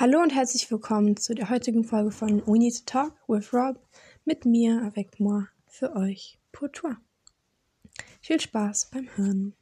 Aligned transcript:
Hallo 0.00 0.22
und 0.22 0.34
herzlich 0.34 0.70
willkommen 0.70 1.18
zu 1.18 1.34
der 1.34 1.50
heutigen 1.50 1.84
Folge 1.84 2.10
von 2.10 2.42
We 2.46 2.58
Need 2.58 2.74
to 2.74 2.84
Talk 2.86 3.12
with 3.28 3.52
Rob 3.52 3.78
mit 4.24 4.46
mir, 4.46 4.80
avec 4.82 5.20
moi, 5.20 5.44
für 5.66 5.94
euch, 5.94 6.38
pour 6.52 6.72
toi. 6.72 6.94
Viel 8.22 8.40
Spaß 8.40 8.92
beim 8.92 9.08
Hören. 9.14 9.54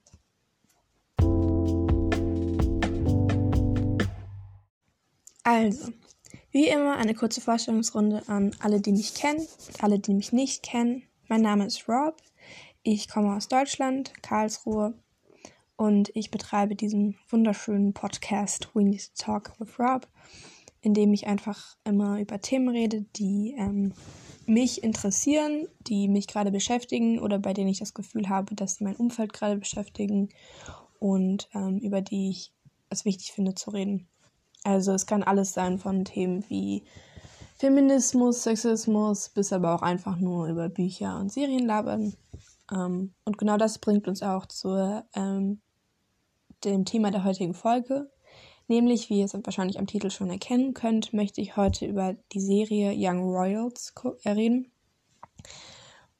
Also, 5.42 5.90
wie 6.52 6.68
immer 6.68 6.94
eine 6.98 7.16
kurze 7.16 7.40
Vorstellungsrunde 7.40 8.22
an 8.28 8.54
alle, 8.60 8.80
die 8.80 8.92
mich 8.92 9.14
kennen 9.14 9.40
und 9.40 9.82
alle, 9.82 9.98
die 9.98 10.14
mich 10.14 10.30
nicht 10.32 10.62
kennen. 10.62 11.02
Mein 11.26 11.42
Name 11.42 11.66
ist 11.66 11.88
Rob. 11.88 12.14
Ich 12.84 13.08
komme 13.08 13.34
aus 13.34 13.48
Deutschland, 13.48 14.12
Karlsruhe 14.22 14.94
und 15.78 16.10
ich 16.14 16.32
betreibe 16.32 16.74
diesen 16.74 17.16
wunderschönen 17.30 17.94
Podcast 17.94 18.68
We 18.74 18.82
Need 18.82 19.14
to 19.14 19.24
Talk 19.24 19.52
with 19.60 19.78
Rob, 19.78 20.08
in 20.80 20.92
dem 20.92 21.14
ich 21.14 21.28
einfach 21.28 21.76
immer 21.84 22.20
über 22.20 22.40
Themen 22.40 22.68
rede, 22.68 23.06
die 23.14 23.54
ähm, 23.56 23.94
mich 24.44 24.82
interessieren, 24.82 25.68
die 25.78 26.08
mich 26.08 26.26
gerade 26.26 26.50
beschäftigen 26.50 27.20
oder 27.20 27.38
bei 27.38 27.54
denen 27.54 27.68
ich 27.68 27.78
das 27.78 27.94
Gefühl 27.94 28.28
habe, 28.28 28.56
dass 28.56 28.74
sie 28.74 28.84
mein 28.84 28.96
Umfeld 28.96 29.32
gerade 29.32 29.56
beschäftigen 29.56 30.30
und 30.98 31.48
ähm, 31.54 31.78
über 31.78 32.00
die 32.00 32.30
ich 32.30 32.52
es 32.90 33.04
wichtig 33.04 33.30
finde 33.30 33.54
zu 33.54 33.70
reden. 33.70 34.08
Also 34.64 34.92
es 34.92 35.06
kann 35.06 35.22
alles 35.22 35.52
sein 35.52 35.78
von 35.78 36.04
Themen 36.04 36.44
wie 36.48 36.82
Feminismus, 37.54 38.42
Sexismus, 38.42 39.28
bis 39.28 39.52
aber 39.52 39.76
auch 39.76 39.82
einfach 39.82 40.16
nur 40.16 40.48
über 40.48 40.68
Bücher 40.68 41.20
und 41.20 41.30
Serien 41.30 41.66
labern. 41.66 42.14
Ähm, 42.72 43.14
und 43.24 43.38
genau 43.38 43.56
das 43.56 43.78
bringt 43.78 44.08
uns 44.08 44.24
auch 44.24 44.46
zur 44.46 45.04
ähm, 45.14 45.60
dem 46.64 46.84
Thema 46.84 47.10
der 47.10 47.24
heutigen 47.24 47.54
Folge. 47.54 48.10
Nämlich, 48.66 49.08
wie 49.08 49.20
ihr 49.20 49.24
es 49.24 49.34
wahrscheinlich 49.34 49.78
am 49.78 49.86
Titel 49.86 50.10
schon 50.10 50.30
erkennen 50.30 50.74
könnt, 50.74 51.14
möchte 51.14 51.40
ich 51.40 51.56
heute 51.56 51.86
über 51.86 52.14
die 52.32 52.40
Serie 52.40 52.92
Young 52.94 53.22
Royals 53.24 53.94
äh, 54.24 54.30
reden. 54.30 54.70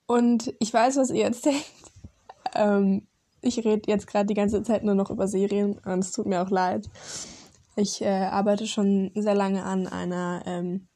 Und 0.06 0.54
ich 0.58 0.72
weiß, 0.72 0.96
was 0.96 1.10
ihr 1.10 1.20
jetzt 1.20 1.44
denkt. 1.44 1.64
Ähm, 2.54 3.06
ich 3.42 3.58
rede 3.58 3.82
jetzt 3.86 4.06
gerade 4.06 4.26
die 4.26 4.34
ganze 4.34 4.62
Zeit 4.62 4.82
nur 4.82 4.94
noch 4.94 5.10
über 5.10 5.28
Serien 5.28 5.78
und 5.78 6.00
es 6.00 6.12
tut 6.12 6.26
mir 6.26 6.42
auch 6.42 6.50
leid. 6.50 6.88
Ich 7.76 8.02
äh, 8.02 8.08
arbeite 8.08 8.66
schon 8.66 9.12
sehr 9.14 9.34
lange 9.34 9.62
an 9.62 9.86
einer, 9.86 10.42
ähm, 10.46 10.88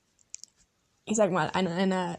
ich 1.05 1.17
sag 1.17 1.31
mal, 1.31 1.51
an 1.53 1.69
einer 1.69 2.19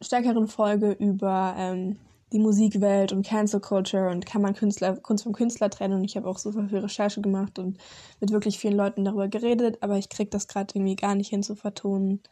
stärkeren 0.00 0.48
Folge 0.48 0.92
über 0.92 1.54
ähm, 1.56 1.98
die 2.34 2.40
Musikwelt 2.40 3.12
und 3.12 3.24
Cancel 3.24 3.60
Culture 3.60 4.10
und 4.10 4.26
kann 4.26 4.42
man 4.42 4.54
Künstler, 4.54 4.96
Kunst 4.96 5.22
vom 5.22 5.32
Künstler 5.32 5.70
trennen. 5.70 5.94
Und 5.94 6.04
ich 6.04 6.16
habe 6.16 6.28
auch 6.28 6.38
super 6.38 6.68
viel 6.68 6.78
Recherche 6.78 7.22
gemacht 7.22 7.60
und 7.60 7.78
mit 8.20 8.32
wirklich 8.32 8.58
vielen 8.58 8.76
Leuten 8.76 9.04
darüber 9.04 9.28
geredet, 9.28 9.78
aber 9.82 9.96
ich 9.96 10.08
kriege 10.08 10.30
das 10.30 10.48
gerade 10.48 10.74
irgendwie 10.74 10.96
gar 10.96 11.14
nicht 11.14 11.30
hin 11.30 11.44
zu 11.44 11.54
vertonen. 11.54 12.22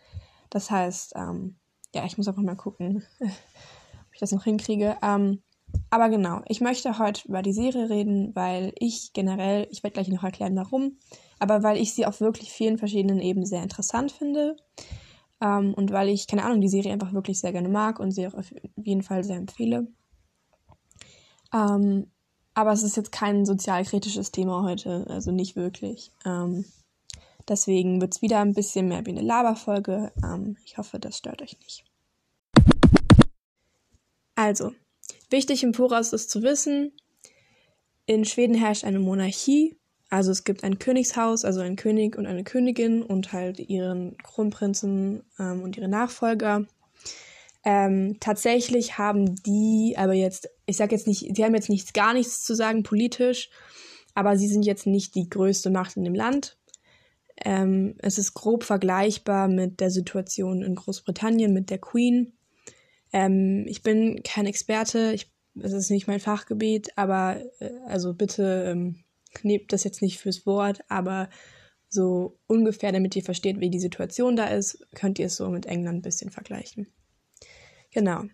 Das 0.51 0.71
heißt, 0.73 1.15
ähm, 1.15 1.55
ja, 1.95 2.05
ich 2.05 2.19
muss 2.19 2.27
einfach 2.27 2.43
mal 2.43 2.57
gucken, 2.57 3.05
ob 3.21 4.13
ich 4.13 4.19
das 4.19 4.33
noch 4.33 4.43
hinkriege. 4.43 4.97
Ähm, 5.03 5.41
aber 5.89 6.09
genau, 6.09 6.43
ich 6.49 6.61
möchte 6.61 6.99
heute 6.99 7.29
über 7.29 7.41
die 7.41 7.53
Serie 7.53 7.89
reden, 7.89 8.35
weil 8.35 8.73
ich 8.79 9.13
generell, 9.13 9.69
ich 9.71 9.85
werde 9.85 9.95
gleich 9.95 10.09
noch 10.09 10.25
erklären, 10.25 10.57
warum, 10.57 10.99
aber 11.39 11.63
weil 11.63 11.77
ich 11.77 11.95
sie 11.95 12.07
auf 12.07 12.21
wirklich 12.21 12.51
vielen 12.51 12.77
verschiedenen 12.77 13.21
Ebenen 13.21 13.47
sehr 13.47 13.63
interessant 13.63 14.11
finde. 14.11 14.57
Ähm, 15.43 15.75
und 15.75 15.91
weil 15.91 16.09
ich, 16.09 16.29
keine 16.29 16.45
Ahnung, 16.45 16.61
die 16.61 16.69
Serie 16.69 16.93
einfach 16.93 17.13
wirklich 17.13 17.41
sehr 17.41 17.53
gerne 17.53 17.69
mag 17.69 17.99
und 17.99 18.13
sie 18.13 18.27
auch 18.29 18.35
auf 18.35 18.55
jeden 18.77 19.03
Fall 19.03 19.25
sehr 19.25 19.37
empfehle. 19.37 19.89
Ähm, 21.53 22.07
aber 22.55 22.73
es 22.73 22.85
ist 22.85 22.97
jetzt 22.97 23.11
kein 23.11 23.45
sozialkritisches 23.45 24.31
Thema 24.31 24.63
heute, 24.63 25.05
also 25.09 25.33
nicht 25.33 25.57
wirklich. 25.57 26.13
Ähm, 26.25 26.65
deswegen 27.49 28.01
wird 28.01 28.15
es 28.15 28.23
wieder 28.23 28.39
ein 28.41 28.55
bisschen 28.55 28.87
mehr 28.87 29.05
wie 29.05 29.11
eine 29.11 29.23
Laberfolge. 29.23 30.13
Ähm, 30.23 30.57
ich 30.65 30.79
hoffe, 30.79 31.01
das 31.01 31.19
stört 31.19 31.43
euch 31.43 31.59
nicht. 31.59 31.85
Also, 34.37 34.73
wichtig 35.29 35.65
im 35.65 35.75
Voraus 35.75 36.13
ist 36.13 36.31
zu 36.31 36.43
wissen, 36.43 36.93
in 38.07 38.25
Schweden 38.25 38.55
herrscht 38.55 38.85
eine 38.85 39.01
Monarchie 39.01 39.77
also 40.13 40.31
es 40.31 40.45
gibt 40.45 40.63
ein 40.63 40.79
Königshaus, 40.79 41.47
also 41.47 41.61
ein 41.61 41.77
König 41.77 42.19
und 42.19 42.27
eine 42.27 42.45
Königin 42.45 43.03
und 43.03 43.33
halt 43.33 43.59
ihren 43.59 44.19
Kronprinzen 44.19 45.23
ähm, 45.39 45.63
und 45.63 45.79
ihre 45.79 45.89
Nachfolger. 45.89 46.67
Ähm, 47.65 48.19
tatsächlich 48.21 48.99
haben 48.99 49.37
die, 49.37 49.95
aber 49.97 50.13
jetzt, 50.13 50.51
ich 50.67 50.77
sag 50.77 50.93
jetzt 50.93 51.07
nicht, 51.07 51.35
die 51.35 51.43
haben 51.43 51.55
jetzt 51.55 51.71
nichts, 51.71 51.95
gar 51.95 52.13
nichts 52.13 52.45
zu 52.45 52.55
sagen 52.55 52.83
politisch, 52.83 53.49
aber 54.15 54.37
sie 54.37 54.49
sind 54.49 54.67
jetzt 54.67 54.87
nicht 54.87 55.15
die 55.15 55.31
größte 55.31 55.71
Macht 55.71 55.97
in 55.97 56.05
dem 56.05 56.15
Land. 56.15 56.59
Ähm, 57.43 57.95
es 57.97 58.19
ist 58.19 58.35
grob 58.35 58.65
vergleichbar 58.65 59.49
mit 59.49 59.81
der 59.81 59.91
Situation 59.91 60.61
in 60.61 60.75
Großbritannien 60.75 61.55
mit 61.55 61.71
der 61.71 61.79
Queen. 61.79 62.35
Ähm, 63.15 63.65
ich 63.67 63.83
bin 63.83 64.23
kein 64.23 64.45
Experte, 64.45 65.13
ich, 65.15 65.33
es 65.59 65.73
ist 65.73 65.89
nicht 65.89 66.07
mein 66.07 66.21
Fachgebiet, 66.21 66.91
aber 66.97 67.41
äh, 67.61 67.71
also 67.87 68.13
bitte 68.13 68.67
ähm, 68.69 69.02
nehmt 69.43 69.73
das 69.73 69.85
jetzt 69.85 70.03
nicht 70.03 70.19
fürs 70.19 70.47
Wort, 70.47 70.81
aber 70.89 71.29
so 71.89 72.39
ungefähr, 72.47 72.93
damit 72.93 73.15
ihr 73.17 73.23
versteht, 73.23 73.61
wie 73.61 73.71
die 73.71 73.81
Situation 73.81 74.37
da 74.37 74.47
ist, 74.47 74.87
könnt 74.95 75.19
ihr 75.19 75.27
es 75.27 75.37
so 75.37 75.49
mit 75.51 75.67
England 75.67 75.99
ein 75.99 76.03
bisschen 76.03 76.31
vergleichen. 76.31 76.87
Genau. 77.93 78.25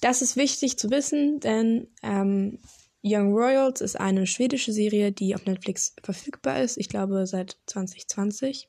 Das 0.00 0.20
ist 0.20 0.36
wichtig 0.36 0.78
zu 0.78 0.90
wissen, 0.90 1.40
denn 1.40 1.88
ähm, 2.02 2.58
Young 3.02 3.32
Royals 3.32 3.80
ist 3.80 3.98
eine 3.98 4.26
schwedische 4.26 4.72
Serie, 4.72 5.12
die 5.12 5.34
auf 5.34 5.46
Netflix 5.46 5.94
verfügbar 6.02 6.62
ist, 6.62 6.76
ich 6.76 6.88
glaube 6.88 7.26
seit 7.26 7.58
2020. 7.66 8.68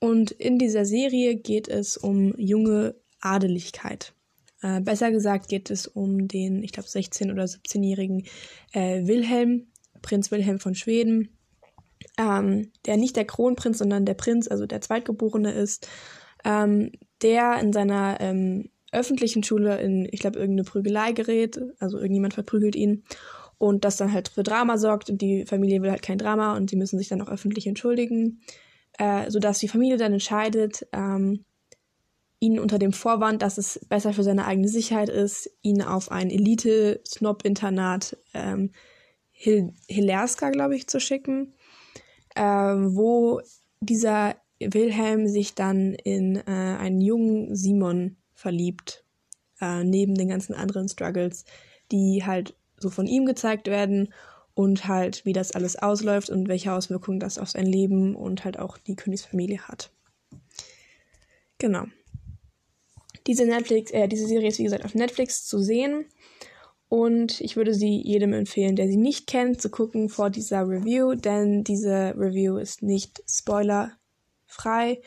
Und 0.00 0.32
in 0.32 0.58
dieser 0.58 0.84
Serie 0.84 1.36
geht 1.36 1.68
es 1.68 1.96
um 1.96 2.34
junge 2.36 2.94
Adeligkeit. 3.20 4.14
Äh, 4.62 4.80
besser 4.80 5.10
gesagt 5.10 5.48
geht 5.48 5.70
es 5.70 5.86
um 5.86 6.28
den, 6.28 6.62
ich 6.62 6.72
glaube, 6.72 6.88
16- 6.88 7.32
oder 7.32 7.44
17-jährigen 7.44 8.26
äh, 8.72 9.06
Wilhelm, 9.06 9.68
Prinz 10.04 10.30
Wilhelm 10.30 10.60
von 10.60 10.74
Schweden, 10.74 11.36
ähm, 12.18 12.70
der 12.86 12.96
nicht 12.96 13.16
der 13.16 13.24
Kronprinz, 13.24 13.78
sondern 13.78 14.04
der 14.04 14.14
Prinz, 14.14 14.46
also 14.48 14.66
der 14.66 14.80
Zweitgeborene 14.80 15.52
ist, 15.52 15.88
ähm, 16.44 16.92
der 17.22 17.58
in 17.60 17.72
seiner 17.72 18.20
ähm, 18.20 18.70
öffentlichen 18.92 19.42
Schule 19.42 19.80
in, 19.80 20.06
ich 20.12 20.20
glaube, 20.20 20.38
irgendeine 20.38 20.64
Prügelei 20.64 21.12
gerät, 21.12 21.60
also 21.80 21.98
irgendjemand 21.98 22.34
verprügelt 22.34 22.76
ihn 22.76 23.04
und 23.58 23.84
das 23.84 23.96
dann 23.96 24.12
halt 24.12 24.28
für 24.28 24.42
Drama 24.42 24.78
sorgt 24.78 25.08
und 25.10 25.22
die 25.22 25.46
Familie 25.46 25.82
will 25.82 25.90
halt 25.90 26.02
kein 26.02 26.18
Drama 26.18 26.56
und 26.56 26.70
sie 26.70 26.76
müssen 26.76 26.98
sich 26.98 27.08
dann 27.08 27.22
auch 27.22 27.28
öffentlich 27.28 27.66
entschuldigen, 27.66 28.42
äh, 28.98 29.30
sodass 29.30 29.58
die 29.58 29.68
Familie 29.68 29.96
dann 29.96 30.12
entscheidet, 30.12 30.86
ähm, 30.92 31.44
ihn 32.40 32.60
unter 32.60 32.78
dem 32.78 32.92
Vorwand, 32.92 33.40
dass 33.40 33.56
es 33.56 33.80
besser 33.88 34.12
für 34.12 34.22
seine 34.22 34.44
eigene 34.44 34.68
Sicherheit 34.68 35.08
ist, 35.08 35.50
ihn 35.62 35.82
auf 35.82 36.10
ein 36.10 36.30
Elite-Snob-Internat 36.30 38.18
ähm, 38.34 38.70
Hil 39.44 39.74
Hilerska, 39.88 40.48
glaube 40.48 40.74
ich, 40.74 40.86
zu 40.86 41.00
schicken, 41.00 41.52
äh, 42.34 42.42
wo 42.42 43.42
dieser 43.80 44.36
Wilhelm 44.58 45.28
sich 45.28 45.54
dann 45.54 45.92
in 45.92 46.36
äh, 46.36 46.42
einen 46.46 47.02
jungen 47.02 47.54
Simon 47.54 48.16
verliebt, 48.32 49.04
äh, 49.60 49.84
neben 49.84 50.14
den 50.14 50.28
ganzen 50.28 50.54
anderen 50.54 50.88
Struggles, 50.88 51.44
die 51.92 52.24
halt 52.24 52.54
so 52.78 52.88
von 52.88 53.06
ihm 53.06 53.26
gezeigt 53.26 53.66
werden 53.66 54.14
und 54.54 54.88
halt, 54.88 55.26
wie 55.26 55.34
das 55.34 55.52
alles 55.52 55.76
ausläuft 55.76 56.30
und 56.30 56.48
welche 56.48 56.72
Auswirkungen 56.72 57.20
das 57.20 57.36
auf 57.36 57.50
sein 57.50 57.66
Leben 57.66 58.16
und 58.16 58.46
halt 58.46 58.58
auch 58.58 58.78
die 58.78 58.96
Königsfamilie 58.96 59.60
hat. 59.68 59.90
Genau. 61.58 61.84
Diese 63.26 63.44
Netflix, 63.44 63.90
äh, 63.90 64.08
diese 64.08 64.26
Serie 64.26 64.48
ist 64.48 64.58
wie 64.58 64.64
gesagt 64.64 64.86
auf 64.86 64.94
Netflix 64.94 65.46
zu 65.46 65.58
sehen 65.58 66.06
und 66.94 67.40
ich 67.40 67.56
würde 67.56 67.74
sie 67.74 68.00
jedem 68.04 68.32
empfehlen, 68.32 68.76
der 68.76 68.86
sie 68.86 68.96
nicht 68.96 69.26
kennt, 69.26 69.60
zu 69.60 69.68
gucken 69.68 70.08
vor 70.08 70.30
dieser 70.30 70.60
Review, 70.60 71.16
denn 71.16 71.64
diese 71.64 72.14
Review 72.16 72.56
ist 72.56 72.82
nicht 72.82 73.20
spoilerfrei. 73.28 75.02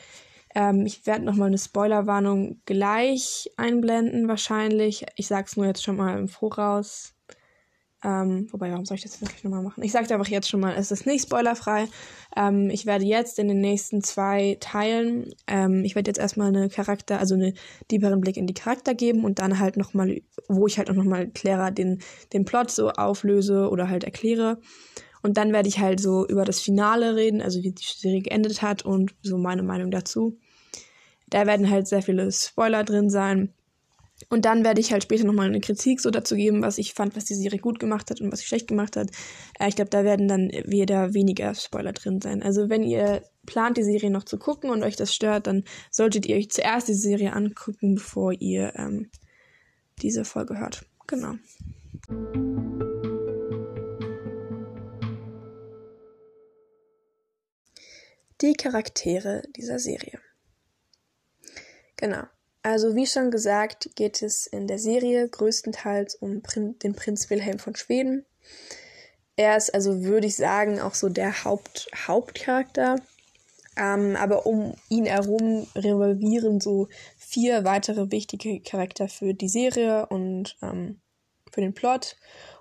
Ähm, 0.54 0.84
ich 0.84 1.06
werde 1.06 1.24
nochmal 1.24 1.46
eine 1.46 1.56
Spoilerwarnung 1.56 2.60
gleich 2.66 3.50
einblenden, 3.56 4.28
wahrscheinlich. 4.28 5.06
Ich 5.16 5.28
sage 5.28 5.46
es 5.48 5.56
nur 5.56 5.64
jetzt 5.64 5.82
schon 5.82 5.96
mal 5.96 6.18
im 6.18 6.28
Voraus. 6.28 7.14
Ähm, 8.04 8.46
wobei, 8.52 8.70
warum 8.70 8.84
soll 8.84 8.94
ich 8.94 9.02
das 9.02 9.12
jetzt 9.12 9.22
wirklich 9.22 9.42
nochmal 9.42 9.62
machen? 9.62 9.82
Ich 9.82 9.90
sage 9.90 10.12
einfach 10.14 10.28
jetzt 10.28 10.48
schon 10.48 10.60
mal, 10.60 10.74
es 10.76 10.92
ist 10.92 11.04
nicht 11.04 11.22
spoilerfrei. 11.22 11.88
Ähm, 12.36 12.70
ich 12.70 12.86
werde 12.86 13.04
jetzt 13.04 13.40
in 13.40 13.48
den 13.48 13.60
nächsten 13.60 14.02
zwei 14.02 14.56
Teilen, 14.60 15.34
ähm, 15.48 15.82
ich 15.84 15.96
werde 15.96 16.08
jetzt 16.08 16.18
erstmal 16.18 16.48
eine 16.48 16.68
Charakter, 16.68 17.18
also 17.18 17.34
einen 17.34 17.54
tieferen 17.88 18.20
Blick 18.20 18.36
in 18.36 18.46
die 18.46 18.54
Charakter 18.54 18.94
geben 18.94 19.24
und 19.24 19.40
dann 19.40 19.58
halt 19.58 19.76
nochmal, 19.76 20.20
wo 20.46 20.68
ich 20.68 20.78
halt 20.78 20.90
auch 20.90 20.94
nochmal 20.94 21.28
klarer 21.28 21.72
den, 21.72 22.00
den 22.32 22.44
Plot 22.44 22.70
so 22.70 22.90
auflöse 22.90 23.68
oder 23.68 23.88
halt 23.88 24.04
erkläre. 24.04 24.58
Und 25.22 25.36
dann 25.36 25.52
werde 25.52 25.68
ich 25.68 25.80
halt 25.80 26.00
so 26.00 26.24
über 26.26 26.44
das 26.44 26.60
Finale 26.60 27.16
reden, 27.16 27.42
also 27.42 27.62
wie 27.64 27.72
die 27.72 27.82
Serie 27.82 28.22
geendet 28.22 28.62
hat 28.62 28.84
und 28.84 29.14
so 29.22 29.38
meine 29.38 29.64
Meinung 29.64 29.90
dazu. 29.90 30.38
Da 31.28 31.46
werden 31.46 31.68
halt 31.68 31.88
sehr 31.88 32.02
viele 32.02 32.30
Spoiler 32.30 32.84
drin 32.84 33.10
sein. 33.10 33.52
Und 34.28 34.44
dann 34.44 34.64
werde 34.64 34.80
ich 34.80 34.92
halt 34.92 35.04
später 35.04 35.24
nochmal 35.24 35.46
eine 35.46 35.60
Kritik 35.60 36.00
so 36.00 36.10
dazu 36.10 36.34
geben, 36.34 36.60
was 36.60 36.78
ich 36.78 36.92
fand, 36.92 37.16
was 37.16 37.24
die 37.24 37.34
Serie 37.34 37.60
gut 37.60 37.78
gemacht 37.78 38.10
hat 38.10 38.20
und 38.20 38.32
was 38.32 38.40
sie 38.40 38.46
schlecht 38.46 38.66
gemacht 38.66 38.96
hat. 38.96 39.10
Äh, 39.58 39.68
ich 39.68 39.76
glaube, 39.76 39.90
da 39.90 40.04
werden 40.04 40.28
dann 40.28 40.50
wieder 40.64 41.14
weniger 41.14 41.54
Spoiler 41.54 41.92
drin 41.92 42.20
sein. 42.20 42.42
Also 42.42 42.68
wenn 42.68 42.82
ihr 42.82 43.22
plant, 43.46 43.76
die 43.76 43.84
Serie 43.84 44.10
noch 44.10 44.24
zu 44.24 44.38
gucken 44.38 44.70
und 44.70 44.82
euch 44.82 44.96
das 44.96 45.14
stört, 45.14 45.46
dann 45.46 45.64
solltet 45.90 46.26
ihr 46.26 46.36
euch 46.36 46.50
zuerst 46.50 46.88
die 46.88 46.94
Serie 46.94 47.32
angucken, 47.32 47.94
bevor 47.94 48.32
ihr 48.32 48.74
ähm, 48.76 49.10
diese 50.02 50.24
Folge 50.24 50.58
hört. 50.58 50.84
Genau. 51.06 51.34
Die 58.40 58.52
Charaktere 58.52 59.42
dieser 59.56 59.78
Serie. 59.78 60.20
Genau. 61.96 62.24
Also 62.62 62.96
wie 62.96 63.06
schon 63.06 63.30
gesagt, 63.30 63.90
geht 63.94 64.22
es 64.22 64.46
in 64.46 64.66
der 64.66 64.78
Serie 64.78 65.28
größtenteils 65.28 66.16
um 66.16 66.42
Prin 66.42 66.78
den 66.80 66.94
Prinz 66.94 67.30
Wilhelm 67.30 67.58
von 67.58 67.76
Schweden. 67.76 68.26
Er 69.36 69.56
ist 69.56 69.72
also, 69.72 70.02
würde 70.02 70.26
ich 70.26 70.36
sagen, 70.36 70.80
auch 70.80 70.94
so 70.94 71.08
der 71.08 71.44
Haupt 71.44 71.88
Hauptcharakter. 71.94 72.96
Ähm, 73.76 74.16
aber 74.16 74.46
um 74.46 74.74
ihn 74.88 75.06
herum 75.06 75.68
revolvieren 75.76 76.60
so 76.60 76.88
vier 77.16 77.64
weitere 77.64 78.10
wichtige 78.10 78.60
Charakter 78.60 79.08
für 79.08 79.34
die 79.34 79.48
Serie 79.48 80.06
und 80.06 80.56
ähm, 80.60 81.00
für 81.52 81.60
den 81.60 81.74
Plot 81.74 82.16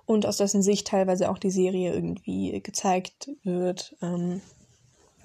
und 0.06 0.28
aus 0.28 0.38
dessen 0.38 0.62
Sicht 0.62 0.88
teilweise 0.88 1.30
auch 1.32 1.40
die 1.40 1.50
Serie 1.50 1.94
irgendwie 1.94 2.62
gezeigt 2.62 3.30
wird. 3.44 3.96
Ähm, 4.04 4.42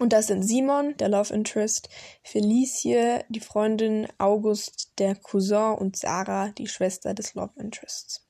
und 0.03 0.13
das 0.13 0.27
sind 0.27 0.43
Simon, 0.43 0.97
der 0.97 1.09
Love 1.09 1.33
Interest, 1.33 1.89
Felicie, 2.25 3.21
die 3.29 3.41
Freundin, 3.41 4.09
August, 4.19 4.99
der 4.99 5.15
Cousin 5.15 5.75
und 5.79 5.97
Sarah, 5.97 6.49
die 6.51 6.67
Schwester 6.67 7.15
des 7.15 7.35
Love 7.35 7.53
Interests. 7.61 8.27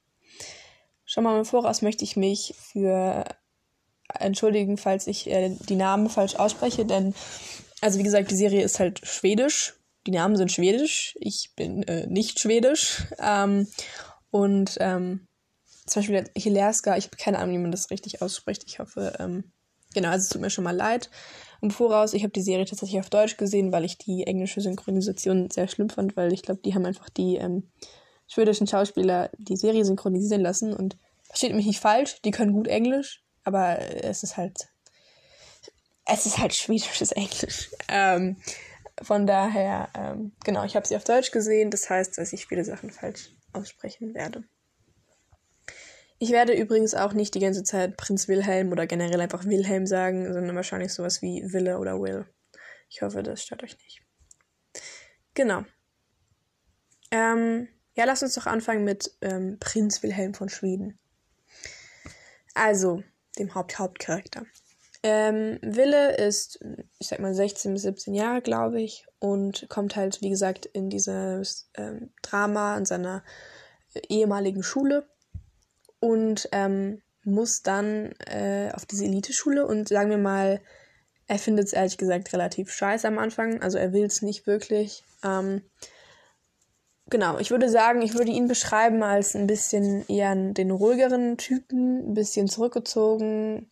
Schon 1.06 1.24
mal 1.24 1.38
im 1.38 1.46
Voraus 1.46 1.80
möchte 1.80 2.04
ich 2.04 2.14
mich 2.14 2.54
für 2.58 3.24
entschuldigen, 4.18 4.76
falls 4.76 5.06
ich 5.06 5.30
äh, 5.30 5.56
die 5.68 5.76
Namen 5.76 6.10
falsch 6.10 6.36
ausspreche, 6.36 6.84
denn, 6.84 7.14
also 7.80 7.98
wie 7.98 8.02
gesagt, 8.04 8.30
die 8.30 8.36
Serie 8.36 8.62
ist 8.62 8.78
halt 8.78 9.00
schwedisch. 9.06 9.74
Die 10.06 10.10
Namen 10.10 10.36
sind 10.36 10.52
schwedisch. 10.52 11.16
Ich 11.20 11.52
bin 11.56 11.84
äh, 11.84 12.06
nicht 12.06 12.38
schwedisch. 12.38 13.04
Ähm, 13.18 13.66
und 14.30 14.76
ähm, 14.80 15.26
zum 15.86 16.00
Beispiel 16.00 16.30
Hilerska, 16.36 16.98
ich 16.98 17.06
habe 17.06 17.16
keine 17.16 17.38
Ahnung, 17.38 17.54
wie 17.54 17.62
man 17.62 17.72
das 17.72 17.90
richtig 17.90 18.20
ausspricht. 18.20 18.64
Ich 18.66 18.78
hoffe, 18.78 19.14
ähm, 19.18 19.52
genau, 19.94 20.10
also 20.10 20.24
es 20.24 20.28
tut 20.28 20.40
mir 20.40 20.50
schon 20.50 20.64
mal 20.64 20.76
leid 20.76 21.10
im 21.60 21.70
Voraus. 21.70 22.14
Ich 22.14 22.22
habe 22.22 22.32
die 22.32 22.42
Serie 22.42 22.64
tatsächlich 22.64 23.00
auf 23.00 23.10
Deutsch 23.10 23.36
gesehen, 23.36 23.72
weil 23.72 23.84
ich 23.84 23.98
die 23.98 24.26
englische 24.26 24.60
Synchronisation 24.60 25.50
sehr 25.50 25.68
schlimm 25.68 25.90
fand, 25.90 26.16
weil 26.16 26.32
ich 26.32 26.42
glaube, 26.42 26.60
die 26.64 26.74
haben 26.74 26.86
einfach 26.86 27.08
die 27.08 27.36
ähm, 27.36 27.70
schwedischen 28.26 28.66
Schauspieler 28.66 29.30
die 29.38 29.56
Serie 29.56 29.84
synchronisieren 29.84 30.42
lassen 30.42 30.74
und 30.74 30.96
versteht 31.22 31.54
mich 31.54 31.66
nicht 31.66 31.80
falsch, 31.80 32.20
die 32.24 32.30
können 32.30 32.52
gut 32.52 32.68
Englisch, 32.68 33.22
aber 33.44 33.78
es 33.78 34.22
ist 34.22 34.36
halt 34.36 34.68
es 36.04 36.26
ist 36.26 36.38
halt 36.38 36.54
schwedisches 36.54 37.12
Englisch. 37.12 37.70
Ähm, 37.88 38.36
von 39.00 39.26
daher, 39.26 39.88
ähm, 39.94 40.32
genau, 40.44 40.64
ich 40.64 40.76
habe 40.76 40.86
sie 40.86 40.96
auf 40.96 41.04
Deutsch 41.04 41.30
gesehen, 41.30 41.70
das 41.70 41.88
heißt, 41.88 42.18
dass 42.18 42.32
ich 42.32 42.46
viele 42.46 42.64
Sachen 42.64 42.90
falsch 42.90 43.30
aussprechen 43.52 44.14
werde. 44.14 44.44
Ich 46.22 46.30
werde 46.30 46.52
übrigens 46.52 46.94
auch 46.94 47.14
nicht 47.14 47.34
die 47.34 47.40
ganze 47.40 47.64
Zeit 47.64 47.96
Prinz 47.96 48.28
Wilhelm 48.28 48.70
oder 48.70 48.86
generell 48.86 49.20
einfach 49.20 49.44
Wilhelm 49.44 49.88
sagen, 49.88 50.32
sondern 50.32 50.54
wahrscheinlich 50.54 50.94
sowas 50.94 51.20
wie 51.20 51.42
Wille 51.52 51.80
oder 51.80 52.00
Will. 52.00 52.26
Ich 52.88 53.02
hoffe, 53.02 53.24
das 53.24 53.42
stört 53.42 53.64
euch 53.64 53.76
nicht. 53.78 54.02
Genau. 55.34 55.64
Ähm, 57.10 57.66
ja, 57.96 58.04
lasst 58.04 58.22
uns 58.22 58.36
doch 58.36 58.46
anfangen 58.46 58.84
mit 58.84 59.10
ähm, 59.20 59.58
Prinz 59.58 60.04
Wilhelm 60.04 60.32
von 60.32 60.48
Schweden. 60.48 60.96
Also, 62.54 63.02
dem 63.36 63.56
Haupt-Hauptcharakter. 63.56 64.44
Ähm, 65.02 65.58
Wille 65.60 66.16
ist, 66.18 66.60
ich 67.00 67.08
sag 67.08 67.18
mal, 67.18 67.34
16 67.34 67.72
bis 67.72 67.82
17 67.82 68.14
Jahre, 68.14 68.42
glaube 68.42 68.80
ich, 68.80 69.08
und 69.18 69.66
kommt 69.68 69.96
halt, 69.96 70.20
wie 70.20 70.30
gesagt, 70.30 70.66
in 70.66 70.88
dieses 70.88 71.68
ähm, 71.74 72.12
Drama 72.22 72.76
in 72.78 72.84
seiner 72.84 73.24
ehemaligen 74.08 74.62
Schule 74.62 75.08
und 76.02 76.48
ähm, 76.50 77.00
muss 77.22 77.62
dann 77.62 78.12
äh, 78.26 78.72
auf 78.74 78.86
diese 78.86 79.04
Eliteschule 79.04 79.64
und 79.64 79.88
sagen 79.88 80.10
wir 80.10 80.18
mal, 80.18 80.60
er 81.28 81.38
findet 81.38 81.66
es 81.66 81.72
ehrlich 81.72 81.96
gesagt 81.96 82.32
relativ 82.32 82.72
scheiße 82.72 83.06
am 83.06 83.18
Anfang, 83.18 83.62
also 83.62 83.78
er 83.78 83.92
will 83.92 84.04
es 84.04 84.20
nicht 84.20 84.48
wirklich. 84.48 85.04
Ähm, 85.24 85.62
genau, 87.08 87.38
ich 87.38 87.52
würde 87.52 87.68
sagen, 87.68 88.02
ich 88.02 88.14
würde 88.14 88.32
ihn 88.32 88.48
beschreiben 88.48 89.04
als 89.04 89.36
ein 89.36 89.46
bisschen 89.46 90.04
eher 90.08 90.34
den 90.34 90.72
ruhigeren 90.72 91.36
Typen, 91.36 92.10
ein 92.10 92.14
bisschen 92.14 92.48
zurückgezogen, 92.48 93.70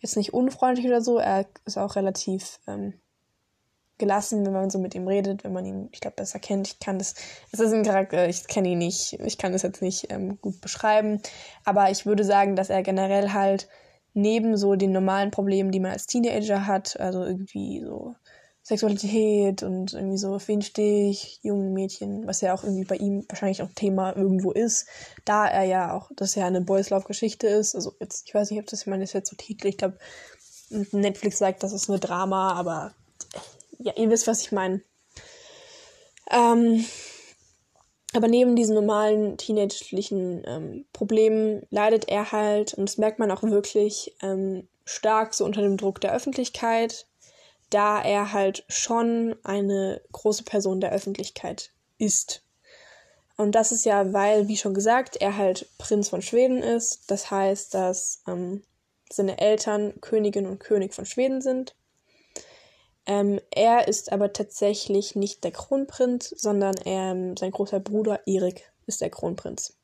jetzt 0.00 0.18
nicht 0.18 0.34
unfreundlich 0.34 0.86
oder 0.86 1.00
so, 1.00 1.16
er 1.16 1.46
ist 1.64 1.78
auch 1.78 1.96
relativ 1.96 2.60
ähm, 2.68 2.99
gelassen, 4.00 4.44
wenn 4.44 4.52
man 4.52 4.70
so 4.70 4.80
mit 4.80 4.96
ihm 4.96 5.06
redet, 5.06 5.44
wenn 5.44 5.52
man 5.52 5.64
ihn, 5.64 5.88
ich 5.92 6.00
glaube, 6.00 6.16
besser 6.16 6.40
kennt. 6.40 6.66
Ich 6.66 6.80
kann 6.80 6.98
das, 6.98 7.14
es 7.52 7.60
ist 7.60 7.72
ein 7.72 7.84
Charakter, 7.84 8.28
ich 8.28 8.48
kenne 8.48 8.70
ihn 8.70 8.78
nicht, 8.78 9.12
ich 9.24 9.38
kann 9.38 9.52
das 9.52 9.62
jetzt 9.62 9.82
nicht 9.82 10.10
ähm, 10.10 10.40
gut 10.40 10.60
beschreiben, 10.60 11.20
aber 11.64 11.90
ich 11.90 12.06
würde 12.06 12.24
sagen, 12.24 12.56
dass 12.56 12.70
er 12.70 12.82
generell 12.82 13.32
halt 13.32 13.68
neben 14.12 14.56
so 14.56 14.74
den 14.74 14.90
normalen 14.90 15.30
Problemen, 15.30 15.70
die 15.70 15.78
man 15.78 15.92
als 15.92 16.06
Teenager 16.06 16.66
hat, 16.66 16.98
also 16.98 17.22
irgendwie 17.24 17.84
so 17.84 18.16
Sexualität 18.62 19.62
und 19.62 19.94
irgendwie 19.94 20.18
so, 20.18 20.34
auf 20.34 20.48
wen 20.48 20.62
stehe 20.62 21.10
ich, 21.10 21.40
junge 21.42 21.70
Mädchen, 21.70 22.26
was 22.26 22.40
ja 22.40 22.54
auch 22.54 22.62
irgendwie 22.62 22.84
bei 22.84 22.96
ihm 22.96 23.24
wahrscheinlich 23.28 23.62
auch 23.62 23.70
Thema 23.74 24.16
irgendwo 24.16 24.52
ist, 24.52 24.86
da 25.24 25.46
er 25.46 25.64
ja 25.64 25.94
auch, 25.94 26.10
dass 26.16 26.36
er 26.36 26.46
eine 26.46 26.60
Boys 26.60 26.90
Love 26.90 27.06
Geschichte 27.06 27.46
ist, 27.46 27.74
also 27.74 27.94
jetzt, 28.00 28.26
ich 28.26 28.34
weiß 28.34 28.50
nicht, 28.50 28.60
ob 28.60 28.66
das, 28.66 28.86
ich 28.86 28.92
das 28.92 29.12
jetzt 29.12 29.30
so 29.30 29.36
Titel, 29.36 29.68
ich 29.68 29.78
glaube, 29.78 29.98
Netflix 30.92 31.38
sagt, 31.38 31.62
das 31.62 31.72
ist 31.72 31.88
eine 31.88 31.98
Drama, 31.98 32.52
aber 32.52 32.94
ja, 33.80 33.92
ihr 33.96 34.10
wisst, 34.10 34.26
was 34.26 34.42
ich 34.42 34.52
meine. 34.52 34.82
Ähm, 36.30 36.84
aber 38.12 38.28
neben 38.28 38.56
diesen 38.56 38.74
normalen 38.74 39.36
teenagerlichen 39.36 40.42
ähm, 40.46 40.84
Problemen 40.92 41.66
leidet 41.70 42.08
er 42.08 42.32
halt, 42.32 42.74
und 42.74 42.88
das 42.88 42.98
merkt 42.98 43.18
man 43.18 43.30
auch 43.30 43.42
wirklich, 43.42 44.14
ähm, 44.22 44.68
stark 44.84 45.34
so 45.34 45.44
unter 45.44 45.62
dem 45.62 45.76
Druck 45.76 46.00
der 46.00 46.12
Öffentlichkeit, 46.12 47.06
da 47.70 48.02
er 48.02 48.32
halt 48.32 48.64
schon 48.68 49.36
eine 49.44 50.02
große 50.12 50.42
Person 50.42 50.80
der 50.80 50.92
Öffentlichkeit 50.92 51.70
ist. 51.98 52.42
Und 53.36 53.52
das 53.52 53.72
ist 53.72 53.84
ja, 53.84 54.12
weil, 54.12 54.48
wie 54.48 54.56
schon 54.56 54.74
gesagt, 54.74 55.16
er 55.16 55.36
halt 55.36 55.68
Prinz 55.78 56.08
von 56.08 56.20
Schweden 56.20 56.62
ist. 56.62 57.10
Das 57.10 57.30
heißt, 57.30 57.72
dass 57.72 58.22
ähm, 58.26 58.62
seine 59.10 59.40
Eltern 59.40 59.94
Königin 60.00 60.46
und 60.46 60.58
König 60.58 60.92
von 60.92 61.06
Schweden 61.06 61.40
sind. 61.40 61.74
Ähm, 63.10 63.40
er 63.50 63.88
ist 63.88 64.12
aber 64.12 64.32
tatsächlich 64.32 65.16
nicht 65.16 65.42
der 65.42 65.50
Kronprinz, 65.50 66.28
sondern 66.28 66.76
er, 66.76 67.10
ähm, 67.10 67.36
sein 67.36 67.50
großer 67.50 67.80
Bruder 67.80 68.20
Erik 68.24 68.70
ist 68.86 69.00
der 69.00 69.10
Kronprinz. 69.10 69.76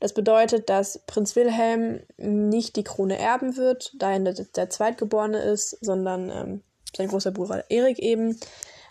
Das 0.00 0.14
bedeutet, 0.14 0.70
dass 0.70 1.00
Prinz 1.06 1.36
Wilhelm 1.36 2.00
nicht 2.16 2.76
die 2.76 2.82
Krone 2.82 3.18
erben 3.18 3.58
wird, 3.58 3.92
da 3.98 4.12
er 4.12 4.20
der, 4.20 4.32
der 4.32 4.70
Zweitgeborene 4.70 5.38
ist, 5.38 5.76
sondern 5.84 6.30
ähm, 6.30 6.62
sein 6.96 7.08
großer 7.08 7.30
Bruder 7.30 7.70
Erik 7.70 7.98
eben. 7.98 8.40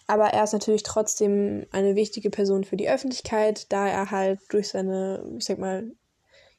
Aber 0.05 0.25
er 0.25 0.43
ist 0.43 0.53
natürlich 0.53 0.84
trotzdem 0.84 1.65
eine 1.72 1.95
wichtige 1.95 2.29
Person 2.29 2.65
für 2.65 2.77
die 2.77 2.88
Öffentlichkeit, 2.88 3.72
da 3.74 3.88
er 3.88 4.12
halt 4.12 4.41
durch 4.50 4.69
seine, 4.69 5.25
ich 5.39 5.45
sag 5.45 5.57
mal, 5.57 5.91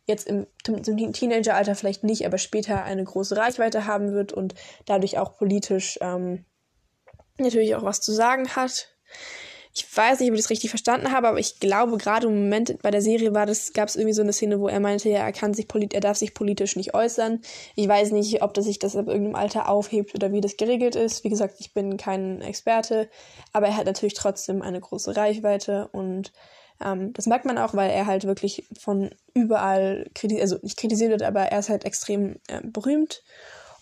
jetzt 0.06 0.26
im, 0.26 0.48
im 0.66 1.12
Teenageralter 1.12 1.76
vielleicht 1.76 2.02
nicht, 2.02 2.26
aber 2.26 2.38
später 2.38 2.82
eine 2.82 3.04
große 3.04 3.36
Reichweite 3.36 3.86
haben 3.86 4.12
wird 4.12 4.32
und 4.32 4.56
dadurch 4.86 5.18
auch 5.18 5.36
politisch 5.36 6.00
ähm, 6.02 6.44
natürlich 7.38 7.74
auch 7.74 7.82
was 7.82 8.00
zu 8.00 8.12
sagen 8.12 8.48
hat. 8.56 8.88
Ich 9.78 9.84
weiß 9.94 10.20
nicht, 10.20 10.30
ob 10.30 10.34
ich 10.34 10.40
das 10.40 10.48
richtig 10.48 10.70
verstanden 10.70 11.12
habe, 11.12 11.28
aber 11.28 11.38
ich 11.38 11.60
glaube, 11.60 11.98
gerade 11.98 12.28
im 12.28 12.44
Moment 12.44 12.80
bei 12.80 12.90
der 12.90 13.02
Serie 13.02 13.34
war 13.34 13.44
das, 13.44 13.74
gab 13.74 13.88
es 13.88 13.96
irgendwie 13.96 14.14
so 14.14 14.22
eine 14.22 14.32
Szene, 14.32 14.58
wo 14.58 14.68
er 14.68 14.80
meinte, 14.80 15.10
ja, 15.10 15.18
er 15.18 15.32
kann 15.32 15.52
sich 15.52 15.66
er 15.92 16.00
darf 16.00 16.16
sich 16.16 16.32
politisch 16.32 16.76
nicht 16.76 16.94
äußern. 16.94 17.42
Ich 17.74 17.86
weiß 17.86 18.12
nicht, 18.12 18.42
ob 18.42 18.54
das 18.54 18.64
sich 18.64 18.78
das 18.78 18.96
ab 18.96 19.06
irgendeinem 19.06 19.34
Alter 19.34 19.68
aufhebt 19.68 20.14
oder 20.14 20.32
wie 20.32 20.40
das 20.40 20.56
geregelt 20.56 20.94
ist. 20.94 21.24
Wie 21.24 21.28
gesagt, 21.28 21.56
ich 21.58 21.74
bin 21.74 21.98
kein 21.98 22.40
Experte, 22.40 23.10
aber 23.52 23.66
er 23.66 23.76
hat 23.76 23.84
natürlich 23.84 24.14
trotzdem 24.14 24.62
eine 24.62 24.80
große 24.80 25.14
Reichweite 25.14 25.88
und 25.92 26.32
ähm, 26.82 27.12
das 27.12 27.26
merkt 27.26 27.44
man 27.44 27.58
auch, 27.58 27.74
weil 27.74 27.90
er 27.90 28.06
halt 28.06 28.24
wirklich 28.24 28.66
von 28.78 29.10
überall 29.34 30.08
kritisiert, 30.14 30.42
also 30.42 30.56
nicht 30.62 30.78
kritisiert 30.78 31.10
wird, 31.10 31.22
aber 31.22 31.42
er 31.42 31.58
ist 31.58 31.68
halt 31.68 31.84
extrem 31.84 32.36
äh, 32.48 32.62
berühmt 32.62 33.22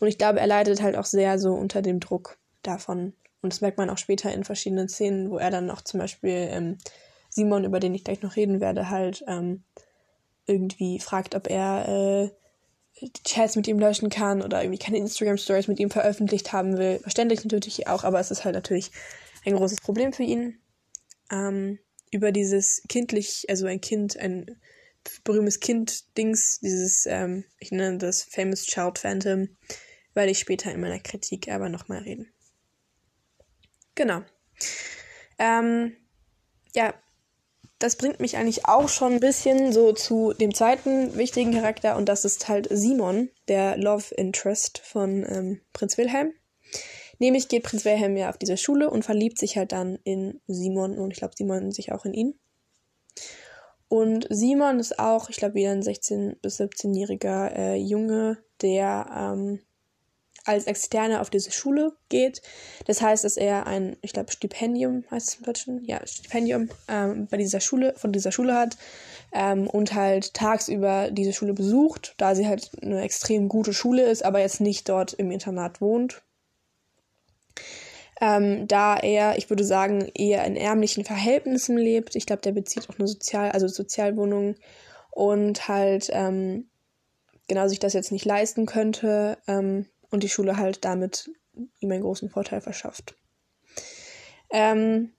und 0.01 0.09
ich 0.09 0.19
glaube, 0.19 0.41
er 0.41 0.47
leidet 0.47 0.83
halt 0.83 0.97
auch 0.97 1.05
sehr 1.05 1.39
so 1.39 1.55
unter 1.55 1.83
dem 1.83 2.01
Druck 2.01 2.37
davon, 2.63 3.15
und 3.45 3.53
das 3.53 3.61
merkt 3.61 3.77
man 3.77 3.91
auch 3.91 3.99
später 3.99 4.33
in 4.33 4.43
verschiedenen 4.43 4.89
Szenen, 4.89 5.31
wo 5.31 5.37
er 5.37 5.51
dann 5.51 5.71
auch 5.71 5.83
zum 5.83 6.01
Beispiel 6.01 6.49
ähm, 6.51 6.79
Simon, 7.29 7.65
über 7.65 7.79
den 7.79 7.95
ich 7.95 8.03
gleich 8.03 8.23
noch 8.23 8.37
reden 8.37 8.59
werde, 8.61 8.89
halt 8.89 9.23
ähm, 9.29 9.63
irgendwie 10.47 10.99
fragt, 10.99 11.35
ob 11.35 11.51
er 11.51 11.87
äh, 11.87 12.31
die 13.03 13.23
Chats 13.23 13.57
mit 13.57 13.69
ihm 13.69 13.79
löschen 13.79 14.09
kann 14.09 14.41
oder 14.41 14.63
irgendwie 14.63 14.79
keine 14.79 14.97
Instagram-Stories 14.97 15.69
mit 15.69 15.79
ihm 15.79 15.91
veröffentlicht 15.91 16.55
haben 16.55 16.79
will. 16.79 17.01
Verständlich 17.01 17.45
natürlich 17.45 17.87
auch, 17.87 18.03
aber 18.03 18.19
es 18.19 18.31
ist 18.31 18.47
halt 18.47 18.55
natürlich 18.55 18.91
ein 19.45 19.57
großes 19.57 19.83
Problem 19.83 20.15
für 20.15 20.23
ihn. 20.23 20.59
Ähm, 21.31 21.79
über 22.11 22.33
dieses 22.33 22.83
kindlich, 22.89 23.45
also 23.51 23.67
ein 23.67 23.83
Kind, 23.83 24.17
ein 24.17 24.59
berühmtes 25.23 25.61
Kind-Dings, 25.61 26.61
dieses, 26.61 27.05
ähm, 27.05 27.45
ich 27.59 27.73
nenne 27.73 27.99
das 27.99 28.23
Famous 28.23 28.65
Child 28.65 28.99
Phantom, 28.99 29.49
werde 30.15 30.31
ich 30.31 30.39
später 30.39 30.73
in 30.73 30.81
meiner 30.81 31.01
Kritik 31.01 31.49
aber 31.49 31.69
nochmal 31.69 31.99
reden. 32.05 32.34
Genau. 33.95 34.23
Ähm, 35.39 35.97
ja, 36.75 36.95
das 37.79 37.97
bringt 37.97 38.21
mich 38.21 38.37
eigentlich 38.37 38.67
auch 38.67 38.89
schon 38.89 39.15
ein 39.15 39.21
bisschen 39.21 39.73
so 39.73 39.93
zu 39.93 40.33
dem 40.33 40.55
zweiten 40.55 41.17
wichtigen 41.17 41.53
Charakter 41.53 41.97
und 41.97 42.09
das 42.09 42.25
ist 42.25 42.49
halt 42.49 42.69
Simon, 42.71 43.31
der 43.49 43.77
Love 43.77 44.15
Interest 44.15 44.79
von 44.79 45.25
ähm, 45.29 45.61
Prinz 45.73 45.99
Wilhelm. 45.99 46.33
Nämlich 47.19 47.49
geht 47.49 47.63
Prinz 47.63 47.85
Wilhelm 47.85 48.17
ja 48.17 48.31
auf 48.31 48.39
diese 48.39 48.57
Schule 48.57 48.91
und 48.91 49.05
verliebt 49.05 49.39
sich 49.39 49.57
halt 49.57 49.73
dann 49.73 49.99
in 50.05 50.41
Simon 50.47 50.99
und 50.99 51.13
ich 51.13 51.19
glaube 51.19 51.35
Simon 51.37 51.73
sich 51.73 51.93
auch 51.93 52.05
in 52.05 52.15
ihn. 52.15 52.39
Und 53.89 54.27
Simon 54.31 54.81
ist 54.81 54.99
auch, 54.99 55.29
ich 55.29 55.37
glaube, 55.37 55.55
wieder 55.55 55.71
ein 55.71 55.83
16- 55.83 56.41
bis 56.41 56.59
17-jähriger 56.59 57.55
äh, 57.55 57.75
Junge, 57.77 58.39
der 58.61 59.07
ähm, 59.17 59.61
als 60.45 60.67
Externer 60.67 61.21
auf 61.21 61.31
diese 61.31 61.51
Schule 61.51 61.93
geht. 62.09 62.43
Das 62.87 63.01
heißt, 63.01 63.25
dass 63.25 63.37
er 63.37 63.67
ein, 63.67 63.97
ich 64.03 64.13
glaube, 64.13 64.31
Stipendium 64.31 65.05
heißt 65.11 65.29
es 65.29 65.35
im 65.37 65.45
Deutschen, 65.45 65.85
ja, 65.85 66.07
Stipendium 66.07 66.69
ähm, 66.89 67.27
bei 67.31 67.37
dieser 67.37 67.61
Schule, 67.61 67.95
von 67.97 68.13
dieser 68.13 68.33
Schule 68.33 68.55
hat 68.55 68.77
ähm, 69.33 69.67
und 69.69 69.95
halt 69.95 70.35
tagsüber 70.35 71.11
diese 71.11 71.33
Schule 71.33 71.55
besucht, 71.55 72.15
da 72.19 72.35
sie 72.35 72.47
halt 72.47 72.71
eine 72.83 73.03
extrem 73.03 73.49
gute 73.49 73.73
Schule 73.73 74.03
ist, 74.03 74.25
aber 74.25 74.41
jetzt 74.41 74.61
nicht 74.61 74.89
dort 74.89 75.13
im 75.15 75.31
Internat 75.31 75.81
wohnt. 75.81 76.23
Ähm, 78.21 78.69
da 78.69 78.97
er, 78.97 79.39
ich 79.39 79.51
würde 79.51 79.65
sagen, 79.65 80.09
eher 80.15 80.45
in 80.45 80.57
ärmlichen 80.57 81.05
Verhältnissen 81.05 81.77
lebt. 81.77 82.15
Ich 82.15 82.27
glaube, 82.27 82.43
der 82.43 82.53
bezieht 82.53 82.89
auch 82.89 82.99
eine 82.99 83.09
Sozial-, 83.09 83.51
also 83.51 83.67
Sozialwohnung 83.67 84.55
und 85.11 85.69
halt 85.69 86.11
ähm, 86.13 86.69
genau 87.49 87.69
sich 87.69 87.81
das 87.81 87.93
jetzt 87.93 88.13
nicht 88.13 88.25
leisten 88.25 88.67
könnte, 88.67 89.39
ähm, 89.47 89.87
und 90.15 90.23
die 90.23 90.29
Schule 90.29 90.57
halt 90.57 90.85
damit 90.85 91.31
ihm 91.81 91.91
einen 91.91 92.03
großen 92.03 92.31
Vorteil 92.31 92.61
verschafft. 92.61 93.17
Ähm, 94.51 95.13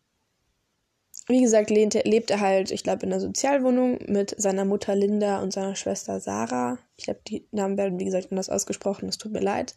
wie 1.27 1.41
gesagt, 1.41 1.69
lehnte, 1.69 2.01
lebt 2.05 2.31
er 2.31 2.39
halt, 2.39 2.71
ich 2.71 2.83
glaube, 2.83 3.05
in 3.05 3.11
einer 3.11 3.19
Sozialwohnung 3.19 3.99
mit 4.07 4.33
seiner 4.37 4.63
Mutter 4.63 4.95
Linda 4.95 5.41
und 5.41 5.51
seiner 5.51 5.75
Schwester 5.75 6.19
Sarah. 6.19 6.77
Ich 6.95 7.05
glaube, 7.05 7.19
die 7.27 7.45
Namen 7.51 7.77
werden, 7.77 7.99
wie 7.99 8.05
gesagt, 8.05 8.31
anders 8.31 8.49
ausgesprochen, 8.49 9.09
es 9.09 9.17
tut 9.17 9.33
mir 9.33 9.41
leid. 9.41 9.75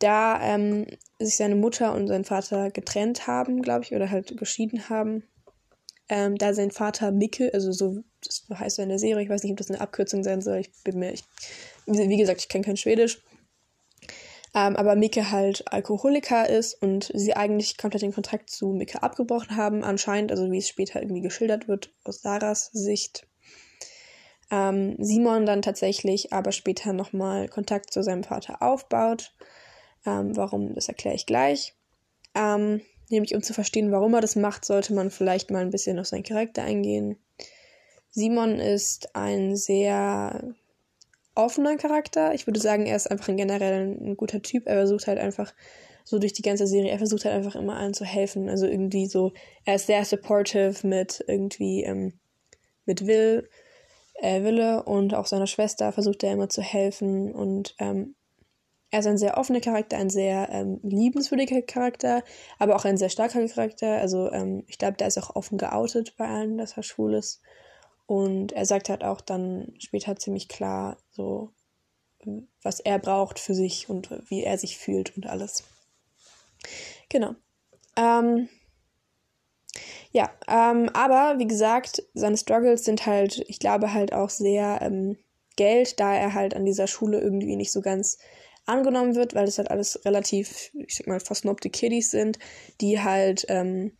Da 0.00 0.40
ähm, 0.42 0.86
sich 1.18 1.36
seine 1.36 1.54
Mutter 1.54 1.94
und 1.94 2.08
sein 2.08 2.24
Vater 2.24 2.70
getrennt 2.70 3.26
haben, 3.26 3.62
glaube 3.62 3.84
ich, 3.84 3.94
oder 3.94 4.10
halt 4.10 4.36
geschieden 4.36 4.88
haben. 4.88 5.22
Ähm, 6.08 6.36
da 6.36 6.54
sein 6.54 6.70
Vater 6.70 7.12
Micke, 7.12 7.52
also 7.52 7.70
so, 7.70 8.02
das 8.24 8.46
heißt 8.52 8.78
er 8.78 8.84
in 8.84 8.88
der 8.88 8.98
Serie, 8.98 9.22
ich 9.22 9.28
weiß 9.28 9.42
nicht, 9.42 9.52
ob 9.52 9.58
das 9.58 9.70
eine 9.70 9.80
Abkürzung 9.80 10.24
sein 10.24 10.40
soll, 10.40 10.58
ich 10.58 10.70
bin 10.82 10.98
mir, 10.98 11.12
ich, 11.12 11.22
wie 11.86 12.16
gesagt, 12.16 12.40
ich 12.40 12.48
kenne 12.48 12.64
kein 12.64 12.78
Schwedisch, 12.78 13.20
ähm, 14.54 14.76
aber 14.76 14.96
Mika 14.96 15.30
halt 15.30 15.70
Alkoholiker 15.72 16.48
ist 16.48 16.80
und 16.82 17.10
sie 17.14 17.34
eigentlich 17.34 17.76
komplett 17.76 18.02
den 18.02 18.12
Kontakt 18.12 18.50
zu 18.50 18.68
Mika 18.68 19.00
abgebrochen 19.00 19.56
haben, 19.56 19.84
anscheinend, 19.84 20.30
also 20.30 20.50
wie 20.50 20.58
es 20.58 20.68
später 20.68 21.02
irgendwie 21.02 21.20
geschildert 21.20 21.68
wird 21.68 21.92
aus 22.04 22.22
Sarahs 22.22 22.70
Sicht. 22.72 23.26
Ähm, 24.50 24.96
Simon 24.98 25.44
dann 25.44 25.62
tatsächlich 25.62 26.32
aber 26.32 26.52
später 26.52 26.92
nochmal 26.92 27.48
Kontakt 27.48 27.92
zu 27.92 28.02
seinem 28.02 28.24
Vater 28.24 28.62
aufbaut. 28.62 29.34
Ähm, 30.06 30.36
warum, 30.36 30.74
das 30.74 30.88
erkläre 30.88 31.16
ich 31.16 31.26
gleich. 31.26 31.74
Ähm, 32.34 32.80
nämlich 33.10 33.34
um 33.34 33.42
zu 33.42 33.52
verstehen, 33.52 33.92
warum 33.92 34.14
er 34.14 34.20
das 34.20 34.36
macht, 34.36 34.64
sollte 34.64 34.94
man 34.94 35.10
vielleicht 35.10 35.50
mal 35.50 35.62
ein 35.62 35.70
bisschen 35.70 35.98
auf 35.98 36.06
seinen 36.06 36.22
Charakter 36.22 36.62
eingehen. 36.62 37.18
Simon 38.10 38.58
ist 38.58 39.14
ein 39.14 39.54
sehr 39.56 40.54
offener 41.38 41.76
Charakter. 41.76 42.34
Ich 42.34 42.46
würde 42.46 42.60
sagen, 42.60 42.86
er 42.86 42.96
ist 42.96 43.10
einfach 43.10 43.28
ein 43.28 43.36
generell 43.36 43.96
ein, 44.00 44.16
guter 44.16 44.42
Typ. 44.42 44.66
Er 44.66 44.76
versucht 44.76 45.06
halt 45.06 45.18
einfach 45.18 45.54
so 46.04 46.18
durch 46.18 46.32
die 46.32 46.42
ganze 46.42 46.66
Serie, 46.66 46.90
er 46.90 46.98
versucht 46.98 47.24
halt 47.24 47.34
einfach 47.34 47.54
immer 47.54 47.76
allen 47.76 47.94
zu 47.94 48.04
helfen. 48.04 48.48
Also 48.48 48.66
irgendwie 48.66 49.06
so, 49.06 49.32
er 49.64 49.76
ist 49.76 49.86
sehr 49.86 50.04
supportive 50.04 50.86
mit 50.86 51.22
irgendwie, 51.26 51.84
ähm, 51.84 52.18
mit 52.86 53.06
Will, 53.06 53.48
äh, 54.14 54.42
Wille 54.42 54.82
und 54.82 55.14
auch 55.14 55.26
seiner 55.26 55.46
Schwester 55.46 55.92
versucht 55.92 56.22
er 56.24 56.32
immer 56.32 56.48
zu 56.48 56.62
helfen 56.62 57.32
und 57.34 57.74
ähm, 57.78 58.14
er 58.90 59.00
ist 59.00 59.06
ein 59.06 59.18
sehr 59.18 59.36
offener 59.36 59.60
Charakter, 59.60 59.98
ein 59.98 60.08
sehr 60.08 60.48
ähm, 60.50 60.80
liebenswürdiger 60.82 61.60
Charakter, 61.62 62.22
aber 62.58 62.74
auch 62.74 62.86
ein 62.86 62.96
sehr 62.96 63.10
starker 63.10 63.46
Charakter. 63.46 63.98
Also 63.98 64.32
ähm, 64.32 64.64
ich 64.66 64.78
glaube, 64.78 64.96
der 64.96 65.08
ist 65.08 65.18
auch 65.18 65.36
offen 65.36 65.58
geoutet 65.58 66.16
bei 66.16 66.26
allen, 66.26 66.56
dass 66.56 66.76
er 66.76 66.82
schwul 66.82 67.14
ist. 67.14 67.42
Und 68.08 68.52
er 68.52 68.64
sagt 68.64 68.88
halt 68.88 69.04
auch 69.04 69.20
dann 69.20 69.74
später 69.78 70.16
ziemlich 70.16 70.48
klar, 70.48 70.96
so, 71.10 71.52
was 72.62 72.80
er 72.80 72.98
braucht 72.98 73.38
für 73.38 73.54
sich 73.54 73.90
und 73.90 74.08
wie 74.30 74.44
er 74.44 74.56
sich 74.56 74.78
fühlt 74.78 75.14
und 75.14 75.26
alles. 75.26 75.62
Genau. 77.10 77.34
Ähm, 77.96 78.48
ja, 80.10 80.30
ähm, 80.48 80.88
aber 80.94 81.38
wie 81.38 81.46
gesagt, 81.46 82.02
seine 82.14 82.38
Struggles 82.38 82.86
sind 82.86 83.04
halt, 83.04 83.44
ich 83.46 83.58
glaube, 83.58 83.92
halt 83.92 84.14
auch 84.14 84.30
sehr 84.30 84.80
ähm, 84.80 85.18
Geld, 85.56 86.00
da 86.00 86.14
er 86.14 86.32
halt 86.32 86.56
an 86.56 86.64
dieser 86.64 86.86
Schule 86.86 87.20
irgendwie 87.20 87.56
nicht 87.56 87.72
so 87.72 87.82
ganz 87.82 88.16
angenommen 88.64 89.16
wird, 89.16 89.34
weil 89.34 89.44
das 89.44 89.58
halt 89.58 89.70
alles 89.70 90.02
relativ, 90.06 90.70
ich 90.72 90.96
sag 90.96 91.08
mal, 91.08 91.20
versnobte 91.20 91.68
Kiddies 91.68 92.10
sind, 92.10 92.38
die 92.80 93.02
halt 93.02 93.44
ähm, 93.50 93.98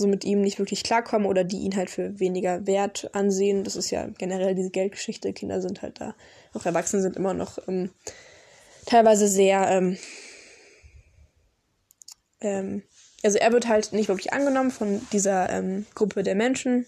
so 0.00 0.08
mit 0.08 0.24
ihm 0.24 0.40
nicht 0.40 0.58
wirklich 0.58 0.82
klarkommen 0.82 1.28
oder 1.28 1.44
die 1.44 1.58
ihn 1.58 1.76
halt 1.76 1.90
für 1.90 2.18
weniger 2.18 2.66
wert 2.66 3.10
ansehen. 3.14 3.64
Das 3.64 3.76
ist 3.76 3.90
ja 3.90 4.08
generell 4.18 4.54
diese 4.54 4.70
Geldgeschichte. 4.70 5.32
Kinder 5.32 5.60
sind 5.60 5.82
halt 5.82 6.00
da, 6.00 6.14
auch 6.54 6.66
Erwachsene 6.66 7.02
sind 7.02 7.16
immer 7.16 7.34
noch 7.34 7.58
ähm, 7.68 7.90
teilweise 8.86 9.28
sehr, 9.28 9.68
ähm, 9.70 9.98
ähm, 12.40 12.82
also 13.22 13.38
er 13.38 13.52
wird 13.52 13.68
halt 13.68 13.92
nicht 13.92 14.08
wirklich 14.08 14.32
angenommen 14.32 14.70
von 14.70 15.00
dieser 15.12 15.50
ähm, 15.50 15.86
Gruppe 15.94 16.22
der 16.22 16.34
Menschen. 16.34 16.86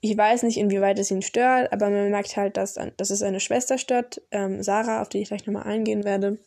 Ich 0.00 0.16
weiß 0.16 0.42
nicht, 0.42 0.56
inwieweit 0.56 0.98
es 0.98 1.10
ihn 1.10 1.22
stört, 1.22 1.72
aber 1.72 1.88
man 1.88 2.10
merkt 2.10 2.36
halt, 2.36 2.56
dass, 2.56 2.76
dass 2.96 3.10
es 3.10 3.20
seine 3.20 3.38
Schwester 3.38 3.78
stört, 3.78 4.20
ähm, 4.32 4.62
Sarah, 4.62 5.00
auf 5.00 5.08
die 5.08 5.18
ich 5.18 5.28
gleich 5.28 5.46
nochmal 5.46 5.64
eingehen 5.64 6.04
werde. 6.04 6.38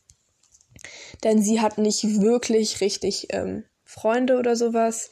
Denn 1.23 1.41
sie 1.41 1.61
hat 1.61 1.77
nicht 1.77 2.21
wirklich 2.21 2.81
richtig 2.81 3.27
ähm, 3.29 3.63
Freunde 3.85 4.37
oder 4.37 4.55
sowas. 4.55 5.09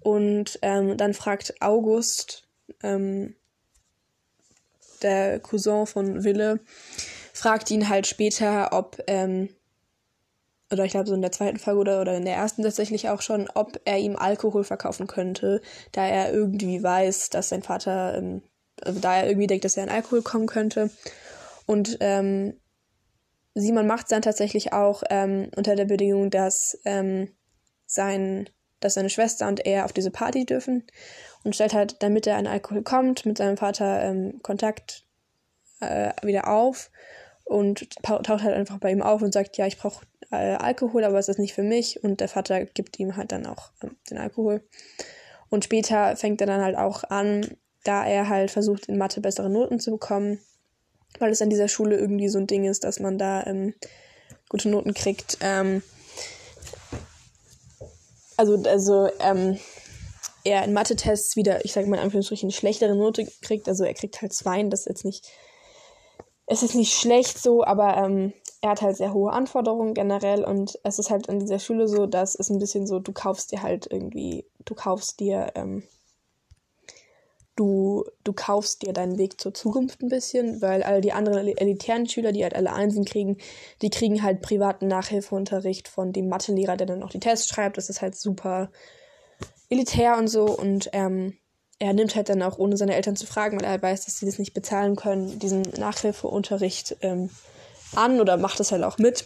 Und 0.00 0.58
ähm, 0.62 0.96
dann 0.96 1.14
fragt 1.14 1.54
August, 1.60 2.48
ähm, 2.82 3.34
der 5.02 5.40
Cousin 5.40 5.86
von 5.86 6.24
Wille, 6.24 6.60
fragt 7.32 7.70
ihn 7.70 7.88
halt 7.88 8.06
später, 8.06 8.72
ob, 8.72 9.02
ähm, 9.06 9.48
oder 10.70 10.84
ich 10.84 10.92
glaube 10.92 11.08
so 11.08 11.14
in 11.14 11.22
der 11.22 11.32
zweiten 11.32 11.58
Folge 11.58 11.80
oder, 11.80 12.00
oder 12.00 12.16
in 12.16 12.24
der 12.24 12.36
ersten 12.36 12.62
tatsächlich 12.62 13.08
auch 13.08 13.22
schon, 13.22 13.48
ob 13.54 13.80
er 13.84 13.98
ihm 13.98 14.16
Alkohol 14.16 14.64
verkaufen 14.64 15.06
könnte, 15.06 15.60
da 15.92 16.06
er 16.06 16.32
irgendwie 16.32 16.82
weiß, 16.82 17.30
dass 17.30 17.48
sein 17.48 17.62
Vater, 17.62 18.16
ähm, 18.16 18.42
also 18.82 19.00
da 19.00 19.16
er 19.16 19.28
irgendwie 19.28 19.46
denkt, 19.46 19.64
dass 19.64 19.76
er 19.76 19.82
an 19.84 19.88
Alkohol 19.88 20.22
kommen 20.22 20.46
könnte. 20.46 20.90
Und 21.66 21.98
ähm, 22.00 22.54
Simon 23.54 23.86
macht 23.86 24.04
es 24.04 24.10
dann 24.10 24.22
tatsächlich 24.22 24.72
auch 24.72 25.02
ähm, 25.10 25.50
unter 25.56 25.76
der 25.76 25.84
Bedingung, 25.84 26.30
dass 26.30 26.78
ähm, 26.84 27.32
sein 27.86 28.48
dass 28.80 28.94
seine 28.94 29.10
Schwester 29.10 29.48
und 29.48 29.64
er 29.66 29.84
auf 29.84 29.92
diese 29.92 30.10
Party 30.10 30.44
dürfen 30.44 30.84
und 31.44 31.54
stellt 31.54 31.74
halt, 31.74 32.02
damit 32.02 32.26
er 32.26 32.36
an 32.36 32.46
Alkohol 32.46 32.82
kommt, 32.82 33.26
mit 33.26 33.38
seinem 33.38 33.56
Vater 33.56 34.02
ähm, 34.02 34.40
Kontakt 34.42 35.04
äh, 35.80 36.12
wieder 36.22 36.48
auf 36.48 36.90
und 37.44 37.90
taucht 38.02 38.28
halt 38.28 38.54
einfach 38.54 38.78
bei 38.78 38.90
ihm 38.92 39.02
auf 39.02 39.22
und 39.22 39.32
sagt, 39.32 39.56
ja, 39.56 39.66
ich 39.66 39.78
brauche 39.78 40.04
äh, 40.30 40.54
Alkohol, 40.54 41.04
aber 41.04 41.18
es 41.18 41.28
ist 41.28 41.38
nicht 41.38 41.54
für 41.54 41.62
mich 41.62 42.02
und 42.04 42.20
der 42.20 42.28
Vater 42.28 42.64
gibt 42.64 42.98
ihm 42.98 43.16
halt 43.16 43.32
dann 43.32 43.46
auch 43.46 43.70
äh, 43.82 43.88
den 44.10 44.18
Alkohol. 44.18 44.62
Und 45.48 45.64
später 45.64 46.16
fängt 46.16 46.40
er 46.40 46.46
dann 46.46 46.62
halt 46.62 46.76
auch 46.76 47.02
an, 47.04 47.46
da 47.82 48.06
er 48.06 48.28
halt 48.28 48.50
versucht, 48.50 48.86
in 48.86 48.98
Mathe 48.98 49.20
bessere 49.20 49.50
Noten 49.50 49.80
zu 49.80 49.90
bekommen, 49.90 50.38
weil 51.18 51.32
es 51.32 51.42
an 51.42 51.50
dieser 51.50 51.68
Schule 51.68 51.96
irgendwie 51.96 52.28
so 52.28 52.38
ein 52.38 52.46
Ding 52.46 52.64
ist, 52.64 52.84
dass 52.84 53.00
man 53.00 53.18
da 53.18 53.44
ähm, 53.46 53.74
gute 54.48 54.68
Noten 54.68 54.94
kriegt, 54.94 55.38
ähm, 55.40 55.82
also, 58.40 58.62
also 58.64 59.08
ähm, 59.18 59.58
er 60.44 60.64
in 60.64 60.72
Mathe-Tests 60.72 61.36
wieder, 61.36 61.62
ich 61.64 61.72
sage 61.72 61.86
mal 61.86 61.96
in 61.96 62.04
Anführungsstrichen, 62.04 62.46
eine 62.46 62.54
schlechtere 62.54 62.96
Note 62.96 63.26
kriegt. 63.42 63.68
Also 63.68 63.84
er 63.84 63.92
kriegt 63.92 64.22
halt 64.22 64.32
zwei, 64.32 64.62
das 64.64 64.80
ist 64.80 64.86
jetzt 64.86 65.04
nicht, 65.04 65.28
es 66.46 66.62
ist 66.62 66.74
nicht 66.74 66.94
schlecht 66.94 67.38
so, 67.38 67.62
aber 67.62 67.98
ähm, 67.98 68.32
er 68.62 68.70
hat 68.70 68.82
halt 68.82 68.96
sehr 68.96 69.12
hohe 69.12 69.32
Anforderungen 69.32 69.92
generell 69.92 70.42
und 70.44 70.78
es 70.84 70.98
ist 70.98 71.10
halt 71.10 71.28
an 71.28 71.38
dieser 71.38 71.58
Schule 71.58 71.86
so, 71.86 72.06
dass 72.06 72.34
es 72.34 72.48
ein 72.48 72.58
bisschen 72.58 72.86
so, 72.86 72.98
du 72.98 73.12
kaufst 73.12 73.52
dir 73.52 73.62
halt 73.62 73.86
irgendwie, 73.90 74.46
du 74.64 74.74
kaufst 74.74 75.20
dir 75.20 75.52
ähm, 75.54 75.82
du, 77.56 78.04
du 78.24 78.32
kaufst 78.32 78.82
dir 78.82 78.92
deinen 78.92 79.18
Weg 79.18 79.40
zur 79.40 79.52
Zukunft 79.52 80.02
ein 80.02 80.08
bisschen, 80.08 80.62
weil 80.62 80.82
all 80.82 81.00
die 81.00 81.12
anderen 81.12 81.46
elitären 81.46 82.08
Schüler, 82.08 82.32
die 82.32 82.42
halt 82.42 82.54
alle 82.54 82.72
Einsen 82.72 83.04
kriegen, 83.04 83.36
die 83.82 83.90
kriegen 83.90 84.22
halt 84.22 84.40
privaten 84.40 84.86
Nachhilfeunterricht 84.86 85.88
von 85.88 86.12
dem 86.12 86.28
Mathelehrer, 86.28 86.76
der 86.76 86.86
dann 86.86 87.02
auch 87.02 87.10
die 87.10 87.20
Tests 87.20 87.48
schreibt. 87.48 87.76
Das 87.76 87.90
ist 87.90 88.02
halt 88.02 88.16
super 88.16 88.70
elitär 89.68 90.16
und 90.16 90.28
so. 90.28 90.44
Und 90.44 90.90
ähm, 90.92 91.36
er 91.78 91.92
nimmt 91.92 92.14
halt 92.14 92.28
dann 92.28 92.42
auch, 92.42 92.58
ohne 92.58 92.76
seine 92.76 92.94
Eltern 92.94 93.16
zu 93.16 93.26
fragen, 93.26 93.58
weil 93.58 93.64
er 93.64 93.72
halt 93.72 93.82
weiß, 93.82 94.04
dass 94.04 94.18
sie 94.18 94.26
das 94.26 94.38
nicht 94.38 94.54
bezahlen 94.54 94.96
können, 94.96 95.38
diesen 95.38 95.62
Nachhilfeunterricht 95.62 96.96
ähm, 97.00 97.30
an 97.94 98.20
oder 98.20 98.36
macht 98.36 98.60
das 98.60 98.72
halt 98.72 98.84
auch 98.84 98.98
mit. 98.98 99.24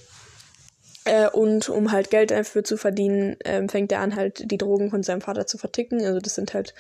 Äh, 1.05 1.29
und 1.29 1.69
um 1.69 1.93
halt 1.93 2.11
Geld 2.11 2.31
dafür 2.31 2.65
zu 2.65 2.77
verdienen, 2.77 3.39
äh, 3.41 3.67
fängt 3.69 3.93
er 3.93 4.01
an, 4.01 4.17
halt 4.17 4.51
die 4.51 4.57
Drogen 4.57 4.91
von 4.91 5.03
seinem 5.03 5.21
Vater 5.21 5.47
zu 5.47 5.59
verticken. 5.59 6.03
Also 6.05 6.21
das 6.21 6.35
sind 6.35 6.55
halt 6.55 6.75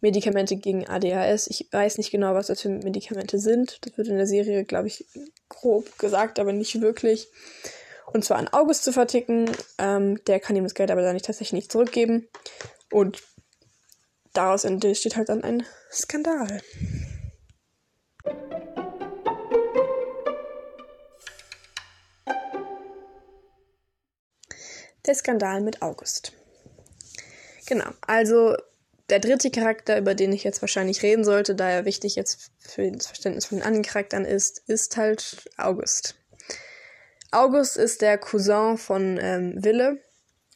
Medikamente 0.00 0.56
gegen 0.56 0.86
ADHS. 0.86 1.48
Ich 1.48 1.68
weiß 1.72 1.98
nicht 1.98 2.10
genau, 2.10 2.34
was 2.34 2.46
das 2.46 2.60
für 2.60 2.68
Medikamente 2.68 3.38
sind. 3.38 3.78
Das 3.84 3.96
wird 3.98 4.08
in 4.08 4.16
der 4.16 4.26
Serie, 4.26 4.64
glaube 4.64 4.88
ich, 4.88 5.06
grob 5.48 5.98
gesagt, 5.98 6.38
aber 6.38 6.52
nicht 6.52 6.80
wirklich. 6.80 7.28
Und 8.12 8.24
zwar 8.24 8.38
an 8.38 8.48
August 8.48 8.84
zu 8.84 8.92
verticken. 8.92 9.50
Ähm, 9.78 10.22
der 10.26 10.40
kann 10.40 10.56
ihm 10.56 10.64
das 10.64 10.74
Geld 10.74 10.90
aber 10.90 11.02
dann 11.02 11.14
nicht 11.14 11.26
tatsächlich 11.26 11.52
nicht 11.60 11.72
zurückgeben. 11.72 12.28
Und 12.90 13.22
daraus 14.32 14.64
entsteht 14.64 15.16
halt 15.16 15.28
dann 15.28 15.44
ein 15.44 15.64
Skandal. 15.92 16.60
Der 25.06 25.14
Skandal 25.14 25.60
mit 25.62 25.82
August. 25.82 26.32
Genau, 27.66 27.90
also 28.06 28.56
der 29.10 29.20
dritte 29.20 29.50
Charakter, 29.50 29.98
über 29.98 30.14
den 30.14 30.32
ich 30.32 30.44
jetzt 30.44 30.60
wahrscheinlich 30.60 31.02
reden 31.02 31.24
sollte, 31.24 31.54
da 31.54 31.68
er 31.68 31.84
wichtig 31.84 32.14
jetzt 32.16 32.50
für 32.58 32.90
das 32.90 33.06
Verständnis 33.06 33.46
von 33.46 33.58
den 33.58 33.66
anderen 33.66 33.84
Charakteren 33.84 34.24
ist, 34.24 34.62
ist 34.66 34.96
halt 34.96 35.48
August. 35.56 36.16
August 37.30 37.76
ist 37.76 38.02
der 38.02 38.18
Cousin 38.18 38.76
von 38.76 39.18
ähm, 39.20 39.54
Wille 39.62 39.98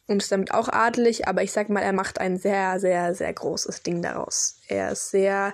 und 0.07 0.21
ist 0.21 0.31
damit 0.31 0.53
auch 0.53 0.69
adelig, 0.69 1.27
aber 1.27 1.43
ich 1.43 1.51
sag 1.51 1.69
mal, 1.69 1.81
er 1.81 1.93
macht 1.93 2.19
ein 2.19 2.37
sehr, 2.37 2.79
sehr, 2.79 3.15
sehr 3.15 3.31
großes 3.33 3.83
Ding 3.83 4.01
daraus. 4.01 4.59
Er 4.67 4.91
ist 4.91 5.11
sehr. 5.11 5.53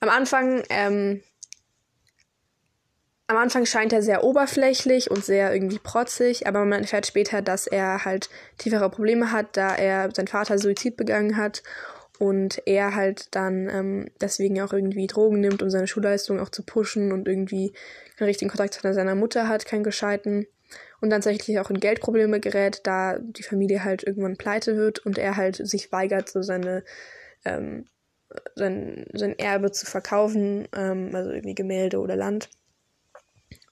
Am 0.00 0.08
Anfang, 0.08 0.62
ähm, 0.68 1.22
am 3.26 3.36
Anfang 3.38 3.64
scheint 3.64 3.92
er 3.92 4.02
sehr 4.02 4.22
oberflächlich 4.22 5.10
und 5.10 5.24
sehr 5.24 5.52
irgendwie 5.52 5.78
protzig, 5.78 6.46
aber 6.46 6.64
man 6.64 6.82
erfährt 6.82 7.06
später, 7.06 7.40
dass 7.40 7.66
er 7.66 8.04
halt 8.04 8.28
tiefere 8.58 8.90
Probleme 8.90 9.32
hat, 9.32 9.56
da 9.56 9.74
er 9.74 10.10
sein 10.14 10.28
Vater 10.28 10.58
Suizid 10.58 10.96
begangen 10.96 11.36
hat 11.36 11.62
und 12.18 12.62
er 12.66 12.94
halt 12.94 13.34
dann 13.34 13.68
ähm, 13.68 14.06
deswegen 14.20 14.60
auch 14.60 14.72
irgendwie 14.72 15.06
Drogen 15.06 15.40
nimmt, 15.40 15.62
um 15.62 15.70
seine 15.70 15.86
Schulleistung 15.86 16.40
auch 16.40 16.48
zu 16.48 16.62
pushen 16.62 17.12
und 17.12 17.26
irgendwie 17.26 17.72
keinen 18.16 18.28
richtigen 18.28 18.50
Kontakt 18.50 18.74
zu 18.74 18.92
seiner 18.92 19.14
Mutter 19.14 19.48
hat, 19.48 19.66
keinen 19.66 19.84
gescheiten. 19.84 20.46
Und 21.00 21.10
dann 21.10 21.20
tatsächlich 21.20 21.58
auch 21.58 21.70
in 21.70 21.80
Geldprobleme 21.80 22.40
gerät, 22.40 22.80
da 22.84 23.18
die 23.18 23.42
Familie 23.42 23.84
halt 23.84 24.04
irgendwann 24.04 24.36
pleite 24.36 24.76
wird 24.76 25.00
und 25.00 25.18
er 25.18 25.36
halt 25.36 25.56
sich 25.56 25.92
weigert, 25.92 26.28
so 26.28 26.42
seine 26.42 26.84
ähm, 27.44 27.86
sein, 28.54 29.06
sein 29.12 29.38
Erbe 29.38 29.70
zu 29.72 29.86
verkaufen, 29.86 30.68
ähm, 30.74 31.10
also 31.14 31.30
irgendwie 31.30 31.54
Gemälde 31.54 31.98
oder 31.98 32.16
Land. 32.16 32.48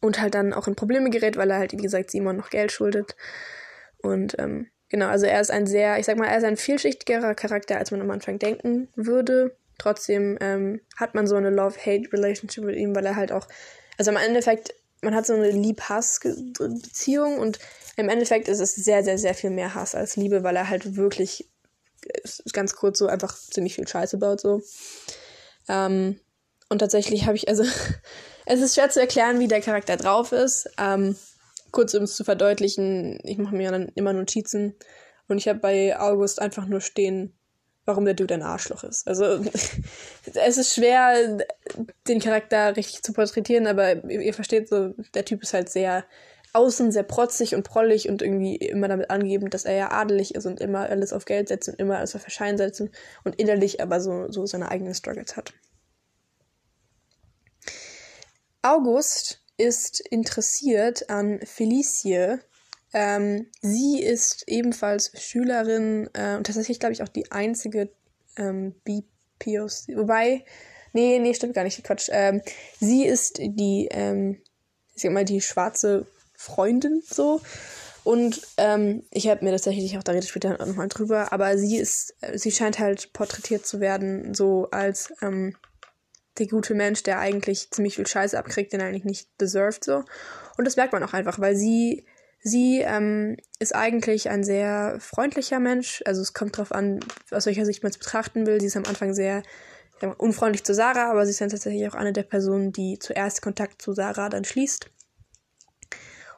Und 0.01 0.21
halt 0.21 0.35
dann 0.35 0.53
auch 0.53 0.69
in 0.69 0.75
Probleme 0.75 1.11
gerät, 1.11 1.37
weil 1.37 1.51
er 1.51 1.59
halt, 1.59 1.73
wie 1.73 1.83
gesagt, 1.83 2.11
Simon 2.11 2.37
noch 2.37 2.51
Geld 2.51 2.73
schuldet. 2.73 3.17
Und 3.99 4.37
ähm, 4.39 4.69
Genau, 4.93 5.07
also 5.07 5.25
er 5.25 5.41
ist 5.41 5.51
ein 5.51 5.67
sehr, 5.67 5.99
ich 5.99 6.05
sag 6.05 6.19
mal, 6.19 6.27
er 6.27 6.37
ist 6.37 6.45
ein 6.45 6.59
vielschichtigerer 6.59 7.35
Charakter, 7.35 7.79
als 7.79 7.91
man 7.93 8.03
am 8.03 8.11
Anfang 8.11 8.39
denken 8.39 8.89
würde. 8.95 9.57
Trotzdem 9.79 10.37
ähm, 10.43 10.83
hat 10.99 11.15
man 11.15 11.27
so 11.27 11.35
eine 11.35 11.49
Love-Hate-Relationship 11.49 12.63
mit 12.63 12.77
ihm, 12.77 12.95
weil 12.95 13.07
er 13.07 13.17
halt 13.17 13.33
auch, 13.33 13.49
also 13.97 14.11
im 14.11 14.19
Endeffekt, 14.19 14.75
man 15.01 15.15
hat 15.15 15.25
so 15.25 15.33
eine 15.33 15.51
Lieb-Hass-Beziehung 15.51 17.39
und 17.39 17.59
im 17.97 18.11
Endeffekt 18.11 18.49
ist 18.49 18.61
es 18.61 18.75
sehr, 18.75 19.03
sehr, 19.03 19.17
sehr 19.17 19.33
viel 19.33 19.49
mehr 19.49 19.75
Hass 19.75 19.95
als 19.95 20.17
Liebe, 20.17 20.43
weil 20.43 20.57
er 20.57 20.69
halt 20.69 20.95
wirklich, 20.95 21.49
ganz 22.53 22.77
kurz 22.77 22.99
so, 22.99 23.07
einfach 23.07 23.35
ziemlich 23.35 23.75
viel 23.75 23.89
Scheiße 23.89 24.19
baut, 24.19 24.43
so. 24.43 24.61
Ähm, 25.71 26.21
und 26.69 26.81
tatsächlich 26.81 27.25
habe 27.25 27.37
ich, 27.37 27.49
also, 27.49 27.65
es 28.45 28.61
ist 28.61 28.75
schwer 28.75 28.91
zu 28.91 29.01
erklären, 29.01 29.41
wie 29.41 29.49
der 29.49 29.63
Charakter 29.63 29.97
drauf 29.97 30.33
ist. 30.33 30.69
Ähm, 30.79 31.17
kurz 31.73 31.95
um 31.95 32.05
es 32.05 32.15
zu 32.15 32.25
verdeutlichen, 32.25 33.19
ich 33.25 33.39
mache 33.39 33.57
mir 33.57 33.71
dann 33.71 33.89
immer 33.95 34.13
Notizen 34.13 34.75
und 35.27 35.39
ich 35.39 35.49
habe 35.49 35.59
bei 35.59 35.99
August 35.99 36.41
einfach 36.41 36.67
nur 36.67 36.81
stehen, 36.81 37.33
warum 37.85 38.05
der 38.05 38.15
Dude 38.15 38.35
ein 38.35 38.43
Arschloch 38.43 38.85
ist. 38.85 39.09
Also 39.09 39.25
es 40.35 40.59
ist 40.59 40.75
schwer, 40.75 41.39
den 42.07 42.21
Charakter 42.21 42.77
richtig 42.77 43.03
zu 43.03 43.13
porträtieren, 43.13 43.67
aber 43.67 44.05
ihr, 44.09 44.35
versteht 44.35 44.69
so, 44.69 44.95
der 45.15 45.25
Typ 45.25 45.43
ist 45.43 45.55
halt 45.55 45.69
sehr 45.69 46.05
außen 46.55 46.93
sehr 46.93 47.03
protzig 47.03 47.55
und 47.55 47.63
prollig 47.63 48.09
und 48.09 48.21
irgendwie 48.21 48.57
immer 48.57 48.89
damit 48.89 49.11
angeben, 49.11 49.49
dass 49.49 49.65
er 49.65 49.75
ja 49.75 49.91
adelig 49.91 50.35
ist 50.35 50.47
und 50.47 50.61
immer 50.61 50.81
alles 50.81 51.13
auf 51.13 51.25
Geld 51.25 51.49
setzt 51.49 51.69
und 51.69 51.79
immer 51.79 51.97
alles 51.99 52.15
auf 52.15 52.25
Erscheinen 52.25 52.59
setzt 52.59 52.83
und 53.25 53.37
innerlich 53.37 53.81
aber 53.81 54.01
so, 54.01 54.31
so 54.31 54.45
seine 54.45 54.71
eigenen 54.71 54.95
Struggles 54.95 55.37
hat. 55.37 55.55
August 58.61 59.42
ist 59.63 60.01
interessiert 60.01 61.09
an 61.09 61.41
Felicie. 61.45 62.39
Ähm, 62.93 63.47
sie 63.63 64.03
ist 64.03 64.45
ebenfalls 64.49 65.13
Schülerin 65.19 66.11
äh, 66.13 66.37
und 66.37 66.47
tatsächlich, 66.47 66.81
glaube 66.81 66.93
ich, 66.93 67.03
auch 67.03 67.09
die 67.09 67.31
einzige 67.31 67.89
ähm, 68.37 68.75
BPOC. 68.85 69.97
Wobei, 69.97 70.45
nee, 70.93 71.19
nee, 71.19 71.33
stimmt 71.33 71.55
gar 71.55 71.65
nicht, 71.65 71.83
Quatsch. 71.85 72.09
Ähm, 72.13 72.43
sie 72.81 73.07
ist 73.07 73.39
die, 73.39 73.89
ähm, 73.91 74.43
ich 74.95 75.03
sag 75.03 75.13
mal, 75.13 75.25
die 75.25 75.41
schwarze 75.41 76.07
Freundin 76.35 77.03
so. 77.09 77.41
Und 78.05 78.43
ähm, 78.57 79.05
ich 79.11 79.29
habe 79.29 79.45
mir 79.45 79.53
tatsächlich 79.53 79.97
auch, 79.97 80.03
da 80.03 80.13
redet 80.13 80.29
später 80.29 80.59
nochmal 80.59 80.89
drüber, 80.89 81.33
aber 81.33 81.57
sie 81.57 81.77
ist, 81.77 82.17
sie 82.35 82.51
scheint 82.51 82.81
halt 82.81 83.13
porträtiert 83.13 83.65
zu 83.65 83.79
werden, 83.79 84.35
so 84.35 84.69
als 84.73 85.15
ähm, 85.23 85.55
der 86.39 86.47
gute 86.47 86.75
Mensch, 86.75 87.03
der 87.03 87.19
eigentlich 87.19 87.71
ziemlich 87.71 87.97
viel 87.97 88.07
Scheiße 88.07 88.39
abkriegt, 88.39 88.73
den 88.73 88.81
er 88.81 88.87
eigentlich 88.87 89.05
nicht 89.05 89.29
deserved 89.41 89.85
so. 89.85 90.05
Und 90.57 90.65
das 90.65 90.77
merkt 90.77 90.93
man 90.93 91.03
auch 91.03 91.13
einfach, 91.13 91.39
weil 91.39 91.57
sie, 91.57 92.07
sie 92.41 92.81
ähm, 92.81 93.37
ist 93.59 93.75
eigentlich 93.75 94.31
ein 94.31 94.45
sehr 94.45 94.97
freundlicher 95.01 95.61
Mensch. 95.61 96.03
Also 96.07 96.23
es 96.23 96.33
kommt 96.33 96.57
drauf 96.57 96.73
an, 96.73 97.01
aus 97.31 97.47
welcher 97.47 97.67
Sicht 97.67 97.83
man 97.83 97.91
es 97.91 97.99
betrachten 97.99 98.47
will. 98.47 98.61
Sie 98.61 98.67
ist 98.67 98.77
am 98.77 98.87
Anfang 98.87 99.15
sehr 99.15 99.43
mal, 100.07 100.15
unfreundlich 100.15 100.65
zu 100.65 100.75
Sarah, 100.75 101.11
aber 101.11 101.25
sie 101.25 101.31
ist 101.31 101.41
dann 101.41 101.49
tatsächlich 101.49 101.87
auch 101.89 101.95
eine 101.95 102.13
der 102.13 102.23
Personen, 102.23 102.73
die 102.73 102.99
zuerst 102.99 103.43
Kontakt 103.43 103.83
zu 103.83 103.93
Sarah 103.93 104.29
dann 104.29 104.45
schließt. 104.45 104.91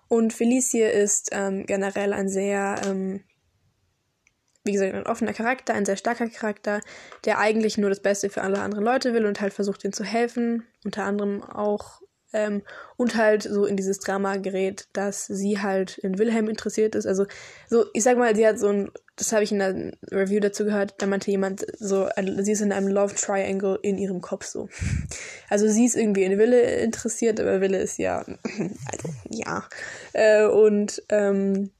Und 0.08 0.32
Felicie 0.32 0.82
ist 0.82 1.30
ähm, 1.32 1.66
generell 1.66 2.12
ein 2.12 2.28
sehr 2.28 2.76
ähm, 2.86 3.24
wie 4.64 4.72
gesagt, 4.72 4.94
ein 4.94 5.06
offener 5.06 5.34
Charakter, 5.34 5.74
ein 5.74 5.84
sehr 5.84 5.96
starker 5.96 6.28
Charakter, 6.28 6.80
der 7.24 7.38
eigentlich 7.38 7.76
nur 7.78 7.90
das 7.90 8.00
Beste 8.00 8.30
für 8.30 8.42
alle 8.42 8.60
anderen 8.60 8.84
Leute 8.84 9.12
will 9.12 9.26
und 9.26 9.40
halt 9.40 9.52
versucht, 9.52 9.84
ihnen 9.84 9.92
zu 9.92 10.04
helfen. 10.04 10.66
Unter 10.84 11.04
anderem 11.04 11.42
auch 11.42 12.00
ähm, 12.34 12.62
und 12.96 13.16
halt 13.16 13.44
so 13.44 13.64
in 13.64 13.76
dieses 13.76 14.00
Drama 14.00 14.36
gerät, 14.36 14.88
dass 14.92 15.26
sie 15.26 15.60
halt 15.60 15.98
in 15.98 16.18
Wilhelm 16.18 16.48
interessiert 16.48 16.94
ist. 16.94 17.06
Also 17.06 17.26
so, 17.68 17.86
ich 17.94 18.02
sag 18.02 18.18
mal, 18.18 18.34
sie 18.34 18.46
hat 18.46 18.58
so 18.58 18.68
ein, 18.68 18.90
das 19.16 19.32
habe 19.32 19.44
ich 19.44 19.52
in 19.52 19.62
einer 19.62 19.92
Review 20.10 20.40
dazu 20.40 20.64
gehört, 20.64 20.94
da 20.98 21.06
meinte 21.06 21.30
jemand 21.30 21.64
so, 21.78 22.08
sie 22.40 22.52
ist 22.52 22.60
in 22.60 22.72
einem 22.72 22.88
Love 22.88 23.14
Triangle 23.14 23.78
in 23.82 23.96
ihrem 23.96 24.20
Kopf 24.20 24.44
so. 24.44 24.68
Also 25.48 25.68
sie 25.68 25.84
ist 25.84 25.94
irgendwie 25.94 26.24
in 26.24 26.36
Wille 26.38 26.60
interessiert, 26.80 27.38
aber 27.38 27.60
Wille 27.60 27.78
ist 27.78 27.98
ja, 27.98 28.18
also 28.90 29.08
ja. 29.28 29.68
Äh, 30.12 30.46
und 30.46 31.02
ähm, 31.10 31.70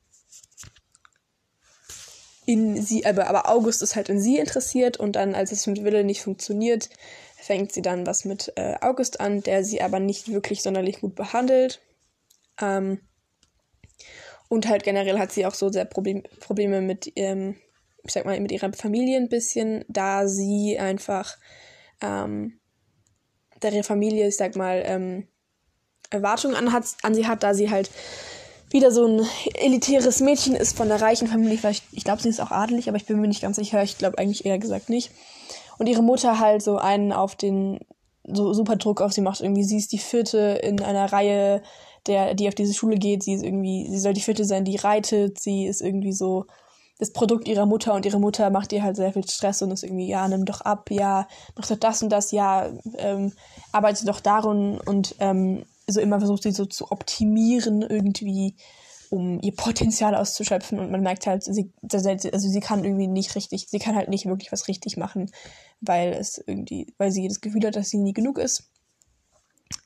in 2.47 2.81
sie, 2.81 3.07
aber, 3.07 3.27
aber 3.29 3.49
August 3.49 3.83
ist 3.83 3.97
halt 3.97 4.09
in 4.09 4.21
sie 4.21 4.39
interessiert 4.39 4.99
und 4.99 5.17
dann, 5.17 5.35
als 5.35 5.53
es 5.53 5.67
mit 5.67 5.83
Wille 5.85 6.05
nicht 6.05 6.23
funktioniert, 6.23 6.91
fängt 7.37 7.73
sie 7.73 7.83
dann 7.83 8.07
was 8.07 8.25
mit 8.25 8.53
äh, 8.57 8.77
August 8.81 9.21
an, 9.21 9.43
der 9.43 9.65
sie 9.65 9.83
aber 9.83 10.01
nicht 10.01 10.33
wirklich 10.33 10.63
sonderlich 10.63 11.01
gut 11.01 11.15
behandelt. 11.15 11.81
Ähm, 12.61 13.01
und 14.49 14.69
halt 14.69 14.83
generell 14.83 15.19
hat 15.19 15.33
sie 15.33 15.47
auch 15.47 15.55
so 15.55 15.71
sehr 15.71 15.85
Problem, 15.85 16.23
Probleme 16.41 16.81
mit, 16.81 17.11
ähm, 17.17 17.57
ich 18.03 18.13
sag 18.13 18.25
mal, 18.25 18.39
mit 18.41 18.53
ihrer 18.53 18.73
Familie 18.73 19.19
ein 19.19 19.29
bisschen, 19.29 19.85
da 19.89 20.29
sie 20.29 20.79
einfach, 20.79 21.37
ähm, 22.03 22.61
da 23.61 23.69
ihre 23.69 23.85
Familie, 23.85 24.29
ich 24.29 24.37
sag 24.37 24.57
mal, 24.57 24.83
ähm, 24.85 25.29
Erwartungen 26.11 26.55
an, 26.55 26.73
hat, 26.73 26.85
an 27.03 27.15
sie 27.15 27.27
hat, 27.27 27.43
da 27.43 27.55
sie 27.55 27.71
halt 27.71 27.91
wieder 28.75 28.91
so 28.91 29.07
ein 29.07 29.25
elitäres 29.55 30.21
Mädchen 30.21 30.57
ist 30.57 30.77
von 30.77 30.89
der 30.89 31.01
reichen 31.01 31.29
Familie. 31.29 31.59
Ich, 31.71 31.83
ich 31.93 32.03
glaube, 32.03 32.21
sie 32.21 32.29
ist 32.29 32.41
auch 32.41 32.51
adelig, 32.51 32.89
aber 32.89 32.97
ich 32.97 33.07
bin 33.07 33.21
mir 33.21 33.29
nicht 33.29 33.41
ganz 33.41 33.57
sicher. 33.57 33.83
Ich 33.85 33.99
glaube 33.99 34.19
eigentlich 34.19 34.45
eher 34.45 34.59
gesagt 34.59 34.91
nicht. 34.91 35.13
Und 35.79 35.89
ihre 35.89 36.03
Mutter 36.03 36.41
halt 36.41 36.61
so 36.61 36.77
einen 36.77 37.13
auf 37.13 37.37
den, 37.37 37.79
so 38.25 38.53
super 38.53 38.75
Druck 38.75 39.01
auf 39.01 39.13
sie 39.13 39.21
macht. 39.21 39.41
Irgendwie, 39.41 39.63
sie 39.63 39.79
ist 39.79 39.93
die 39.93 39.99
vierte 39.99 40.61
in 40.63 40.83
einer 40.83 41.13
Reihe, 41.13 41.63
der, 42.09 42.35
die 42.35 42.49
auf 42.49 42.57
diese 42.57 42.75
Schule 42.75 42.97
geht. 42.97 43.23
Sie 43.23 43.35
ist 43.35 43.45
irgendwie, 43.45 43.87
sie 43.89 44.01
soll 44.01 44.13
die 44.13 44.21
vierte 44.21 44.45
sein, 44.45 44.65
die 44.65 44.77
reitet. 44.77 45.41
Sie 45.41 45.67
ist 45.67 45.81
irgendwie 45.81 46.13
so 46.13 46.47
das 46.99 47.13
Produkt 47.13 47.47
ihrer 47.47 47.67
Mutter 47.67 47.95
und 47.95 48.05
ihre 48.05 48.19
Mutter 48.19 48.51
macht 48.51 48.73
ihr 48.73 48.83
halt 48.83 48.97
sehr 48.97 49.13
viel 49.13 49.29
Stress 49.29 49.63
und 49.63 49.71
ist 49.71 49.85
irgendwie, 49.85 50.09
ja, 50.09 50.27
nimm 50.27 50.45
doch 50.45 50.63
ab, 50.63 50.91
ja, 50.91 51.29
mach 51.57 51.67
doch 51.67 51.77
das 51.77 52.03
und 52.03 52.11
das, 52.11 52.33
ja, 52.33 52.71
ähm, 52.99 53.33
arbeite 53.73 54.05
doch 54.05 54.21
darum 54.21 54.81
und 54.85 55.15
ähm, 55.21 55.65
so 55.87 56.01
immer 56.01 56.19
versucht, 56.19 56.43
sie 56.43 56.53
so 56.53 56.67
zu 56.67 56.91
optimieren 56.91 57.83
irgendwie, 57.83 58.57
um 59.11 59.41
ihr 59.41 59.55
Potenzial 59.55 60.15
auszuschöpfen. 60.15 60.79
Und 60.79 60.91
man 60.91 61.03
merkt 61.03 61.27
halt, 61.27 61.45
sie, 61.45 61.73
also 61.83 62.49
sie 62.49 62.61
kann 62.61 62.85
irgendwie 62.85 63.07
nicht 63.07 63.35
richtig, 63.35 63.67
sie 63.69 63.79
kann 63.79 63.95
halt 63.95 64.09
nicht 64.09 64.27
wirklich 64.27 64.53
was 64.53 64.69
richtig 64.69 64.97
machen, 64.97 65.31
weil 65.81 66.13
es 66.13 66.43
irgendwie, 66.47 66.93
weil 66.99 67.13
sie 67.13 67.29
das 67.29 67.41
Gefühl 67.41 67.67
hat, 67.67 67.77
dass 67.77 67.91
sie 67.91 67.99
nie 67.99 68.13
genug 68.13 68.39
ist. 68.39 68.71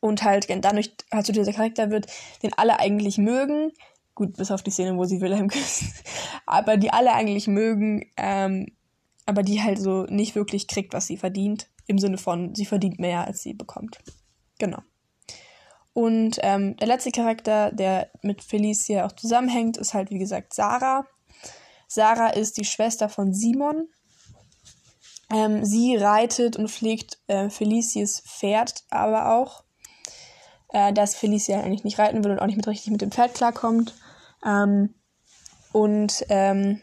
Und 0.01 0.23
halt 0.23 0.49
dadurch 0.65 0.95
halt 1.13 1.27
so 1.27 1.33
dieser 1.33 1.53
Charakter 1.53 1.91
wird, 1.91 2.07
den 2.43 2.53
alle 2.53 2.79
eigentlich 2.79 3.19
mögen, 3.19 3.73
Gut, 4.19 4.37
bis 4.37 4.51
auf 4.51 4.65
die 4.65 4.73
Szene, 4.73 4.97
wo 4.97 5.05
sie 5.05 5.21
Wilhelm 5.21 5.47
küssen. 5.49 5.93
Aber 6.45 6.77
die 6.77 6.93
alle 6.93 7.13
eigentlich 7.13 7.47
mögen, 7.47 8.05
ähm, 8.17 8.67
aber 9.27 9.45
die 9.45 9.63
halt 9.63 9.79
so 9.79 10.07
nicht 10.07 10.35
wirklich 10.35 10.67
kriegt, 10.67 10.93
was 10.93 11.07
sie 11.07 11.17
verdient. 11.17 11.69
Im 11.87 12.01
Sinne 12.01 12.19
von, 12.19 12.53
sie 12.53 12.67
verdient 12.67 12.99
mehr, 12.99 13.29
als 13.29 13.45
sie 13.45 13.55
bekommt. 13.55 14.01
Genau. 14.59 14.79
Und 15.99 16.39
ähm, 16.43 16.77
der 16.77 16.87
letzte 16.87 17.11
Charakter, 17.11 17.73
der 17.73 18.09
mit 18.23 18.45
Felicia 18.45 19.05
auch 19.05 19.11
zusammenhängt, 19.11 19.79
ist 19.79 19.95
halt, 19.95 20.13
wie 20.13 20.21
gesagt, 20.21 20.55
Sarah. 20.55 21.05
Sarah 21.89 22.29
ist 22.29 22.57
die 22.57 22.65
Schwester 22.65 23.09
von 23.09 23.35
Simon. 23.35 23.89
Ähm, 25.29 25.65
sie 25.65 25.97
reitet 25.97 26.57
und 26.57 26.71
pflegt 26.71 27.19
äh, 27.27 27.51
Felicias 27.51 28.21
Pferd 28.21 28.85
aber 28.91 29.35
auch. 29.35 29.65
Äh, 30.69 30.93
dass 30.93 31.17
Felicia 31.17 31.59
eigentlich 31.59 31.83
nicht 31.83 31.99
reiten 31.99 32.23
will 32.23 32.31
und 32.31 32.39
auch 32.39 32.47
nicht 32.47 32.59
mit 32.59 32.69
richtig 32.69 32.93
mit 32.93 33.03
dem 33.03 33.11
Pferd 33.11 33.35
klarkommt. 33.35 33.97
Ähm, 34.47 34.95
und 35.73 36.25
ähm, 36.29 36.81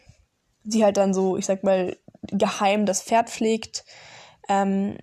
sie 0.62 0.84
halt 0.84 0.98
dann 0.98 1.14
so, 1.14 1.38
ich 1.38 1.46
sag 1.46 1.64
mal, 1.64 1.96
geheim 2.20 2.84
das 2.84 3.00
Pferd 3.00 3.30
pflegt. 3.30 3.86
Ähm, 4.46 4.98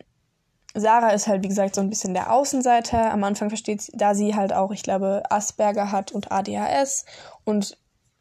Sarah 0.76 1.12
ist 1.12 1.28
halt, 1.28 1.44
wie 1.44 1.50
gesagt, 1.50 1.76
so 1.76 1.82
ein 1.82 1.90
bisschen 1.90 2.14
der 2.14 2.32
Außenseiter. 2.32 3.12
Am 3.12 3.24
Anfang 3.24 3.50
versteht 3.50 3.82
sie, 3.82 3.92
da 3.96 4.16
sie 4.16 4.36
halt 4.36 4.54
auch, 4.54 4.72
ich 4.72 4.84
glaube, 4.84 5.24
Asperger 5.30 5.92
hat 5.92 6.12
und 6.12 6.32
ADHS. 6.32 7.06
Und 7.44 7.78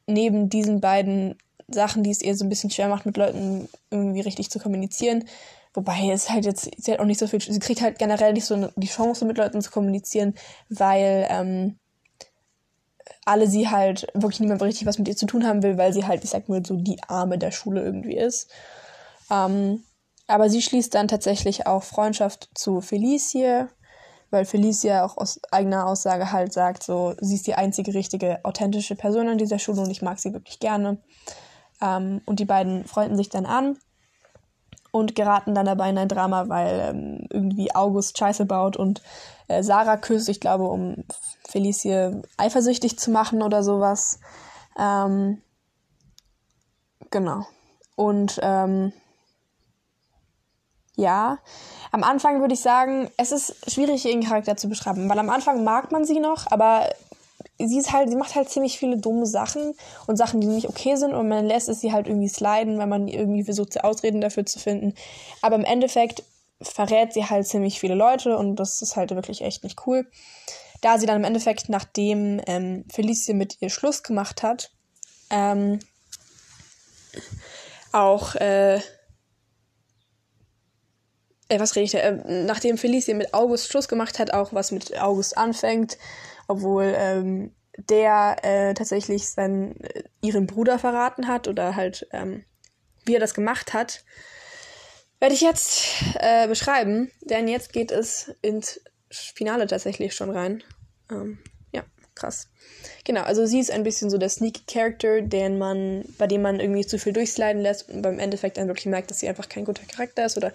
neben 0.07 0.51
diesen 0.51 0.81
beiden 0.81 1.37
Sachen, 1.69 2.03
die 2.03 2.11
es 2.11 2.21
ihr 2.21 2.37
so 2.37 2.45
ein 2.45 2.51
bisschen 2.51 2.71
schwer 2.71 2.89
macht, 2.89 3.07
mit 3.07 3.17
Leuten 3.17 3.69
irgendwie 3.91 4.21
richtig 4.21 4.51
zu 4.51 4.59
kommunizieren. 4.59 5.25
Wobei 5.75 6.11
es 6.11 6.29
halt 6.29 6.45
jetzt, 6.45 6.71
sie 6.77 6.93
hat 6.93 7.01
auch 7.01 7.07
nicht 7.07 7.21
so 7.21 7.27
viel, 7.27 7.41
sie 7.41 7.59
kriegt 7.59 7.81
halt 7.81 7.99
generell 7.99 8.35
nicht 8.35 8.45
so 8.45 8.71
die 8.77 8.89
Chance, 8.89 9.25
mit 9.25 9.39
Leuten 9.39 9.63
zu 9.63 9.71
kommunizieren, 9.71 10.35
weil 10.69 11.27
ähm, 11.31 11.79
alle 13.25 13.47
sie 13.47 13.71
halt 13.71 14.07
wirklich 14.13 14.41
niemand 14.41 14.61
richtig 14.61 14.87
was 14.87 14.99
mit 14.99 15.09
ihr 15.09 15.17
zu 15.17 15.27
tun 15.27 15.47
haben 15.47 15.63
will, 15.63 15.79
weil 15.79 15.95
sie 15.95 16.07
halt, 16.07 16.25
ich 16.25 16.31
sag 16.31 16.51
mal, 16.51 16.65
so 16.65 16.77
die 16.77 17.03
Arme 17.09 17.39
der 17.39 17.53
Schule 17.53 17.83
irgendwie 17.83 18.17
ist. 18.17 18.51
Ähm, 19.31 19.83
aber 20.27 20.49
sie 20.49 20.63
schließt 20.63 20.95
dann 20.95 21.09
tatsächlich 21.09 21.67
auch 21.67 21.83
Freundschaft 21.83 22.51
zu 22.55 22.81
Felicie, 22.81 23.67
weil 24.31 24.45
Felicia 24.45 25.05
auch 25.05 25.17
aus 25.19 25.41
eigener 25.51 25.87
Aussage 25.87 26.33
halt 26.33 26.53
sagt, 26.53 26.83
so, 26.83 27.15
sie 27.21 27.35
ist 27.35 27.47
die 27.47 27.55
einzige 27.55 27.93
richtige, 27.95 28.41
authentische 28.45 28.97
Person 28.97 29.29
an 29.29 29.39
dieser 29.39 29.59
Schule 29.59 29.83
und 29.83 29.91
ich 29.91 30.03
mag 30.03 30.19
sie 30.19 30.33
wirklich 30.33 30.59
gerne. 30.59 30.99
Ähm, 31.81 32.23
und 32.25 32.41
die 32.41 32.45
beiden 32.45 32.87
freunden 32.87 33.17
sich 33.17 33.29
dann 33.29 33.45
an 33.45 33.79
und 34.91 35.15
geraten 35.15 35.55
dann 35.55 35.67
dabei 35.67 35.91
in 35.91 35.99
ein 35.99 36.09
Drama, 36.09 36.49
weil 36.49 36.81
ähm, 36.81 37.27
irgendwie 37.31 37.75
August 37.75 38.17
Scheiße 38.19 38.47
baut 38.47 38.77
und 38.77 39.03
äh, 39.49 39.63
Sarah 39.63 39.97
küsst, 39.97 40.29
ich 40.29 40.41
glaube, 40.41 40.65
um 40.65 41.05
Felicie 41.49 42.23
eifersüchtig 42.37 42.99
zu 42.99 43.11
machen 43.11 43.43
oder 43.43 43.63
sowas. 43.63 44.21
Ähm, 44.79 45.43
genau. 47.11 47.47
Und 47.97 48.39
ähm, 48.43 48.93
ja, 50.97 51.39
am 51.91 52.05
Anfang 52.05 52.41
würde 52.41 52.55
ich 52.55 52.61
sagen, 52.61 53.11
es 53.17 53.33
ist 53.33 53.71
schwierig, 53.71 54.05
ihren 54.05 54.25
Charakter 54.25 54.57
zu 54.57 54.69
beschreiben, 54.69 55.09
weil 55.09 55.19
am 55.19 55.31
Anfang 55.31 55.65
mag 55.65 55.91
man 55.91 56.05
sie 56.05 56.21
noch, 56.21 56.51
aber 56.51 56.89
sie 57.59 57.79
ist 57.79 57.93
halt, 57.93 58.11
sie 58.11 58.17
macht 58.17 58.35
halt 58.35 58.49
ziemlich 58.49 58.79
viele 58.79 58.99
dumme 58.99 59.27
Sachen 59.27 59.75
und 60.07 60.17
Sachen, 60.17 60.41
die 60.41 60.47
nicht 60.47 60.69
okay 60.69 60.97
sind 60.97 61.15
und 61.15 61.29
man 61.29 61.47
lässt 61.47 61.69
es 61.69 61.81
sie 61.81 61.93
halt 61.93 62.07
irgendwie 62.07 62.29
sliden, 62.29 62.79
weil 62.79 62.87
man 62.87 63.09
irgendwie 63.09 63.45
versucht, 63.45 63.83
Ausreden 63.83 64.21
dafür 64.21 64.47
zu 64.47 64.59
finden. 64.59 64.95
Aber 65.41 65.57
im 65.57 65.65
Endeffekt 65.65 66.23
verrät 66.61 67.13
sie 67.13 67.25
halt 67.25 67.47
ziemlich 67.47 67.81
viele 67.81 67.95
Leute 67.95 68.37
und 68.37 68.57
das 68.57 68.83
ist 68.83 68.97
halt 68.97 69.11
wirklich 69.11 69.43
echt 69.43 69.65
nicht 69.65 69.87
cool. 69.87 70.07
Da 70.81 70.99
sie 70.99 71.07
dann 71.07 71.17
im 71.17 71.25
Endeffekt, 71.25 71.69
nachdem 71.69 72.41
ähm, 72.47 72.85
Felicie 72.93 73.35
mit 73.35 73.61
ihr 73.61 73.71
Schluss 73.71 74.03
gemacht 74.03 74.43
hat, 74.43 74.71
ähm, 75.31 75.79
auch 77.93 78.35
äh, 78.37 78.81
äh, 81.53 81.61
was 81.61 81.77
rede 81.77 81.85
ich 81.85 81.93
da? 81.93 81.99
Äh, 81.99 82.45
nachdem 82.45 82.79
Felicia 82.79 83.15
mit 83.15 83.35
August 83.35 83.69
Schluss 83.69 83.89
gemacht 83.89 84.19
hat, 84.19 84.33
auch 84.33 84.53
was 84.53 84.71
mit 84.73 84.99
August 85.01 85.37
anfängt, 85.37 85.99
obwohl 86.49 86.95
ähm, 86.97 87.53
der 87.77 88.37
äh, 88.43 88.75
tatsächlich 88.75 89.29
seinen, 89.29 89.81
äh, 89.81 90.05
ihren 90.21 90.47
Bruder 90.47 90.79
verraten 90.79 91.29
hat 91.29 91.49
oder 91.49 91.77
halt, 91.77 92.07
ähm, 92.13 92.45
wie 93.05 93.15
er 93.15 93.21
das 93.21 93.35
gemacht 93.35 93.73
hat, 93.73 94.05
werde 95.21 95.35
ich 95.35 95.41
jetzt 95.41 95.87
äh, 96.19 96.49
beschreiben, 96.49 97.11
denn 97.21 97.49
jetzt 97.49 97.73
geht 97.73 97.93
es 97.93 98.35
ins 98.43 98.81
Finale 99.11 99.67
tatsächlich 99.67 100.15
schon 100.15 100.31
rein. 100.31 100.65
Ähm, 101.11 101.39
ja, 101.73 101.85
krass. 102.15 102.49
Genau, 103.05 103.23
also 103.23 103.47
sie 103.47 103.61
ist 103.61 103.71
ein 103.71 103.85
bisschen 103.85 104.11
so 104.11 104.19
der 104.19 104.29
sneaky 104.29 104.63
Character, 104.67 105.21
den 105.21 105.59
man, 105.59 106.05
bei 106.19 106.27
dem 106.27 106.43
man 106.43 106.61
irgendwie 106.61 106.87
zu 106.87 106.99
viel 106.99 107.13
durchsliden 107.13 107.63
lässt 107.63 107.89
und 107.89 108.03
beim 108.03 108.19
Endeffekt 108.19 108.57
dann 108.57 108.69
wirklich 108.69 108.87
merkt, 108.87 109.11
dass 109.11 109.21
sie 109.21 109.29
einfach 109.29 109.49
kein 109.49 109.65
guter 109.65 109.85
Charakter 109.85 110.25
ist 110.25 110.37
oder 110.37 110.53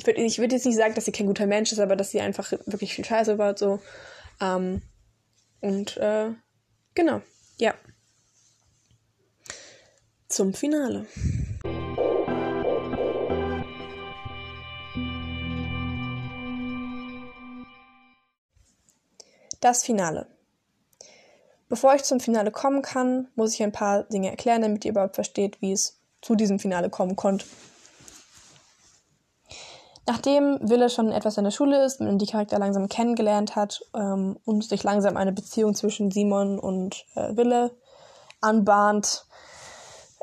ich 0.00 0.06
würde 0.06 0.22
ich 0.22 0.38
würd 0.38 0.52
jetzt 0.52 0.64
nicht 0.64 0.76
sagen, 0.76 0.94
dass 0.94 1.04
sie 1.04 1.12
kein 1.12 1.26
guter 1.26 1.46
Mensch 1.46 1.72
ist, 1.72 1.78
aber 1.78 1.94
dass 1.94 2.10
sie 2.10 2.20
einfach 2.20 2.50
wirklich 2.52 2.94
viel 2.94 3.04
Scheiße 3.04 3.36
baut, 3.36 3.58
so. 3.58 3.80
Ähm, 4.40 4.80
und, 5.60 5.98
äh, 5.98 6.30
genau, 6.94 7.20
ja. 7.58 7.74
Zum 10.28 10.54
Finale. 10.54 11.06
Das 19.60 19.84
Finale. 19.84 20.28
Bevor 21.68 21.94
ich 21.94 22.04
zum 22.04 22.20
Finale 22.20 22.50
kommen 22.50 22.80
kann, 22.80 23.28
muss 23.34 23.52
ich 23.52 23.62
ein 23.62 23.72
paar 23.72 24.04
Dinge 24.04 24.30
erklären, 24.30 24.62
damit 24.62 24.86
ihr 24.86 24.92
überhaupt 24.92 25.16
versteht, 25.16 25.60
wie 25.60 25.72
es 25.72 26.00
zu 26.22 26.34
diesem 26.36 26.58
Finale 26.58 26.88
kommen 26.88 27.16
konnte 27.16 27.44
Nachdem 30.06 30.58
Wille 30.62 30.90
schon 30.90 31.12
etwas 31.12 31.36
in 31.36 31.44
der 31.44 31.50
Schule 31.50 31.84
ist 31.84 32.00
und 32.00 32.18
die 32.18 32.26
Charakter 32.26 32.58
langsam 32.58 32.88
kennengelernt 32.88 33.54
hat 33.54 33.80
ähm, 33.94 34.38
und 34.44 34.64
sich 34.64 34.82
langsam 34.82 35.16
eine 35.16 35.32
Beziehung 35.32 35.74
zwischen 35.74 36.10
Simon 36.10 36.58
und 36.58 37.04
äh, 37.14 37.36
Wille 37.36 37.70
anbahnt, 38.40 39.26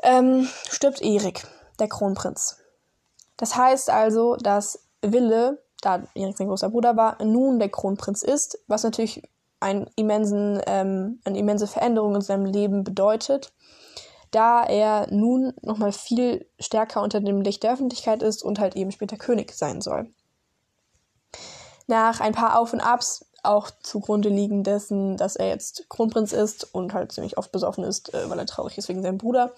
ähm, 0.02 0.48
stirbt 0.68 1.00
Erik, 1.00 1.46
der 1.78 1.88
Kronprinz. 1.88 2.58
Das 3.36 3.56
heißt 3.56 3.90
also, 3.90 4.36
dass 4.36 4.84
Wille, 5.00 5.62
da 5.80 6.02
Erik 6.14 6.36
sein 6.36 6.48
großer 6.48 6.70
Bruder 6.70 6.96
war, 6.96 7.22
nun 7.22 7.58
der 7.58 7.68
Kronprinz 7.68 8.22
ist, 8.22 8.58
was 8.66 8.82
natürlich 8.82 9.22
einen 9.60 9.88
immensen, 9.96 10.60
ähm, 10.66 11.20
eine 11.24 11.38
immense 11.38 11.66
Veränderung 11.66 12.14
in 12.14 12.20
seinem 12.20 12.44
Leben 12.46 12.84
bedeutet 12.84 13.52
da 14.30 14.64
er 14.64 15.06
nun 15.10 15.52
nochmal 15.62 15.92
viel 15.92 16.46
stärker 16.58 17.02
unter 17.02 17.20
dem 17.20 17.40
Licht 17.40 17.62
der 17.62 17.72
Öffentlichkeit 17.72 18.22
ist 18.22 18.42
und 18.42 18.58
halt 18.58 18.76
eben 18.76 18.92
später 18.92 19.16
König 19.16 19.52
sein 19.52 19.80
soll. 19.80 20.10
Nach 21.86 22.20
ein 22.20 22.32
paar 22.32 22.58
Auf 22.58 22.72
und 22.72 22.80
Abs, 22.80 23.24
auch 23.42 23.70
zugrunde 23.82 24.28
liegen 24.28 24.64
dessen, 24.64 25.16
dass 25.16 25.36
er 25.36 25.48
jetzt 25.48 25.88
Kronprinz 25.88 26.32
ist 26.32 26.74
und 26.74 26.92
halt 26.92 27.12
ziemlich 27.12 27.38
oft 27.38 27.52
besoffen 27.52 27.84
ist, 27.84 28.12
äh, 28.12 28.28
weil 28.28 28.38
er 28.38 28.46
traurig 28.46 28.76
ist 28.76 28.88
wegen 28.88 29.02
seinem 29.02 29.18
Bruder, 29.18 29.52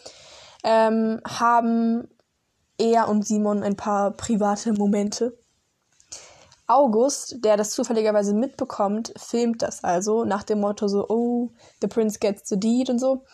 ähm, 0.62 1.20
haben 1.26 2.08
er 2.78 3.08
und 3.08 3.26
Simon 3.26 3.62
ein 3.62 3.76
paar 3.76 4.12
private 4.12 4.72
Momente. 4.72 5.38
August, 6.66 7.44
der 7.44 7.56
das 7.56 7.70
zufälligerweise 7.70 8.32
mitbekommt, 8.32 9.12
filmt 9.16 9.62
das 9.62 9.82
also 9.82 10.24
nach 10.24 10.44
dem 10.44 10.60
Motto 10.60 10.86
so, 10.86 11.08
oh, 11.08 11.50
the 11.80 11.88
prince 11.88 12.20
gets 12.20 12.48
the 12.48 12.60
deed 12.60 12.88
und 12.90 13.00
so. 13.00 13.24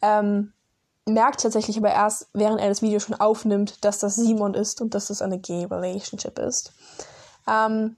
Ähm, 0.00 0.54
merkt 1.12 1.42
tatsächlich 1.42 1.76
aber 1.78 1.90
erst, 1.90 2.28
während 2.32 2.60
er 2.60 2.68
das 2.68 2.82
Video 2.82 3.00
schon 3.00 3.14
aufnimmt, 3.14 3.84
dass 3.84 3.98
das 3.98 4.16
Simon 4.16 4.54
ist 4.54 4.80
und 4.80 4.94
dass 4.94 5.06
das 5.06 5.22
eine 5.22 5.38
Gay 5.38 5.64
Relationship 5.64 6.38
ist. 6.38 6.72
Ähm, 7.48 7.96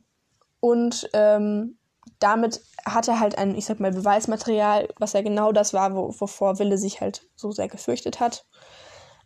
und 0.61 1.09
ähm, 1.13 1.79
damit 2.19 2.61
hat 2.85 3.09
er 3.09 3.21
halt 3.21 3.39
ein, 3.39 3.55
ich 3.57 3.67
sag 3.67 3.81
mal, 3.81 3.93
Beweismaterial, 3.93 4.89
was 4.99 5.13
ja 5.13 5.23
genau 5.23 5.53
das 5.53 5.73
war, 5.73 5.95
wo, 5.95 6.15
wovor 6.19 6.59
Wille 6.59 6.79
sich 6.79 7.01
halt 7.01 7.23
so 7.37 7.51
sehr 7.51 7.69
gefürchtet 7.69 8.21
hat. 8.21 8.45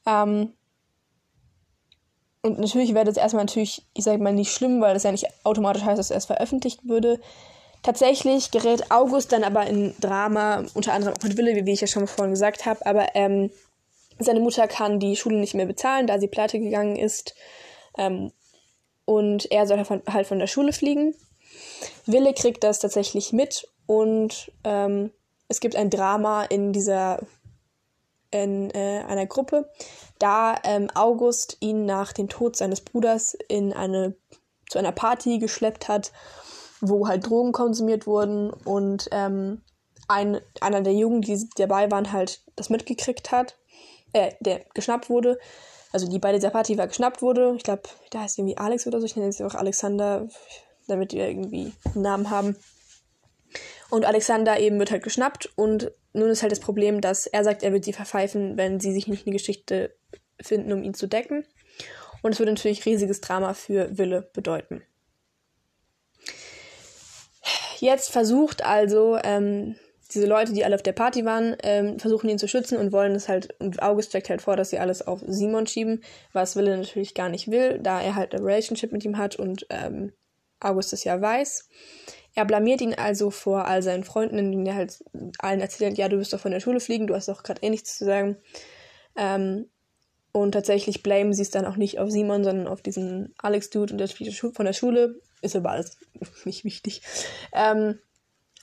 Ähm, 0.06 0.54
und 2.42 2.58
natürlich 2.60 2.94
wäre 2.94 3.04
das 3.04 3.16
erstmal 3.16 3.44
natürlich, 3.44 3.86
ich 3.92 4.04
sag 4.04 4.20
mal, 4.20 4.32
nicht 4.32 4.52
schlimm, 4.52 4.80
weil 4.80 4.94
das 4.94 5.02
ja 5.02 5.12
nicht 5.12 5.26
automatisch 5.44 5.82
heißt, 5.82 5.98
dass 5.98 6.10
er 6.10 6.18
es 6.18 6.26
veröffentlicht 6.26 6.88
würde. 6.88 7.20
Tatsächlich 7.82 8.50
gerät 8.50 8.90
August 8.90 9.32
dann 9.32 9.44
aber 9.44 9.66
in 9.66 9.94
Drama, 10.00 10.64
unter 10.74 10.92
anderem 10.92 11.14
auch 11.14 11.22
mit 11.22 11.36
Wille, 11.36 11.66
wie 11.66 11.72
ich 11.72 11.80
ja 11.80 11.86
schon 11.86 12.06
vorhin 12.06 12.32
gesagt 12.32 12.64
habe, 12.64 12.84
aber 12.86 13.14
ähm, 13.14 13.50
seine 14.18 14.40
Mutter 14.40 14.66
kann 14.68 15.00
die 15.00 15.16
Schule 15.16 15.36
nicht 15.36 15.54
mehr 15.54 15.66
bezahlen, 15.66 16.06
da 16.06 16.18
sie 16.18 16.28
pleite 16.28 16.58
gegangen 16.58 16.96
ist. 16.96 17.34
Ähm, 17.98 18.32
und 19.04 19.50
er 19.50 19.66
soll 19.66 19.84
halt 19.84 20.26
von 20.26 20.38
der 20.38 20.46
Schule 20.46 20.72
fliegen. 20.72 21.14
Wille 22.06 22.34
kriegt 22.34 22.64
das 22.64 22.80
tatsächlich 22.80 23.32
mit 23.32 23.68
und 23.86 24.50
ähm, 24.64 25.12
es 25.48 25.60
gibt 25.60 25.76
ein 25.76 25.90
Drama 25.90 26.44
in 26.44 26.72
dieser 26.72 27.20
in 28.32 28.70
äh, 28.70 29.04
einer 29.06 29.26
Gruppe, 29.26 29.70
da 30.18 30.56
ähm, 30.64 30.90
August 30.94 31.56
ihn 31.60 31.86
nach 31.86 32.12
dem 32.12 32.28
Tod 32.28 32.56
seines 32.56 32.80
Bruders 32.80 33.34
in 33.48 33.72
eine 33.72 34.16
zu 34.68 34.78
einer 34.78 34.92
Party 34.92 35.38
geschleppt 35.38 35.86
hat, 35.88 36.12
wo 36.80 37.06
halt 37.06 37.26
Drogen 37.26 37.52
konsumiert 37.52 38.06
wurden 38.06 38.50
und 38.50 39.08
ähm, 39.12 39.62
ein, 40.08 40.40
einer 40.60 40.82
der 40.82 40.92
Jungen, 40.92 41.22
die 41.22 41.48
dabei 41.56 41.90
waren, 41.90 42.12
halt 42.12 42.42
das 42.56 42.68
mitgekriegt 42.68 43.30
hat, 43.30 43.56
äh, 44.16 44.32
der 44.40 44.64
geschnappt 44.74 45.10
wurde. 45.10 45.38
Also 45.92 46.08
die 46.08 46.18
bei 46.18 46.32
dieser 46.32 46.50
Party 46.50 46.76
war 46.78 46.88
geschnappt 46.88 47.22
wurde. 47.22 47.54
Ich 47.56 47.62
glaube, 47.62 47.82
da 48.10 48.20
heißt 48.20 48.38
irgendwie 48.38 48.56
Alex 48.56 48.86
oder 48.86 49.00
so. 49.00 49.06
Ich 49.06 49.16
nenne 49.16 49.32
sie 49.32 49.44
auch 49.44 49.54
Alexander, 49.54 50.28
damit 50.88 51.12
wir 51.12 51.28
irgendwie 51.28 51.72
einen 51.94 52.02
Namen 52.02 52.30
haben. 52.30 52.56
Und 53.90 54.04
Alexander 54.04 54.58
eben 54.58 54.78
wird 54.78 54.90
halt 54.90 55.04
geschnappt 55.04 55.50
und 55.54 55.92
nun 56.12 56.28
ist 56.28 56.42
halt 56.42 56.50
das 56.50 56.60
Problem, 56.60 57.00
dass 57.00 57.26
er 57.26 57.44
sagt, 57.44 57.62
er 57.62 57.72
wird 57.72 57.84
sie 57.84 57.92
verpfeifen, 57.92 58.56
wenn 58.56 58.80
sie 58.80 58.92
sich 58.92 59.06
nicht 59.06 59.26
eine 59.26 59.34
Geschichte 59.34 59.94
finden, 60.40 60.72
um 60.72 60.82
ihn 60.82 60.94
zu 60.94 61.06
decken. 61.06 61.46
Und 62.22 62.32
es 62.32 62.38
würde 62.38 62.52
natürlich 62.52 62.84
riesiges 62.84 63.20
Drama 63.20 63.54
für 63.54 63.96
Wille 63.96 64.28
bedeuten. 64.32 64.82
Jetzt 67.78 68.10
versucht 68.10 68.64
also 68.64 69.18
ähm, 69.22 69.76
diese 70.08 70.26
Leute, 70.26 70.52
die 70.52 70.64
alle 70.64 70.74
auf 70.74 70.82
der 70.82 70.92
Party 70.92 71.24
waren, 71.24 71.56
ähm, 71.62 71.98
versuchen 71.98 72.28
ihn 72.28 72.38
zu 72.38 72.48
schützen 72.48 72.78
und 72.78 72.92
wollen 72.92 73.14
es 73.14 73.28
halt, 73.28 73.54
und 73.60 73.82
August 73.82 74.10
steckt 74.10 74.30
halt 74.30 74.42
vor, 74.42 74.56
dass 74.56 74.70
sie 74.70 74.78
alles 74.78 75.06
auf 75.06 75.20
Simon 75.26 75.66
schieben, 75.66 76.02
was 76.32 76.56
Wille 76.56 76.76
natürlich 76.76 77.14
gar 77.14 77.28
nicht 77.28 77.50
will, 77.50 77.78
da 77.80 78.00
er 78.00 78.14
halt 78.14 78.34
eine 78.34 78.44
Relationship 78.44 78.92
mit 78.92 79.04
ihm 79.04 79.18
hat 79.18 79.36
und 79.36 79.66
ähm, 79.70 80.12
August 80.60 80.92
es 80.92 81.04
ja 81.04 81.20
weiß. 81.20 81.68
Er 82.34 82.44
blamiert 82.44 82.80
ihn 82.80 82.94
also 82.94 83.30
vor 83.30 83.66
all 83.66 83.82
seinen 83.82 84.04
Freunden, 84.04 84.38
indem 84.38 84.66
er 84.66 84.74
halt 84.74 85.02
allen 85.38 85.60
erzählt, 85.60 85.96
ja, 85.98 86.08
du 86.08 86.18
wirst 86.18 86.32
doch 86.32 86.40
von 86.40 86.52
der 86.52 86.60
Schule 86.60 86.80
fliegen, 86.80 87.06
du 87.06 87.14
hast 87.14 87.28
doch 87.28 87.42
gerade 87.42 87.62
eh 87.62 87.70
nichts 87.70 87.96
zu 87.96 88.04
sagen. 88.04 88.36
Ähm, 89.16 89.70
und 90.32 90.52
tatsächlich 90.52 91.02
blamen 91.02 91.32
sie 91.32 91.40
es 91.40 91.50
dann 91.50 91.64
auch 91.64 91.76
nicht 91.76 91.98
auf 91.98 92.10
Simon, 92.10 92.44
sondern 92.44 92.68
auf 92.68 92.82
diesen 92.82 93.34
Alex-Dude 93.38 93.94
und 93.94 93.98
der 93.98 94.08
von 94.08 94.66
der 94.66 94.74
Schule. 94.74 95.18
Ist 95.40 95.56
aber 95.56 95.70
alles 95.70 95.96
nicht 96.44 96.64
wichtig. 96.64 97.00
Ähm, 97.54 97.98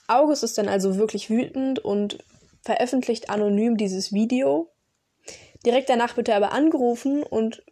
August 0.08 0.44
ist 0.44 0.58
dann 0.58 0.68
also 0.68 0.96
wirklich 0.96 1.30
wütend 1.30 1.78
und 1.78 2.18
veröffentlicht 2.62 3.30
anonym 3.30 3.76
dieses 3.76 4.12
Video. 4.12 4.70
Direkt 5.64 5.88
danach 5.88 6.16
wird 6.16 6.28
er 6.28 6.36
aber 6.36 6.52
angerufen 6.52 7.22
und 7.22 7.62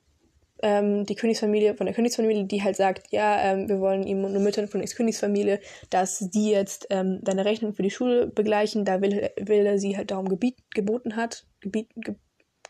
ähm, 0.63 1.05
die 1.05 1.17
Königsfamilie, 1.17 1.75
von 1.75 1.87
der 1.87 1.95
Königsfamilie, 1.95 2.45
die 2.45 2.63
halt 2.63 2.77
sagt, 2.77 3.11
ja, 3.11 3.39
ähm, 3.43 3.69
wir 3.69 3.81
wollen 3.81 4.07
ihm 4.07 4.25
und 4.25 4.41
Müttern 4.43 4.69
von 4.69 4.81
der 4.81 4.89
Königsfamilie, 4.89 5.61
dass 5.91 6.19
die 6.31 6.51
jetzt 6.51 6.87
ähm, 6.91 7.19
deine 7.23 7.45
Rechnung 7.45 7.75
für 7.75 7.83
die 7.83 7.91
Schule 7.91 8.29
begleichen, 8.29 8.85
da 8.85 9.01
will, 9.03 9.31
will 9.41 9.67
er 9.67 9.79
sie 9.79 9.97
halt 9.97 10.13
darum 10.13 10.29
gebiet, 10.29 10.57
geboten 10.71 11.17
hat, 11.17 11.47
gebiet, 11.61 11.91
ge, 11.97 12.15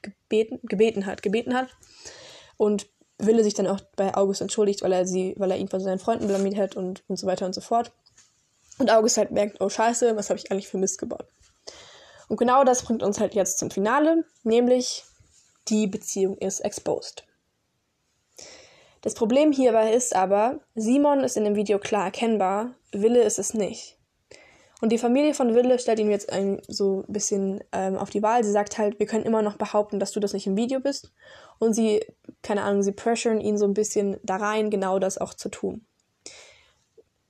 gebeten, 0.01 0.59
gebeten 0.63 1.07
hat, 1.07 1.23
gebeten 1.23 1.55
hat. 1.55 1.69
Und 2.57 2.87
Wille 3.19 3.45
sich 3.45 3.55
dann 3.55 3.67
auch 3.67 3.81
bei 3.95 4.15
August 4.17 4.41
entschuldigt, 4.41 4.83
weil 4.83 4.93
er 4.93 5.07
sie, 5.07 5.35
weil 5.37 5.51
er 5.51 5.59
ihn 5.59 5.69
von 5.69 5.81
seinen 5.81 5.99
Freunden 5.99 6.27
blamiert 6.27 6.57
hat 6.57 6.77
und, 6.77 7.05
und 7.09 7.17
so 7.17 7.27
weiter 7.27 7.47
und 7.47 7.55
so 7.55 7.61
fort. 7.61 7.93
Und 8.79 8.91
August 8.91 9.19
halt 9.19 9.31
merkt, 9.31 9.61
oh 9.61 9.69
scheiße, 9.69 10.17
was 10.17 10.31
habe 10.31 10.39
ich 10.39 10.51
eigentlich 10.51 10.69
für 10.69 10.79
Mist 10.79 10.99
gebaut. 10.99 11.27
Und 12.29 12.39
genau 12.39 12.65
das 12.65 12.83
bringt 12.83 13.03
uns 13.03 13.21
halt 13.21 13.35
jetzt 13.35 13.59
zum 13.59 13.71
Finale, 13.71 14.25
nämlich 14.43 15.05
die 15.69 15.87
Beziehung 15.87 16.37
ist 16.39 16.61
exposed. 16.61 17.25
Das 19.03 19.15
Problem 19.15 19.53
hierbei 19.53 19.93
ist 19.93 20.15
aber, 20.15 20.61
Simon 20.75 21.25
ist 21.25 21.37
in 21.37 21.45
dem 21.45 21.57
Video 21.57 21.79
klar 21.79 22.05
erkennbar, 22.05 22.75
Wille 22.93 23.23
ist 23.23 23.39
es 23.39 23.53
nicht. 23.53 23.99
Und 24.81 24.91
die 24.91 24.99
Familie 24.99 25.33
von 25.33 25.55
Wille 25.55 25.79
stellt 25.79 26.01
ihm 26.01 26.11
jetzt 26.11 26.33
ein, 26.33 26.61
so 26.67 27.05
ein 27.07 27.13
bisschen 27.13 27.63
ähm, 27.71 27.97
auf 27.97 28.11
die 28.11 28.23
Wahl. 28.23 28.43
Sie 28.43 28.51
sagt 28.51 28.79
halt, 28.79 28.99
wir 28.99 29.07
können 29.07 29.25
immer 29.25 29.41
noch 29.41 29.57
behaupten, 29.57 30.01
dass 30.01 30.11
du 30.11 30.19
das 30.19 30.33
nicht 30.33 30.49
im 30.49 30.57
Video 30.57 30.81
bist. 30.81 31.13
Und 31.61 31.73
sie, 31.73 32.05
keine 32.43 32.63
Ahnung, 32.63 32.83
sie 32.83 32.91
pressuren 32.91 33.41
ihn 33.41 33.59
so 33.59 33.65
ein 33.65 33.75
bisschen 33.75 34.17
da 34.25 34.37
rein, 34.37 34.71
genau 34.71 34.99
das 34.99 35.19
auch 35.19 35.35
zu 35.35 35.51
tun. 35.51 35.87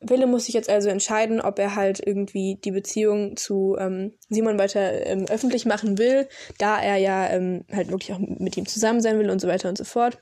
Wille 0.02 0.26
muss 0.26 0.46
sich 0.46 0.54
jetzt 0.54 0.68
also 0.68 0.88
entscheiden, 0.88 1.40
ob 1.40 1.58
er 1.58 1.76
halt 1.76 2.04
irgendwie 2.04 2.58
die 2.62 2.70
Beziehung 2.70 3.36
zu 3.36 3.76
ähm, 3.78 4.12
Simon 4.28 4.58
weiter 4.58 5.06
ähm, 5.06 5.26
öffentlich 5.28 5.64
machen 5.64 5.98
will, 5.98 6.28
da 6.58 6.80
er 6.80 6.96
ja 6.96 7.28
ähm, 7.30 7.64
halt 7.72 7.90
wirklich 7.90 8.12
auch 8.12 8.18
mit 8.18 8.56
ihm 8.56 8.66
zusammen 8.66 9.00
sein 9.00 9.18
will 9.18 9.30
und 9.30 9.40
so 9.40 9.48
weiter 9.48 9.68
und 9.68 9.78
so 9.78 9.84
fort. 9.84 10.18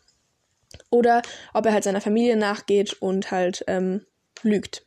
Oder 0.90 1.22
ob 1.54 1.66
er 1.66 1.72
halt 1.72 1.84
seiner 1.84 2.00
Familie 2.00 2.36
nachgeht 2.36 2.94
und 3.00 3.30
halt 3.30 3.64
ähm, 3.66 4.04
lügt. 4.42 4.84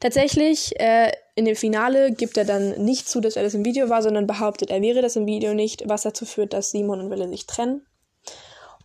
Tatsächlich, 0.00 0.78
äh, 0.80 1.12
in 1.34 1.44
dem 1.44 1.56
Finale 1.56 2.12
gibt 2.12 2.36
er 2.36 2.44
dann 2.44 2.82
nicht 2.84 3.08
zu, 3.08 3.20
dass 3.20 3.36
er 3.36 3.42
das 3.42 3.54
im 3.54 3.64
Video 3.64 3.88
war, 3.88 4.02
sondern 4.02 4.26
behauptet, 4.26 4.70
er 4.70 4.82
wäre 4.82 5.02
das 5.02 5.16
im 5.16 5.26
Video 5.26 5.54
nicht, 5.54 5.88
was 5.88 6.02
dazu 6.02 6.24
führt, 6.24 6.52
dass 6.52 6.70
Simon 6.70 7.00
und 7.00 7.10
Wille 7.10 7.28
sich 7.28 7.46
trennen. 7.46 7.86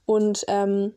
Und 0.05 0.45
ähm, 0.47 0.93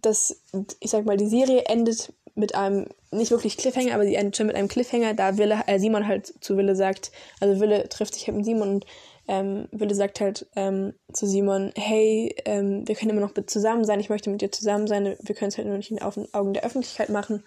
das, 0.00 0.42
ich 0.80 0.90
sag 0.90 1.04
mal, 1.04 1.16
die 1.16 1.28
Serie 1.28 1.64
endet 1.66 2.12
mit 2.34 2.54
einem, 2.54 2.86
nicht 3.10 3.30
wirklich 3.30 3.56
Cliffhanger, 3.56 3.94
aber 3.94 4.04
sie 4.04 4.14
endet 4.14 4.36
schon 4.36 4.46
mit 4.46 4.56
einem 4.56 4.68
Cliffhanger, 4.68 5.14
da 5.14 5.36
Wille, 5.36 5.62
äh, 5.66 5.78
Simon 5.78 6.06
halt 6.06 6.32
zu 6.42 6.56
Wille 6.56 6.74
sagt, 6.74 7.12
also 7.40 7.60
Wille 7.60 7.88
trifft 7.88 8.14
sich 8.14 8.26
halt 8.26 8.36
mit 8.36 8.46
Simon 8.46 8.68
und 8.70 8.86
ähm, 9.28 9.68
Wille 9.70 9.94
sagt 9.94 10.20
halt 10.20 10.46
ähm, 10.56 10.94
zu 11.12 11.26
Simon, 11.26 11.72
hey, 11.76 12.34
ähm, 12.44 12.86
wir 12.88 12.94
können 12.94 13.10
immer 13.10 13.20
noch 13.20 13.34
zusammen 13.46 13.84
sein, 13.84 14.00
ich 14.00 14.08
möchte 14.08 14.30
mit 14.30 14.40
dir 14.40 14.50
zusammen 14.50 14.86
sein, 14.86 15.16
wir 15.20 15.34
können 15.34 15.50
es 15.50 15.58
halt 15.58 15.68
nur 15.68 15.76
nicht 15.76 15.90
in 15.90 15.98
den 15.98 16.04
Augen 16.34 16.54
der 16.54 16.64
Öffentlichkeit 16.64 17.08
machen. 17.08 17.44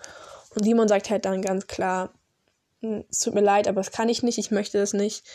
Und 0.56 0.64
Simon 0.64 0.88
sagt 0.88 1.10
halt 1.10 1.26
dann 1.26 1.42
ganz 1.42 1.68
klar, 1.68 2.14
hm, 2.82 3.04
es 3.10 3.20
tut 3.20 3.34
mir 3.34 3.42
leid, 3.42 3.68
aber 3.68 3.82
das 3.82 3.92
kann 3.92 4.10
ich 4.10 4.24
nicht, 4.24 4.38
ich 4.38 4.52
möchte 4.52 4.78
das 4.78 4.94
nicht. 4.94 5.26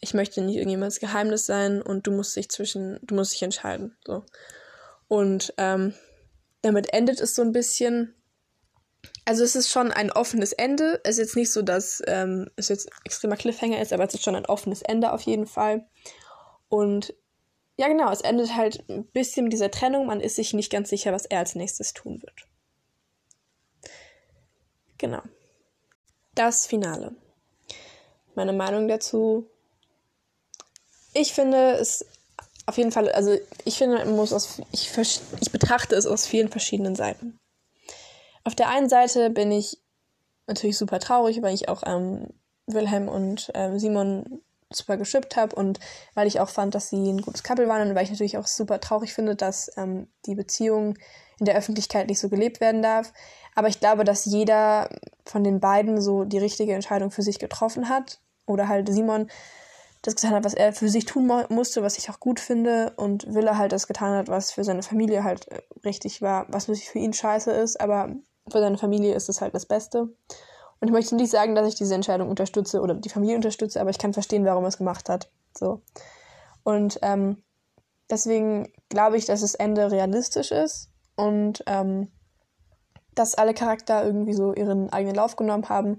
Ich 0.00 0.14
möchte 0.14 0.42
nicht 0.42 0.56
irgendjemands 0.56 0.98
Geheimnis 0.98 1.46
sein 1.46 1.80
und 1.80 2.06
du 2.06 2.10
musst 2.10 2.34
dich 2.34 2.48
zwischen, 2.48 2.98
du 3.02 3.14
musst 3.14 3.34
dich 3.34 3.42
entscheiden. 3.42 3.96
So. 4.04 4.24
Und 5.06 5.54
ähm, 5.58 5.94
damit 6.62 6.92
endet 6.92 7.20
es 7.20 7.34
so 7.34 7.42
ein 7.42 7.52
bisschen. 7.52 8.14
Also 9.24 9.44
es 9.44 9.54
ist 9.54 9.68
schon 9.68 9.92
ein 9.92 10.10
offenes 10.10 10.52
Ende. 10.52 11.00
Es 11.04 11.12
ist 11.12 11.26
jetzt 11.26 11.36
nicht 11.36 11.52
so, 11.52 11.62
dass 11.62 12.02
ähm, 12.06 12.50
es 12.56 12.68
jetzt 12.68 12.88
extremer 13.04 13.36
Cliffhanger 13.36 13.80
ist, 13.80 13.92
aber 13.92 14.04
es 14.04 14.14
ist 14.14 14.24
schon 14.24 14.34
ein 14.34 14.46
offenes 14.46 14.82
Ende 14.82 15.12
auf 15.12 15.22
jeden 15.22 15.46
Fall. 15.46 15.86
Und 16.68 17.14
ja, 17.76 17.88
genau, 17.88 18.10
es 18.10 18.20
endet 18.20 18.54
halt 18.56 18.88
ein 18.88 19.04
bisschen 19.06 19.44
mit 19.44 19.52
dieser 19.52 19.70
Trennung. 19.70 20.06
Man 20.06 20.20
ist 20.20 20.36
sich 20.36 20.52
nicht 20.54 20.70
ganz 20.70 20.88
sicher, 20.90 21.12
was 21.12 21.24
er 21.24 21.38
als 21.38 21.54
nächstes 21.54 21.92
tun 21.94 22.20
wird. 22.22 22.46
Genau. 24.98 25.22
Das 26.34 26.66
Finale. 26.66 27.14
Meine 28.34 28.52
Meinung 28.52 28.88
dazu. 28.88 29.48
Ich 31.14 31.32
finde 31.34 31.72
es 31.72 32.06
auf 32.66 32.78
jeden 32.78 32.92
Fall, 32.92 33.10
also 33.10 33.36
ich 33.64 33.78
finde, 33.78 33.98
man 33.98 34.16
muss 34.16 34.32
aus, 34.32 34.60
ich, 34.72 34.90
ich 35.40 35.50
betrachte 35.50 35.96
es 35.96 36.06
aus 36.06 36.26
vielen 36.26 36.48
verschiedenen 36.48 36.94
Seiten. 36.94 37.38
Auf 38.44 38.54
der 38.54 38.68
einen 38.68 38.88
Seite 38.88 39.30
bin 39.30 39.52
ich 39.52 39.78
natürlich 40.46 40.76
super 40.76 40.98
traurig, 40.98 41.42
weil 41.42 41.54
ich 41.54 41.68
auch 41.68 41.82
ähm, 41.86 42.28
Wilhelm 42.66 43.08
und 43.08 43.50
ähm, 43.54 43.78
Simon 43.78 44.42
super 44.70 44.96
geschippt 44.96 45.36
habe 45.36 45.54
und 45.54 45.78
weil 46.14 46.26
ich 46.26 46.40
auch 46.40 46.48
fand, 46.48 46.74
dass 46.74 46.88
sie 46.88 47.10
ein 47.10 47.20
gutes 47.20 47.42
Couple 47.42 47.68
waren 47.68 47.88
und 47.88 47.94
weil 47.94 48.04
ich 48.04 48.10
natürlich 48.10 48.38
auch 48.38 48.46
super 48.46 48.80
traurig 48.80 49.12
finde, 49.12 49.36
dass 49.36 49.70
ähm, 49.76 50.08
die 50.26 50.34
Beziehung 50.34 50.96
in 51.38 51.46
der 51.46 51.56
Öffentlichkeit 51.56 52.08
nicht 52.08 52.20
so 52.20 52.28
gelebt 52.28 52.60
werden 52.60 52.82
darf. 52.82 53.12
Aber 53.54 53.68
ich 53.68 53.80
glaube, 53.80 54.04
dass 54.04 54.24
jeder 54.24 54.88
von 55.24 55.44
den 55.44 55.60
beiden 55.60 56.00
so 56.00 56.24
die 56.24 56.38
richtige 56.38 56.72
Entscheidung 56.72 57.10
für 57.10 57.22
sich 57.22 57.38
getroffen 57.38 57.88
hat. 57.88 58.20
Oder 58.46 58.68
halt 58.68 58.88
Simon 58.88 59.30
das 60.02 60.16
getan 60.16 60.34
hat, 60.34 60.44
was 60.44 60.54
er 60.54 60.72
für 60.72 60.88
sich 60.88 61.04
tun 61.04 61.30
musste, 61.48 61.82
was 61.82 61.98
ich 61.98 62.10
auch 62.10 62.18
gut 62.20 62.40
finde. 62.40 62.92
Und 62.96 63.32
Wille 63.34 63.58
halt 63.58 63.72
das 63.72 63.86
getan 63.86 64.16
hat, 64.16 64.28
was 64.28 64.52
für 64.52 64.64
seine 64.64 64.82
Familie 64.82 65.24
halt 65.24 65.48
äh, 65.48 65.60
richtig 65.84 66.22
war, 66.22 66.46
was 66.48 66.68
natürlich 66.68 66.90
für 66.90 66.98
ihn 66.98 67.12
scheiße 67.12 67.50
ist, 67.52 67.80
aber 67.80 68.14
für 68.48 68.60
seine 68.60 68.78
Familie 68.78 69.14
ist 69.14 69.28
es 69.28 69.40
halt 69.40 69.54
das 69.54 69.66
Beste. 69.66 70.08
Und 70.80 70.88
ich 70.88 70.92
möchte 70.92 71.14
nicht 71.14 71.30
sagen, 71.30 71.54
dass 71.54 71.68
ich 71.68 71.76
diese 71.76 71.94
Entscheidung 71.94 72.28
unterstütze 72.28 72.80
oder 72.80 72.94
die 72.94 73.08
Familie 73.08 73.36
unterstütze, 73.36 73.80
aber 73.80 73.90
ich 73.90 73.98
kann 73.98 74.12
verstehen, 74.12 74.44
warum 74.44 74.64
er 74.64 74.68
es 74.68 74.78
gemacht 74.78 75.08
hat. 75.08 75.30
So. 75.56 75.80
Und 76.64 76.98
ähm, 77.02 77.42
deswegen 78.10 78.72
glaube 78.88 79.16
ich, 79.16 79.26
dass 79.26 79.42
das 79.42 79.54
Ende 79.54 79.90
realistisch 79.90 80.50
ist 80.50 80.90
und 81.14 81.62
ähm, 81.66 82.10
dass 83.14 83.34
alle 83.34 83.54
Charakter 83.54 84.04
irgendwie 84.04 84.32
so 84.32 84.54
ihren 84.54 84.92
eigenen 84.92 85.14
Lauf 85.14 85.36
genommen 85.36 85.68
haben, 85.68 85.98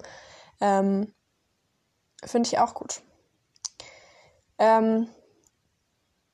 ähm, 0.60 1.14
finde 2.26 2.48
ich 2.48 2.60
auch 2.60 2.74
gut. 2.74 3.02
Ähm, 4.58 5.08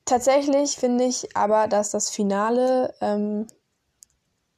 tatsächlich 0.04 0.76
finde 0.76 1.04
ich 1.04 1.36
aber, 1.36 1.68
dass 1.68 1.90
das 1.90 2.10
Finale 2.10 2.94
ähm, 3.00 3.46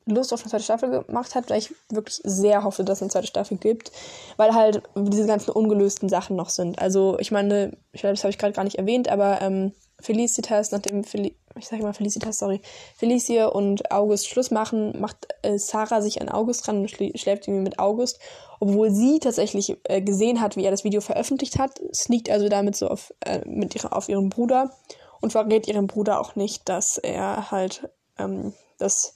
Lust 0.06 0.32
auf 0.32 0.40
eine 0.40 0.50
zweite 0.50 0.64
Staffel 0.64 1.04
gemacht 1.04 1.34
hat, 1.34 1.50
weil 1.50 1.58
ich 1.58 1.74
wirklich 1.90 2.20
sehr 2.24 2.64
hoffe, 2.64 2.84
dass 2.84 2.98
es 2.98 3.02
eine 3.02 3.10
zweite 3.10 3.26
Staffel 3.26 3.56
gibt, 3.56 3.92
weil 4.36 4.54
halt 4.54 4.82
diese 4.96 5.26
ganzen 5.26 5.50
ungelösten 5.50 6.08
Sachen 6.08 6.36
noch 6.36 6.50
sind. 6.50 6.78
Also 6.80 7.16
ich 7.20 7.30
meine, 7.30 7.76
ich 7.92 8.00
glaube, 8.00 8.14
das 8.14 8.24
habe 8.24 8.30
ich 8.30 8.38
gerade 8.38 8.52
gar 8.52 8.64
nicht 8.64 8.78
erwähnt, 8.78 9.08
aber 9.08 9.40
ähm, 9.40 9.72
Felicitas, 10.00 10.72
nachdem 10.72 11.04
Fel 11.04 11.32
ich 11.58 11.68
sage 11.68 11.82
mal 11.82 11.92
Felicitas, 11.92 12.38
sorry, 12.38 12.60
Felicia 12.96 13.46
und 13.46 13.90
August 13.90 14.28
Schluss 14.28 14.50
machen, 14.50 14.98
macht 14.98 15.28
äh, 15.42 15.58
Sarah 15.58 16.00
sich 16.00 16.20
an 16.20 16.30
August 16.30 16.66
ran 16.66 16.78
und 16.78 16.90
schläft 16.90 17.46
irgendwie 17.46 17.62
mit 17.62 17.78
August, 17.78 18.18
obwohl 18.58 18.90
sie 18.90 19.18
tatsächlich 19.18 19.76
äh, 19.84 20.00
gesehen 20.00 20.40
hat, 20.40 20.56
wie 20.56 20.64
er 20.64 20.70
das 20.70 20.84
Video 20.84 21.00
veröffentlicht 21.00 21.58
hat, 21.58 21.80
sneakt 21.94 22.30
also 22.30 22.48
damit 22.48 22.76
so 22.76 22.88
auf, 22.88 23.12
äh, 23.20 23.46
mit 23.46 23.74
ihrer, 23.74 23.94
auf 23.94 24.08
ihren 24.08 24.30
Bruder 24.30 24.72
und 25.20 25.32
verrät 25.32 25.68
ihrem 25.68 25.86
Bruder 25.86 26.20
auch 26.20 26.36
nicht, 26.36 26.68
dass 26.68 26.96
er 26.96 27.50
halt 27.50 27.90
ähm, 28.18 28.54
das 28.78 29.14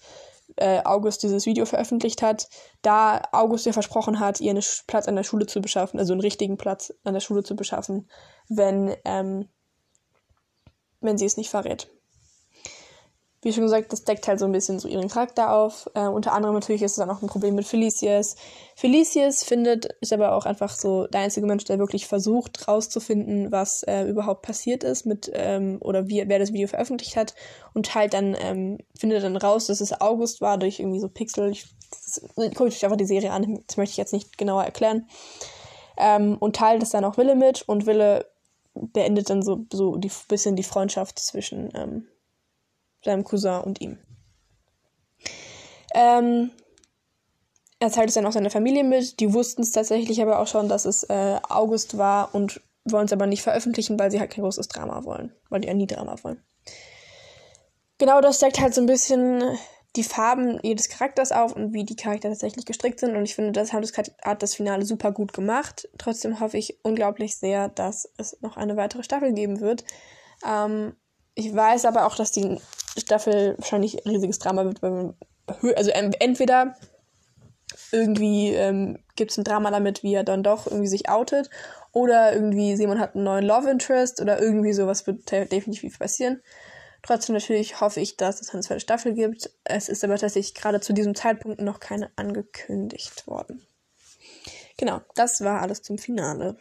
äh, 0.57 0.83
August 0.85 1.23
dieses 1.23 1.47
Video 1.47 1.67
veröffentlicht 1.67 2.23
hat, 2.23 2.49
da 2.83 3.23
August 3.33 3.67
ihr 3.67 3.73
versprochen 3.73 4.21
hat, 4.21 4.41
ihr 4.41 4.51
einen 4.51 4.63
Platz 4.87 5.09
an 5.09 5.17
der 5.17 5.25
Schule 5.25 5.47
zu 5.47 5.61
beschaffen, 5.61 5.99
also 5.99 6.13
einen 6.13 6.21
richtigen 6.21 6.57
Platz 6.57 6.93
an 7.05 7.15
der 7.15 7.21
Schule 7.21 7.43
zu 7.43 7.57
beschaffen, 7.57 8.09
wenn, 8.49 8.95
ähm, 9.05 9.49
wenn 11.01 11.19
sie 11.19 11.27
es 11.27 11.37
nicht 11.37 11.51
verrät 11.51 11.91
wie 13.47 13.53
schon 13.53 13.63
gesagt, 13.63 13.93
das 13.93 14.03
deckt 14.03 14.27
halt 14.27 14.41
so 14.41 14.45
ein 14.45 14.51
bisschen 14.51 14.81
so 14.81 14.89
ihren 14.89 15.07
Charakter 15.07 15.53
auf. 15.55 15.89
Äh, 15.95 16.09
unter 16.09 16.33
anderem 16.33 16.57
natürlich 16.57 16.83
ist 16.83 16.91
es 16.93 16.97
dann 16.97 17.11
auch 17.11 17.23
ein 17.23 17.29
Problem 17.29 17.55
mit 17.55 17.65
Felicius. 17.65 18.35
Felicius 18.75 19.45
findet, 19.45 19.87
ist 20.01 20.13
aber 20.13 20.35
auch 20.35 20.47
einfach 20.47 20.71
so 20.71 21.07
der 21.07 21.21
einzige 21.21 21.47
Mensch, 21.47 21.63
der 21.63 21.79
wirklich 21.79 22.09
versucht 22.09 22.67
rauszufinden, 22.67 23.53
was 23.53 23.85
äh, 23.85 24.03
überhaupt 24.03 24.43
passiert 24.43 24.83
ist 24.83 25.07
mit 25.07 25.31
ähm, 25.33 25.79
oder 25.81 26.09
wie, 26.09 26.25
wer 26.27 26.41
das 26.41 26.53
Video 26.53 26.67
veröffentlicht 26.67 27.15
hat 27.15 27.37
und 27.73 27.95
halt 27.95 28.15
dann 28.15 28.37
ähm, 28.41 28.79
findet 28.99 29.23
dann 29.23 29.37
raus, 29.37 29.69
dass 29.69 29.81
es 29.81 30.01
August 30.01 30.41
war 30.41 30.59
durch 30.59 30.81
irgendwie 30.81 30.99
so 30.99 31.09
Pixel. 31.09 31.49
Ich, 31.53 31.67
guckt 32.35 32.61
euch 32.63 32.85
einfach 32.85 32.97
die 32.97 33.05
Serie 33.05 33.31
an, 33.31 33.63
das 33.69 33.77
möchte 33.77 33.93
ich 33.93 33.97
jetzt 33.97 34.13
nicht 34.13 34.39
genauer 34.39 34.65
erklären. 34.65 35.07
Ähm, 35.97 36.37
und 36.41 36.57
teilt 36.57 36.83
es 36.83 36.91
dann 36.91 37.05
auch 37.05 37.17
Wille 37.17 37.37
mit 37.37 37.63
und 37.69 37.87
Wille 37.87 38.27
beendet 38.75 39.31
dann 39.31 39.43
so, 39.43 39.65
so 39.73 39.97
die 39.97 40.11
bisschen 40.27 40.57
die 40.57 40.65
Freundschaft 40.65 41.21
zwischen 41.21 41.71
ähm, 41.77 42.09
seinem 43.07 43.25
Cousin 43.25 43.61
und 43.61 43.81
ihm. 43.81 43.99
Ähm, 45.95 46.51
er 47.79 47.91
teilt 47.91 48.09
es 48.09 48.15
dann 48.15 48.27
auch 48.27 48.33
seiner 48.33 48.51
Familie 48.51 48.85
mit. 48.85 49.21
Die 49.21 49.33
wussten 49.33 49.63
es 49.63 49.73
tatsächlich 49.73 50.21
aber 50.23 50.39
auch 50.39 50.47
schon, 50.47 50.69
dass 50.69 50.85
es 50.85 51.05
äh, 51.05 51.39
August 51.49 51.99
war 51.99 52.35
und 52.35 52.61
wollen 52.85 53.07
es 53.07 53.13
aber 53.13 53.27
nicht 53.27 53.43
veröffentlichen, 53.43 53.99
weil 53.99 54.11
sie 54.11 54.21
halt 54.21 54.31
kein 54.31 54.43
großes 54.43 54.69
Drama 54.69 55.05
wollen. 55.05 55.33
Weil 55.49 55.61
die 55.61 55.69
ja 55.69 55.75
nie 55.75 55.87
Drama 55.87 56.17
wollen. 56.23 56.43
Genau 57.99 58.21
das 58.21 58.39
deckt 58.39 58.61
halt 58.61 58.75
so 58.75 58.83
ein 58.83 58.87
bisschen 58.87 59.43
die 59.97 60.05
Farben 60.05 60.61
jedes 60.63 60.89
Charakters 60.89 61.33
auf 61.33 61.57
und 61.57 61.73
wie 61.73 61.85
die 61.85 61.97
Charakter 61.97 62.29
tatsächlich 62.29 62.67
gestrickt 62.67 63.01
sind. 63.01 63.17
Und 63.17 63.25
ich 63.25 63.35
finde, 63.35 63.53
das 63.53 63.73
hat 63.73 64.43
das 64.43 64.55
Finale 64.55 64.85
super 64.85 65.13
gut 65.13 65.33
gemacht. 65.33 65.89
Trotzdem 65.99 66.39
hoffe 66.41 66.59
ich 66.59 66.79
unglaublich 66.83 67.37
sehr, 67.37 67.69
dass 67.71 68.09
es 68.19 68.41
noch 68.43 68.57
eine 68.59 68.77
weitere 68.77 69.03
Staffel 69.03 69.33
geben 69.33 69.61
wird. 69.61 69.85
Ähm, 70.47 70.95
ich 71.35 71.55
weiß 71.55 71.87
aber 71.87 72.07
auch, 72.07 72.17
dass 72.17 72.31
die 72.31 72.59
Staffel 72.97 73.55
wahrscheinlich 73.59 74.05
ein 74.05 74.11
riesiges 74.11 74.39
Drama 74.39 74.65
wird, 74.65 74.83
weil 74.83 74.91
man, 74.91 75.15
also 75.77 75.91
entweder 75.91 76.77
irgendwie 77.93 78.51
ähm, 78.51 78.99
gibt 79.17 79.31
es 79.31 79.39
ein 79.39 79.45
Drama 79.45 79.71
damit, 79.71 80.03
wie 80.03 80.15
er 80.15 80.25
dann 80.25 80.43
doch 80.43 80.67
irgendwie 80.67 80.89
sich 80.89 81.09
outet, 81.09 81.51
oder 81.93 82.35
irgendwie 82.35 82.77
Simon 82.77 83.01
hat 83.01 83.15
einen 83.15 83.25
neuen 83.25 83.45
Love 83.45 83.71
Interest 83.71 84.21
oder 84.21 84.41
irgendwie 84.41 84.73
sowas 84.73 85.07
wird 85.07 85.31
definitiv 85.31 85.99
passieren. 85.99 86.43
Trotzdem 87.03 87.35
natürlich 87.35 87.81
hoffe 87.81 88.01
ich, 88.01 88.17
dass 88.17 88.41
es 88.41 88.51
eine 88.51 88.63
zweite 88.63 88.81
Staffel 88.81 89.15
gibt. 89.15 89.51
Es 89.65 89.89
ist 89.89 90.03
aber 90.05 90.19
tatsächlich 90.19 90.55
gerade 90.55 90.81
zu 90.81 90.93
diesem 90.93 91.15
Zeitpunkt 91.15 91.61
noch 91.61 91.81
keine 91.81 92.11
angekündigt 92.17 93.27
worden. 93.27 93.65
Genau, 94.77 95.01
das 95.15 95.41
war 95.41 95.63
alles 95.63 95.83
zum 95.83 95.99
Finale. 95.99 96.57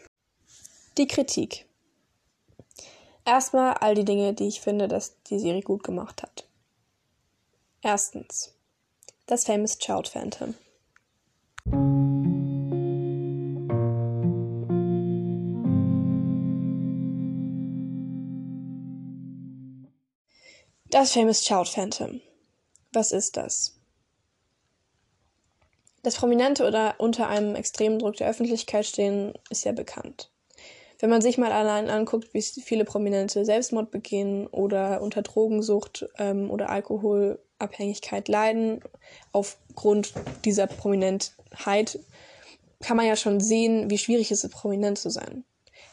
Die 0.98 1.08
Kritik. 1.08 1.66
Erstmal 3.28 3.74
all 3.74 3.96
die 3.96 4.06
Dinge, 4.06 4.36
die 4.36 4.48
ich 4.48 4.62
finde, 4.62 4.88
dass 4.88 5.20
die 5.24 5.40
Serie 5.40 5.64
gut 5.64 5.84
gemacht 5.84 6.22
hat. 6.22 6.48
Erstens. 7.82 8.54
Das 9.26 9.46
Famous 9.46 9.80
Child 9.80 10.08
Phantom. 10.08 10.54
Das 20.92 21.12
Famous 21.12 21.42
Child 21.42 21.68
Phantom. 21.68 22.22
Was 22.94 23.12
ist 23.12 23.38
das? 23.38 23.76
Dass 26.04 26.16
Prominente 26.16 26.68
oder 26.68 26.94
unter 27.00 27.28
einem 27.28 27.56
extremen 27.56 27.98
Druck 27.98 28.18
der 28.18 28.30
Öffentlichkeit 28.30 28.86
stehen, 28.86 29.34
ist 29.50 29.66
ja 29.66 29.72
bekannt. 29.72 30.30
Wenn 31.00 31.10
man 31.10 31.22
sich 31.22 31.38
mal 31.38 31.52
allein 31.52 31.90
anguckt, 31.90 32.34
wie 32.34 32.42
viele 32.42 32.86
Prominente 32.86 33.44
Selbstmord 33.44 33.92
begehen 33.92 34.48
oder 34.48 35.02
unter 35.02 35.22
Drogensucht 35.22 36.08
ähm, 36.18 36.50
oder 36.50 36.70
Alkoholabhängigkeit 36.70 38.30
leiden, 38.30 38.80
aufgrund 39.34 40.14
dieser 40.46 40.68
Prominentheit, 40.68 42.00
kann 42.82 42.98
man 42.98 43.08
ja 43.08 43.16
schon 43.16 43.42
sehen, 43.42 43.90
wie 43.90 43.98
schwierig 43.98 44.32
es 44.32 44.44
ist, 44.44 44.52
prominent 44.52 44.98
zu 44.98 45.10
sein. 45.10 45.44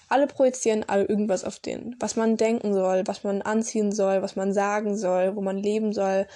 Alle 0.09 0.27
projizieren 0.27 0.85
alle 0.87 1.05
irgendwas 1.05 1.45
auf 1.45 1.59
den, 1.59 1.97
was 1.99 2.17
man 2.17 2.37
denken 2.37 2.75
soll, 2.75 3.03
was 3.07 3.25
man 3.25 3.43
anziehen 3.43 3.93
soll, 3.93 4.23
was 4.23 4.37
man 4.37 4.53
sagen 4.53 4.97
soll, 4.97 5.35
wo 5.35 5.41
man 5.41 5.57
leben 5.57 5.93
soll, 5.93 6.27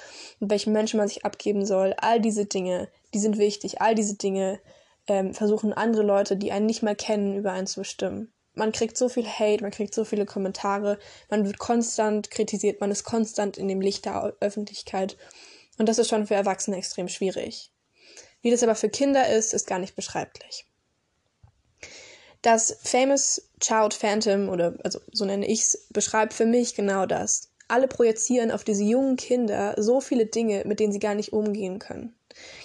mit 0.40 0.50
welchen 0.50 0.72
Menschen 0.72 0.98
man 0.98 1.09
sich 1.09 1.24
abgeben 1.24 1.66
soll. 1.66 1.94
All 1.98 2.20
diese 2.20 2.46
Dinge, 2.46 2.88
die 3.12 3.18
sind 3.18 3.38
wichtig. 3.38 3.83
All 3.83 3.94
diese 3.94 4.16
Dinge 4.16 4.61
ähm, 5.07 5.35
versuchen 5.35 5.72
andere 5.74 6.02
Leute, 6.02 6.37
die 6.37 6.52
einen 6.52 6.66
nicht 6.66 6.83
mal 6.83 6.96
kennen, 6.96 7.37
über 7.37 7.52
einen 7.52 7.66
zu 7.66 7.81
bestimmen 7.81 8.33
man 8.57 8.73
kriegt 8.73 8.97
so 8.97 9.09
viel 9.09 9.27
Hate, 9.27 9.62
man 9.62 9.71
kriegt 9.71 9.95
so 9.95 10.05
viele 10.05 10.27
Kommentare, 10.27 10.99
man 11.31 11.47
wird 11.47 11.59
konstant 11.59 12.31
kritisiert, 12.31 12.81
man 12.81 12.90
ist 12.90 13.05
konstant 13.05 13.59
in 13.59 13.69
dem 13.69 13.81
Licht 13.81 14.07
der 14.07 14.35
Öffentlichkeit. 14.40 15.16
Und 15.79 15.88
das 15.88 15.99
ist 15.99 16.09
schon 16.09 16.27
für 16.27 16.35
Erwachsene 16.35 16.77
extrem 16.77 17.09
schwierig. 17.09 17.71
Wie 18.40 18.51
das 18.51 18.62
aber 18.62 18.75
für 18.75 18.88
Kinder 18.88 19.29
ist, 19.29 19.53
ist 19.53 19.66
gar 19.66 19.79
nicht 19.79 19.95
beschreiblich. 19.95 20.66
Das 22.40 22.79
Famous 22.83 23.51
Child 23.61 23.92
Phantom, 23.92 24.49
oder 24.49 24.75
also 24.83 25.01
so 25.12 25.25
nenne 25.25 25.47
ich 25.47 25.61
es, 25.61 25.87
beschreibt 25.90 26.33
für 26.33 26.47
mich 26.47 26.75
genau 26.75 27.05
das. 27.05 27.51
Alle 27.69 27.88
projizieren 27.88 28.51
auf 28.51 28.64
diese 28.64 28.85
jungen 28.85 29.16
Kinder 29.16 29.75
so 29.77 30.01
viele 30.01 30.27
Dinge, 30.27 30.62
mit 30.64 30.81
denen 30.81 30.92
sie 30.92 30.99
gar 30.99 31.14
nicht 31.14 31.33
umgehen 31.33 31.79
können. 31.79 32.15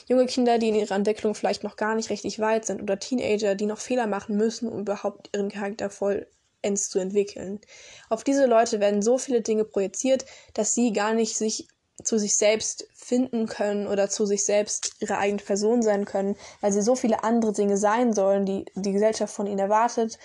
Junge 0.07 0.25
Kinder, 0.25 0.57
die 0.57 0.69
in 0.69 0.75
ihrer 0.75 0.95
Entwicklung 0.95 1.35
vielleicht 1.35 1.63
noch 1.63 1.75
gar 1.75 1.95
nicht 1.95 2.09
richtig 2.09 2.39
weit 2.39 2.65
sind 2.65 2.81
oder 2.81 2.99
Teenager, 2.99 3.55
die 3.55 3.65
noch 3.65 3.79
Fehler 3.79 4.07
machen 4.07 4.37
müssen, 4.37 4.69
um 4.69 4.81
überhaupt 4.81 5.29
ihren 5.33 5.49
Charakter 5.49 5.89
vollends 5.89 6.89
zu 6.89 6.99
entwickeln. 6.99 7.59
Auf 8.09 8.23
diese 8.23 8.45
Leute 8.45 8.79
werden 8.79 9.01
so 9.01 9.17
viele 9.17 9.41
Dinge 9.41 9.63
projiziert, 9.63 10.25
dass 10.53 10.75
sie 10.75 10.93
gar 10.93 11.13
nicht 11.13 11.37
sich 11.37 11.67
zu 12.03 12.17
sich 12.17 12.35
selbst 12.35 12.87
finden 12.93 13.47
können 13.47 13.87
oder 13.87 14.09
zu 14.09 14.25
sich 14.25 14.43
selbst 14.43 14.95
ihre 14.99 15.17
eigene 15.17 15.41
Person 15.41 15.81
sein 15.81 16.05
können, 16.05 16.35
weil 16.59 16.71
sie 16.71 16.81
so 16.81 16.95
viele 16.95 17.23
andere 17.23 17.53
Dinge 17.53 17.77
sein 17.77 18.13
sollen, 18.13 18.45
die 18.45 18.65
die 18.75 18.91
Gesellschaft 18.91 19.33
von 19.33 19.47
ihnen 19.47 19.59
erwartet 19.59 20.17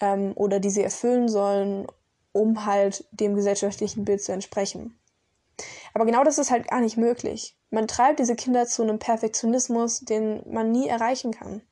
ähm, 0.00 0.32
oder 0.36 0.60
die 0.60 0.70
sie 0.70 0.82
erfüllen 0.82 1.28
sollen, 1.28 1.86
um 2.32 2.66
halt 2.66 3.04
dem 3.12 3.34
gesellschaftlichen 3.34 4.04
Bild 4.04 4.22
zu 4.22 4.32
entsprechen. 4.32 4.98
Aber 5.94 6.04
genau 6.04 6.24
das 6.24 6.38
ist 6.38 6.50
halt 6.50 6.68
gar 6.68 6.80
nicht 6.80 6.96
möglich. 6.96 7.56
Man 7.70 7.86
treibt 7.86 8.18
diese 8.18 8.34
Kinder 8.34 8.66
zu 8.66 8.82
einem 8.82 8.98
Perfektionismus, 8.98 10.00
den 10.00 10.42
man 10.52 10.70
nie 10.70 10.88
erreichen 10.88 11.32
kann. 11.32 11.62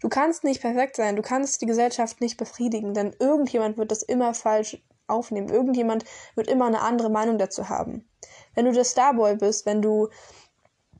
Du 0.00 0.08
kannst 0.08 0.44
nicht 0.44 0.60
perfekt 0.60 0.96
sein, 0.96 1.16
du 1.16 1.22
kannst 1.22 1.60
die 1.60 1.66
Gesellschaft 1.66 2.20
nicht 2.20 2.36
befriedigen, 2.36 2.94
denn 2.94 3.14
irgendjemand 3.18 3.76
wird 3.78 3.90
das 3.90 4.02
immer 4.02 4.34
falsch 4.34 4.82
aufnehmen. 5.06 5.48
Irgendjemand 5.48 6.04
wird 6.34 6.48
immer 6.48 6.66
eine 6.66 6.80
andere 6.80 7.10
Meinung 7.10 7.38
dazu 7.38 7.68
haben. 7.68 8.08
Wenn 8.54 8.64
du 8.64 8.72
der 8.72 8.84
Starboy 8.84 9.36
bist, 9.36 9.66
wenn 9.66 9.82
du 9.82 10.08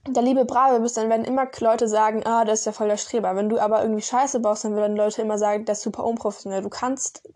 der 0.08 0.22
liebe 0.22 0.44
Brave 0.44 0.80
bist, 0.80 0.96
dann 0.96 1.08
werden 1.08 1.24
immer 1.24 1.48
Leute 1.60 1.88
sagen, 1.88 2.24
ah, 2.24 2.44
das 2.44 2.60
ist 2.60 2.66
ja 2.66 2.72
voll 2.72 2.88
der 2.88 2.96
Streber. 2.96 3.36
Wenn 3.36 3.48
du 3.48 3.58
aber 3.58 3.82
irgendwie 3.82 4.02
Scheiße 4.02 4.40
baust, 4.40 4.64
dann 4.64 4.76
werden 4.76 4.96
Leute 4.96 5.22
immer 5.22 5.38
sagen, 5.38 5.64
das 5.64 5.78
ist 5.78 5.84
super 5.84 6.04
unprofessionell. 6.04 6.62
Du 6.62 6.70
kannst 6.70 7.28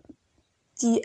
die, 0.80 1.02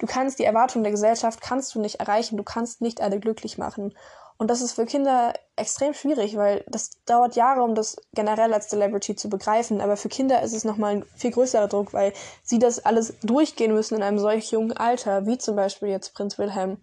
du 0.00 0.06
kannst 0.06 0.38
die 0.38 0.44
Erwartungen 0.44 0.82
der 0.82 0.90
Gesellschaft 0.90 1.40
kannst 1.40 1.74
du 1.74 1.80
nicht 1.80 2.00
erreichen. 2.00 2.36
Du 2.36 2.42
kannst 2.42 2.80
nicht 2.80 3.00
alle 3.00 3.20
glücklich 3.20 3.58
machen. 3.58 3.94
Und 4.38 4.48
das 4.48 4.62
ist 4.62 4.72
für 4.72 4.86
Kinder 4.86 5.34
extrem 5.56 5.92
schwierig, 5.92 6.34
weil 6.34 6.64
das 6.66 6.92
dauert 7.04 7.36
Jahre, 7.36 7.62
um 7.62 7.74
das 7.74 7.96
generell 8.14 8.54
als 8.54 8.68
Celebrity 8.68 9.14
zu 9.14 9.28
begreifen. 9.28 9.82
Aber 9.82 9.98
für 9.98 10.08
Kinder 10.08 10.42
ist 10.42 10.54
es 10.54 10.64
nochmal 10.64 10.96
ein 10.96 11.04
viel 11.14 11.30
größerer 11.30 11.68
Druck, 11.68 11.92
weil 11.92 12.14
sie 12.42 12.58
das 12.58 12.84
alles 12.84 13.14
durchgehen 13.22 13.74
müssen 13.74 13.96
in 13.96 14.02
einem 14.02 14.18
solch 14.18 14.50
jungen 14.50 14.74
Alter, 14.74 15.26
wie 15.26 15.36
zum 15.36 15.56
Beispiel 15.56 15.90
jetzt 15.90 16.14
Prinz 16.14 16.38
Wilhelm, 16.38 16.78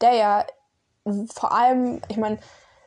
der 0.00 0.14
ja 0.14 0.46
vor 1.34 1.52
allem, 1.52 2.00
ich 2.08 2.16
meine, 2.16 2.38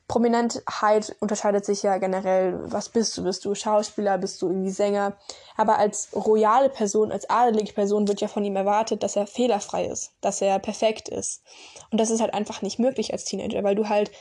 Prominentheit 0.08 1.15
unterscheidet 1.20 1.65
sich 1.65 1.82
ja 1.82 1.98
generell. 1.98 2.60
Was 2.71 2.90
bist 2.90 3.17
du? 3.17 3.23
Bist 3.23 3.44
du 3.44 3.56
Schauspieler? 3.56 4.17
Bist 4.19 4.42
du 4.42 4.48
irgendwie 4.48 4.69
Sänger? 4.69 5.17
Aber 5.58 5.79
als 5.79 6.10
royale 6.13 6.69
Person, 6.69 7.12
als 7.12 7.29
adelige 7.29 7.73
Person 7.73 8.08
wird 8.08 8.21
ja 8.21 8.27
von 8.27 8.46
ihm 8.46 8.56
erwartet, 8.56 9.02
dass 9.02 9.15
er 9.15 9.25
fehlerfrei 9.25 9.86
ist, 9.86 10.13
dass 10.21 10.42
er 10.42 10.60
perfekt 10.60 11.10
ist. 11.10 11.44
Und 11.90 12.00
das 12.00 12.12
ist 12.12 12.21
halt 12.21 12.34
einfach 12.34 12.62
nicht 12.62 12.77
möglich 12.77 13.13
als 13.13 13.25
Teenager, 13.25 13.63
weil 13.63 13.75
du 13.75 13.90
halt 13.90 14.12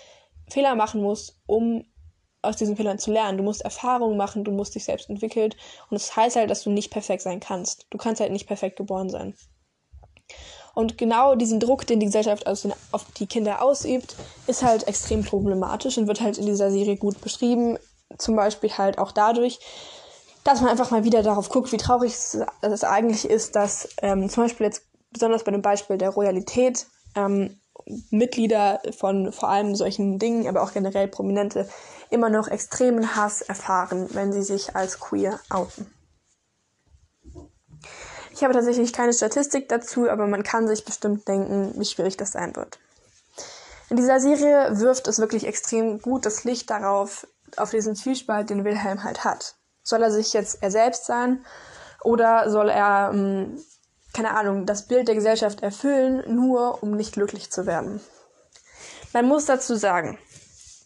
Fehler 0.48 0.74
machen 0.74 1.02
musst, 1.02 1.38
um 1.46 1.84
aus 2.40 2.56
diesen 2.56 2.76
Fehlern 2.76 2.98
zu 2.98 3.12
lernen. 3.12 3.38
Du 3.38 3.44
musst 3.44 3.62
Erfahrungen 3.62 4.16
machen, 4.16 4.44
du 4.44 4.52
musst 4.52 4.74
dich 4.74 4.84
selbst 4.84 5.10
entwickeln. 5.10 5.52
Und 5.90 6.00
das 6.00 6.16
heißt 6.16 6.36
halt, 6.36 6.50
dass 6.50 6.62
du 6.62 6.70
nicht 6.70 6.90
perfekt 6.90 7.22
sein 7.22 7.40
kannst. 7.40 7.86
Du 7.90 7.98
kannst 7.98 8.20
halt 8.20 8.32
nicht 8.32 8.46
perfekt 8.46 8.76
geboren 8.76 9.10
sein. 9.10 9.34
Und 10.74 10.98
genau 10.98 11.36
diesen 11.36 11.60
Druck, 11.60 11.86
den 11.86 12.00
die 12.00 12.06
Gesellschaft 12.06 12.46
auf 12.46 13.06
die 13.16 13.26
Kinder 13.26 13.62
ausübt, 13.62 14.16
ist 14.46 14.62
halt 14.62 14.86
extrem 14.88 15.24
problematisch 15.24 15.96
und 15.98 16.08
wird 16.08 16.20
halt 16.20 16.36
in 16.38 16.46
dieser 16.46 16.70
Serie 16.70 16.96
gut 16.96 17.20
beschrieben. 17.20 17.78
Zum 18.18 18.36
Beispiel 18.36 18.70
halt 18.70 18.98
auch 18.98 19.12
dadurch, 19.12 19.60
dass 20.42 20.60
man 20.60 20.70
einfach 20.70 20.90
mal 20.90 21.04
wieder 21.04 21.22
darauf 21.22 21.48
guckt, 21.48 21.72
wie 21.72 21.76
traurig 21.76 22.12
es 22.12 22.84
eigentlich 22.84 23.24
ist, 23.24 23.56
dass 23.56 23.88
ähm, 24.02 24.28
zum 24.28 24.44
Beispiel 24.44 24.66
jetzt 24.66 24.82
besonders 25.10 25.44
bei 25.44 25.52
dem 25.52 25.62
Beispiel 25.62 25.96
der 25.96 26.10
Royalität 26.10 26.86
ähm, 27.14 27.58
Mitglieder 28.10 28.80
von 28.96 29.32
vor 29.32 29.48
allem 29.48 29.74
solchen 29.74 30.18
Dingen, 30.18 30.46
aber 30.48 30.62
auch 30.62 30.72
generell 30.72 31.08
Prominente, 31.08 31.68
immer 32.10 32.30
noch 32.30 32.48
extremen 32.48 33.16
Hass 33.16 33.42
erfahren, 33.42 34.08
wenn 34.12 34.32
sie 34.32 34.42
sich 34.42 34.74
als 34.74 35.00
queer 35.00 35.40
outen. 35.50 35.93
Ich 38.34 38.42
habe 38.42 38.52
tatsächlich 38.52 38.92
keine 38.92 39.12
Statistik 39.12 39.68
dazu, 39.68 40.10
aber 40.10 40.26
man 40.26 40.42
kann 40.42 40.66
sich 40.66 40.84
bestimmt 40.84 41.28
denken, 41.28 41.72
wie 41.76 41.84
schwierig 41.84 42.16
das 42.16 42.32
sein 42.32 42.56
wird. 42.56 42.80
In 43.90 43.96
dieser 43.96 44.18
Serie 44.18 44.80
wirft 44.80 45.06
es 45.06 45.20
wirklich 45.20 45.46
extrem 45.46 46.00
gut 46.00 46.26
das 46.26 46.42
Licht 46.42 46.68
darauf, 46.68 47.28
auf 47.56 47.70
diesen 47.70 47.94
Zwiespalt, 47.94 48.50
den 48.50 48.64
Wilhelm 48.64 49.04
halt 49.04 49.24
hat. 49.24 49.54
Soll 49.84 50.02
er 50.02 50.10
sich 50.10 50.32
jetzt 50.32 50.64
er 50.64 50.72
selbst 50.72 51.06
sein 51.06 51.44
oder 52.02 52.50
soll 52.50 52.70
er, 52.70 53.10
ähm, 53.12 53.56
keine 54.12 54.36
Ahnung, 54.36 54.66
das 54.66 54.88
Bild 54.88 55.06
der 55.06 55.14
Gesellschaft 55.14 55.62
erfüllen, 55.62 56.24
nur 56.34 56.82
um 56.82 56.90
nicht 56.90 57.12
glücklich 57.12 57.52
zu 57.52 57.66
werden? 57.66 58.00
Man 59.12 59.28
muss 59.28 59.44
dazu 59.44 59.76
sagen, 59.76 60.18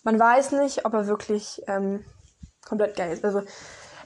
man 0.04 0.20
weiß 0.20 0.52
nicht, 0.52 0.84
ob 0.84 0.92
er 0.92 1.06
wirklich 1.06 1.62
ähm, 1.66 2.04
komplett 2.66 2.94
gay 2.94 3.10
ist. 3.10 3.24
Also 3.24 3.42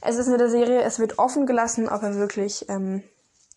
es 0.01 0.17
ist 0.17 0.29
in 0.29 0.39
der 0.39 0.49
Serie, 0.49 0.83
es 0.83 1.01
wird 1.01 1.19
offen 1.19 1.45
gelassen, 1.45 1.89
ob 1.89 2.05
er 2.05 2.15
wirklich 2.15 2.69
ähm, 2.69 3.03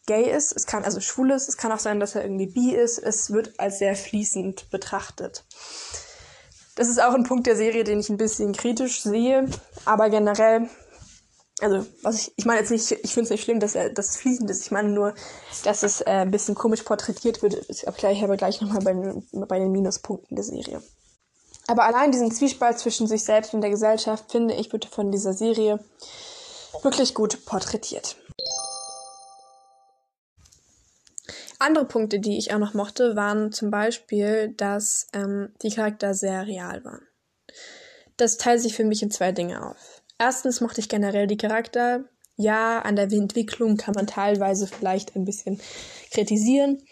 gay 0.05 0.29
ist. 0.29 0.55
Es 0.55 0.65
kann 0.65 0.83
also 0.83 0.99
schwul 0.99 1.31
ist. 1.31 1.49
Es 1.49 1.57
kann 1.57 1.71
auch 1.71 1.79
sein, 1.79 1.99
dass 1.99 2.15
er 2.15 2.23
irgendwie 2.23 2.47
bi 2.47 2.75
ist. 2.75 2.99
Es 2.99 3.31
wird 3.31 3.59
als 3.59 3.79
sehr 3.79 3.95
fließend 3.95 4.69
betrachtet. 4.69 5.45
Das 6.75 6.89
ist 6.89 7.01
auch 7.01 7.13
ein 7.13 7.23
Punkt 7.23 7.47
der 7.47 7.55
Serie, 7.55 7.83
den 7.83 7.99
ich 7.99 8.09
ein 8.09 8.17
bisschen 8.17 8.53
kritisch 8.53 9.01
sehe. 9.01 9.47
Aber 9.85 10.09
generell, 10.09 10.69
also 11.61 11.85
was 12.01 12.19
ich, 12.19 12.33
ich 12.35 12.45
meine 12.45 12.59
jetzt 12.59 12.71
nicht, 12.71 12.91
ich 12.91 13.13
finde 13.13 13.25
es 13.25 13.29
nicht 13.29 13.43
schlimm, 13.43 13.59
dass 13.59 13.75
er, 13.75 13.89
dass 13.89 14.09
es 14.09 14.17
fließend 14.17 14.49
ist. 14.49 14.65
Ich 14.65 14.71
meine 14.71 14.89
nur, 14.89 15.15
dass 15.63 15.83
es 15.83 16.01
äh, 16.01 16.05
ein 16.09 16.31
bisschen 16.31 16.55
komisch 16.55 16.83
porträtiert 16.83 17.41
wird. 17.41 17.65
Ich 17.69 17.87
aber 17.87 18.37
gleich 18.37 18.61
nochmal 18.61 18.81
bei, 18.81 19.45
bei 19.45 19.59
den 19.59 19.71
Minuspunkten 19.71 20.35
der 20.35 20.43
Serie. 20.43 20.81
Aber 21.67 21.83
allein 21.85 22.11
diesen 22.11 22.31
Zwiespalt 22.31 22.77
zwischen 22.77 23.07
sich 23.07 23.23
selbst 23.23 23.53
und 23.53 23.61
der 23.61 23.71
Gesellschaft, 23.71 24.31
finde 24.31 24.53
ich, 24.53 24.71
wird 24.71 24.85
von 24.85 25.11
dieser 25.11 25.33
Serie 25.33 25.79
wirklich 26.83 27.15
gut 27.15 27.45
porträtiert. 27.45 28.17
Andere 31.59 31.85
Punkte, 31.85 32.19
die 32.19 32.37
ich 32.37 32.53
auch 32.53 32.59
noch 32.59 32.73
mochte, 32.73 33.15
waren 33.15 33.51
zum 33.51 33.71
Beispiel, 33.71 34.53
dass 34.57 35.07
ähm, 35.13 35.53
die 35.61 35.69
Charakter 35.69 36.13
sehr 36.13 36.45
real 36.45 36.83
waren. 36.83 37.01
Das 38.17 38.37
teilt 38.37 38.61
sich 38.61 38.75
für 38.75 38.85
mich 38.85 39.01
in 39.01 39.11
zwei 39.11 39.31
Dinge 39.31 39.65
auf. 39.65 40.03
Erstens 40.17 40.61
mochte 40.61 40.81
ich 40.81 40.89
generell 40.89 41.27
die 41.27 41.37
Charakter. 41.37 42.05
Ja, 42.37 42.79
an 42.79 42.95
der 42.95 43.11
Entwicklung 43.11 43.77
kann 43.77 43.93
man 43.93 44.07
teilweise 44.07 44.67
vielleicht 44.67 45.15
ein 45.15 45.25
bisschen 45.25 45.61
kritisieren, 46.11 46.83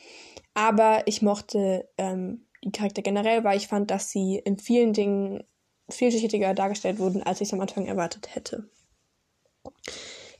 aber 0.54 1.04
ich 1.06 1.22
mochte 1.22 1.90
ähm, 1.98 2.46
die 2.64 2.72
Charakter 2.72 3.02
generell, 3.02 3.44
weil 3.44 3.58
ich 3.58 3.68
fand, 3.68 3.92
dass 3.92 4.10
sie 4.10 4.42
in 4.44 4.58
vielen 4.58 4.94
Dingen 4.94 5.44
vielschichtiger 5.90 6.54
dargestellt 6.54 7.00
wurden, 7.00 7.24
als 7.24 7.42
ich 7.42 7.50
es 7.50 7.54
am 7.54 7.60
Anfang 7.60 7.86
erwartet 7.86 8.34
hätte. 8.36 8.70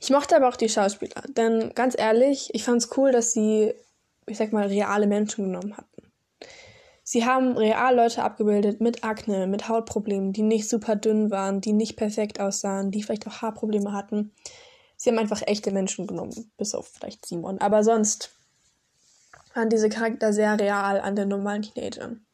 Ich 0.00 0.10
mochte 0.10 0.36
aber 0.36 0.48
auch 0.48 0.56
die 0.56 0.68
Schauspieler, 0.68 1.22
denn 1.28 1.72
ganz 1.74 1.94
ehrlich, 1.98 2.50
ich 2.52 2.64
fand 2.64 2.78
es 2.78 2.96
cool, 2.96 3.12
dass 3.12 3.32
sie 3.32 3.74
ich 4.26 4.38
sag 4.38 4.52
mal, 4.52 4.66
reale 4.66 5.06
Menschen 5.06 5.46
genommen 5.46 5.76
hatten. 5.76 5.94
Sie 7.02 7.26
haben 7.26 7.56
real 7.56 7.94
Leute 7.94 8.22
abgebildet 8.22 8.80
mit 8.80 9.04
Akne, 9.04 9.46
mit 9.46 9.68
Hautproblemen, 9.68 10.32
die 10.32 10.42
nicht 10.42 10.68
super 10.68 10.96
dünn 10.96 11.30
waren, 11.30 11.60
die 11.60 11.74
nicht 11.74 11.96
perfekt 11.96 12.40
aussahen, 12.40 12.90
die 12.90 13.02
vielleicht 13.02 13.26
auch 13.26 13.42
Haarprobleme 13.42 13.92
hatten. 13.92 14.32
Sie 14.96 15.10
haben 15.10 15.18
einfach 15.18 15.42
echte 15.46 15.70
Menschen 15.70 16.06
genommen, 16.06 16.50
bis 16.56 16.74
auf 16.74 16.88
vielleicht 16.88 17.26
Simon. 17.26 17.58
Aber 17.58 17.84
sonst 17.84 18.30
waren 19.52 19.68
diese 19.68 19.90
Charakter 19.90 20.32
sehr 20.32 20.58
real 20.58 21.00
an 21.00 21.14
den 21.14 21.28
normalen 21.28 21.62
Teenagern. 21.62 22.24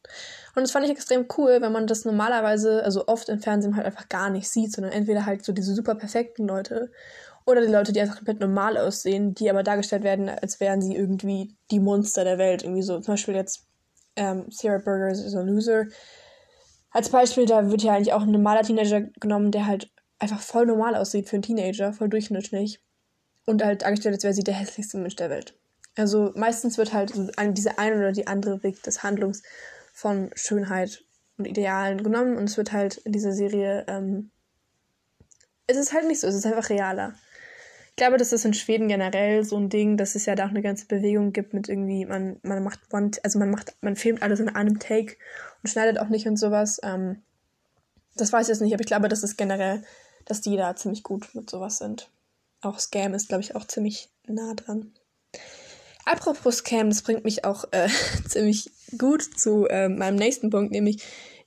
Und 0.55 0.63
das 0.63 0.71
fand 0.71 0.85
ich 0.85 0.91
extrem 0.91 1.27
cool, 1.37 1.61
wenn 1.61 1.71
man 1.71 1.87
das 1.87 2.05
normalerweise, 2.05 2.83
also 2.83 3.07
oft 3.07 3.29
im 3.29 3.39
Fernsehen 3.39 3.75
halt 3.75 3.85
einfach 3.85 4.09
gar 4.09 4.29
nicht 4.29 4.49
sieht, 4.49 4.71
sondern 4.71 4.91
entweder 4.93 5.25
halt 5.25 5.45
so 5.45 5.53
diese 5.53 5.73
super 5.73 5.95
perfekten 5.95 6.47
Leute 6.47 6.91
oder 7.45 7.61
die 7.61 7.71
Leute, 7.71 7.91
die 7.91 8.01
einfach 8.01 8.17
komplett 8.17 8.39
normal 8.39 8.77
aussehen, 8.77 9.33
die 9.33 9.49
aber 9.49 9.63
dargestellt 9.63 10.03
werden, 10.03 10.29
als 10.29 10.59
wären 10.59 10.81
sie 10.81 10.95
irgendwie 10.95 11.55
die 11.71 11.79
Monster 11.79 12.23
der 12.23 12.37
Welt. 12.37 12.63
Irgendwie 12.63 12.81
so, 12.81 12.99
zum 12.99 13.13
Beispiel 13.13 13.35
jetzt 13.35 13.65
ähm, 14.15 14.45
Sarah 14.49 14.79
Burger 14.79 15.09
ist 15.09 15.33
ein 15.33 15.47
Loser. 15.47 15.85
Als 16.91 17.09
Beispiel, 17.09 17.45
da 17.45 17.69
wird 17.71 17.83
ja 17.83 17.93
eigentlich 17.93 18.13
auch 18.13 18.21
ein 18.21 18.31
normaler 18.31 18.63
Teenager 18.63 19.01
genommen, 19.19 19.51
der 19.51 19.65
halt 19.65 19.89
einfach 20.19 20.41
voll 20.41 20.65
normal 20.65 20.95
aussieht 20.95 21.29
für 21.29 21.37
einen 21.37 21.43
Teenager, 21.43 21.93
voll 21.93 22.09
durchschnittlich. 22.09 22.79
Und 23.45 23.63
halt 23.63 23.81
dargestellt, 23.81 24.15
als 24.15 24.23
wäre 24.23 24.33
sie 24.33 24.43
der 24.43 24.53
hässlichste 24.53 24.97
Mensch 24.97 25.15
der 25.15 25.31
Welt. 25.31 25.55
Also 25.97 26.31
meistens 26.35 26.77
wird 26.77 26.93
halt 26.93 27.13
diese 27.15 27.77
eine 27.77 27.97
oder 27.97 28.11
die 28.11 28.27
andere 28.27 28.61
Weg 28.63 28.81
des 28.83 29.03
Handlungs 29.03 29.41
von 29.93 30.29
Schönheit 30.35 31.03
und 31.37 31.45
Idealen 31.45 32.03
genommen 32.03 32.37
und 32.37 32.45
es 32.45 32.57
wird 32.57 32.71
halt 32.71 32.97
in 32.97 33.11
dieser 33.11 33.33
Serie, 33.33 33.85
ähm, 33.87 34.31
es 35.67 35.77
ist 35.77 35.93
halt 35.93 36.07
nicht 36.07 36.19
so, 36.19 36.27
es 36.27 36.35
ist 36.35 36.45
einfach 36.45 36.69
realer. 36.69 37.13
Ich 37.91 37.97
glaube, 37.97 38.17
das 38.17 38.31
ist 38.31 38.45
in 38.45 38.53
Schweden 38.53 38.87
generell 38.87 39.43
so 39.43 39.57
ein 39.57 39.69
Ding, 39.69 39.97
dass 39.97 40.15
es 40.15 40.25
ja 40.25 40.33
da 40.33 40.45
auch 40.45 40.49
eine 40.49 40.61
ganze 40.61 40.87
Bewegung 40.87 41.33
gibt 41.33 41.53
mit 41.53 41.69
irgendwie, 41.69 42.05
man, 42.05 42.39
man 42.41 42.63
macht 42.63 42.79
one, 42.91 43.11
also 43.21 43.37
man 43.37 43.51
macht, 43.51 43.75
man 43.81 43.95
filmt 43.95 44.23
alles 44.23 44.39
in 44.39 44.49
einem 44.49 44.79
Take 44.79 45.17
und 45.61 45.69
schneidet 45.69 45.99
auch 45.99 46.09
nicht 46.09 46.25
und 46.25 46.37
sowas. 46.37 46.79
Ähm, 46.83 47.21
das 48.15 48.33
weiß 48.33 48.47
ich 48.47 48.49
jetzt 48.49 48.61
nicht, 48.61 48.73
aber 48.73 48.81
ich 48.81 48.87
glaube, 48.87 49.07
das 49.07 49.23
ist 49.23 49.37
generell, 49.37 49.83
dass 50.25 50.41
die 50.41 50.57
da 50.57 50.75
ziemlich 50.75 51.03
gut 51.03 51.35
mit 51.35 51.49
sowas 51.49 51.77
sind. 51.77 52.09
Auch 52.61 52.79
Scam 52.79 53.13
ist, 53.13 53.29
glaube 53.29 53.43
ich, 53.43 53.55
auch 53.55 53.65
ziemlich 53.65 54.09
nah 54.25 54.53
dran. 54.55 54.93
Apropos 56.05 56.57
Scam, 56.57 56.89
das 56.89 57.03
bringt 57.03 57.23
mich 57.23 57.45
auch 57.45 57.65
äh, 57.71 57.89
ziemlich 58.27 58.71
gut 58.97 59.21
zu 59.21 59.67
äh, 59.67 59.89
meinem 59.89 60.15
nächsten 60.15 60.49
Punkt, 60.49 60.71
nämlich 60.71 61.03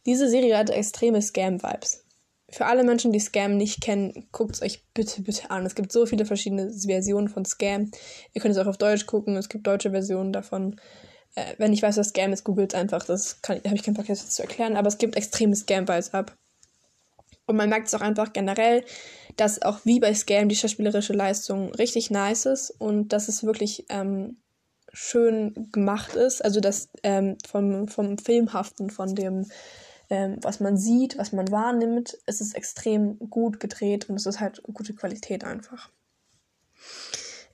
diese 0.07 0.29
Serie 0.29 0.57
hat 0.57 0.71
extreme 0.71 1.21
Scam-Vibes. 1.23 2.04
Für 2.51 2.67
alle 2.67 2.85
Menschen, 2.85 3.13
die 3.13 3.21
Scam 3.21 3.57
nicht 3.57 3.81
kennen, 3.81 4.29
guckt 4.31 4.57
es 4.57 4.63
euch 4.63 4.85
bitte, 4.93 5.23
bitte 5.23 5.51
an. 5.51 5.65
Es 5.65 5.75
gibt 5.75 5.91
so 5.91 6.07
viele 6.07 6.27
verschiedene 6.27 6.71
Versionen 6.73 7.29
von 7.29 7.45
Scam. 7.45 7.91
Ihr 8.33 8.43
könnt 8.43 8.55
es 8.55 8.61
auch 8.61 8.67
auf 8.67 8.77
Deutsch 8.77 9.07
gucken. 9.07 9.37
Es 9.37 9.49
gibt 9.49 9.67
deutsche 9.67 9.91
Versionen 9.91 10.33
davon. 10.33 10.81
Äh, 11.35 11.55
wenn 11.59 11.73
ich 11.73 11.83
weiß, 11.83 11.97
was 11.97 12.09
Scam 12.09 12.33
ist, 12.33 12.45
googelt 12.45 12.75
es 12.75 12.79
einfach. 12.79 13.05
Das 13.05 13.39
habe 13.49 13.61
ich 13.75 13.83
keinen 13.83 13.95
Bock 13.95 14.09
jetzt 14.09 14.31
zu 14.33 14.43
erklären. 14.43 14.77
Aber 14.77 14.89
es 14.89 14.99
gibt 14.99 15.17
extreme 15.17 15.57
Scam-Vibes 15.57 16.13
ab. 16.13 16.37
Und 17.47 17.57
man 17.57 17.69
merkt 17.69 17.89
es 17.89 17.95
auch 17.95 18.01
einfach 18.01 18.33
generell, 18.33 18.85
dass 19.37 19.63
auch 19.63 19.81
wie 19.85 20.01
bei 20.01 20.15
Scam 20.15 20.49
die 20.49 20.57
schauspielerische 20.57 21.13
Leistung 21.13 21.75
richtig 21.75 22.11
nice 22.11 22.47
ist 22.47 22.71
und 22.71 23.13
dass 23.13 23.29
es 23.29 23.45
wirklich 23.45 23.87
ähm, 23.89 24.39
schön 24.93 25.69
gemacht 25.73 26.15
ist. 26.15 26.45
Also 26.45 26.61
das 26.61 26.89
ähm, 27.03 27.37
vom, 27.47 27.89
vom 27.89 28.17
Filmhaften, 28.17 28.91
von 28.91 29.15
dem 29.15 29.47
ähm, 30.11 30.39
was 30.43 30.61
man 30.61 30.77
sieht, 30.77 31.19
was 31.19 31.33
man 31.33 31.51
wahrnimmt. 31.51 32.19
Es 32.27 32.41
ist 32.41 32.55
extrem 32.55 33.19
gut 33.19 33.61
gedreht 33.61 34.09
und 34.09 34.17
es 34.17 34.27
ist 34.27 34.41
halt 34.41 34.63
gute 34.73 34.95
Qualität 34.95 35.45
einfach. 35.45 35.91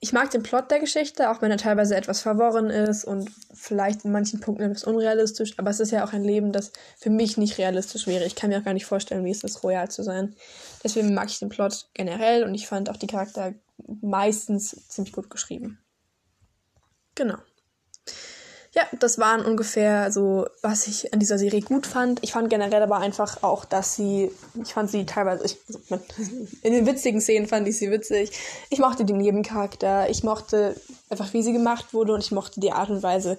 Ich 0.03 0.15
mag 0.15 0.31
den 0.31 0.43
Plot 0.43 0.71
der 0.71 0.81
Geschichte, 0.81 1.31
auch 1.31 1.43
wenn 1.43 1.51
er 1.51 1.59
teilweise 1.59 1.95
etwas 1.95 2.23
verworren 2.23 2.71
ist 2.71 3.05
und 3.05 3.31
vielleicht 3.53 4.07
in 4.07 4.13
manchen 4.13 4.41
Punkten 4.41 4.65
etwas 4.65 4.85
unrealistisch, 4.85 5.59
aber 5.59 5.69
es 5.69 5.79
ist 5.79 5.91
ja 5.91 6.05
auch 6.05 6.15
ein 6.15 6.25
Leben, 6.25 6.53
das 6.53 6.73
für 6.97 7.11
mich 7.11 7.37
nicht 7.37 7.59
realistisch 7.59 8.07
wäre. 8.07 8.25
Ich 8.25 8.35
kann 8.35 8.49
mir 8.49 8.59
auch 8.59 8.65
gar 8.65 8.73
nicht 8.73 8.87
vorstellen, 8.87 9.27
wie 9.27 9.31
es 9.31 9.45
ist, 9.45 9.63
royal 9.63 9.91
zu 9.91 10.03
sein. 10.03 10.35
Deswegen 10.83 11.13
mag 11.13 11.29
ich 11.29 11.39
den 11.39 11.51
Plot 11.51 11.91
generell 11.93 12.45
und 12.45 12.55
ich 12.55 12.67
fand 12.67 12.89
auch 12.89 12.97
die 12.97 13.09
Charakter 13.09 13.53
meistens 14.01 14.89
ziemlich 14.89 15.13
gut 15.13 15.29
geschrieben. 15.29 15.79
Genau 17.15 17.37
ja, 18.73 18.83
das 19.01 19.19
waren 19.19 19.45
ungefähr 19.45 20.13
so, 20.13 20.47
was 20.63 20.87
ich 20.87 21.13
an 21.13 21.19
dieser 21.19 21.39
Serie 21.39 21.61
gut 21.61 21.89
fand. 21.89 22.23
Ich 22.23 22.33
fand 22.33 22.51
generell 22.51 22.83
aber 22.83 22.99
einfach 22.99 23.43
auch, 23.43 23.65
dass 23.65 23.97
sie, 23.97 24.31
ich 24.63 24.73
fand 24.73 24.89
sie 24.91 25.07
teilweise, 25.07 25.45
ich, 25.45 25.59
also 25.91 26.05
in 26.63 26.73
den 26.73 26.87
witzigen 26.87 27.21
Szenen 27.21 27.49
fand 27.49 27.67
ich 27.67 27.79
sie 27.79 27.91
witzig. 27.91 28.31
Ich 28.71 28.79
mochte 28.79 29.05
den 29.05 29.19
Nebencharakter, 29.19 30.09
ich 30.09 30.23
mochte 30.23 30.77
einfach, 31.09 31.33
wie 31.33 31.43
sie 31.43 31.53
gemacht 31.53 31.93
wurde 31.93 32.15
und 32.15 32.21
ich 32.21 32.31
mochte 32.31 32.61
die 32.61 32.71
Art 32.71 32.91
und 32.91 33.03
Weise, 33.03 33.39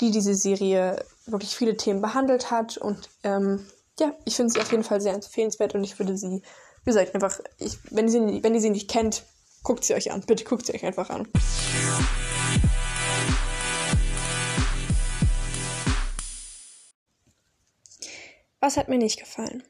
die 0.00 0.10
diese 0.10 0.34
Serie 0.34 1.04
wirklich 1.26 1.54
viele 1.54 1.76
Themen 1.76 2.02
behandelt 2.02 2.50
hat. 2.50 2.76
Und 2.76 3.08
ähm, 3.22 3.64
ja, 4.00 4.12
ich 4.24 4.34
finde 4.34 4.52
sie 4.52 4.60
auf 4.60 4.72
jeden 4.72 4.84
Fall 4.84 5.00
sehr 5.00 5.14
empfehlenswert 5.14 5.76
und 5.76 5.84
ich 5.84 5.96
würde 6.00 6.18
sie, 6.18 6.42
wie 6.84 6.90
gesagt, 6.90 7.14
einfach, 7.14 7.38
ich, 7.58 7.78
wenn, 7.90 8.08
sie, 8.08 8.42
wenn 8.42 8.54
ihr 8.54 8.60
sie 8.60 8.70
nicht 8.70 8.90
kennt, 8.90 9.22
guckt 9.62 9.84
sie 9.84 9.94
euch 9.94 10.10
an. 10.10 10.22
Bitte 10.22 10.42
guckt 10.42 10.66
sie 10.66 10.74
euch 10.74 10.84
einfach 10.84 11.08
an. 11.08 11.28
Was 18.62 18.76
hat 18.76 18.88
mir 18.88 18.96
nicht 18.96 19.18
gefallen? 19.18 19.64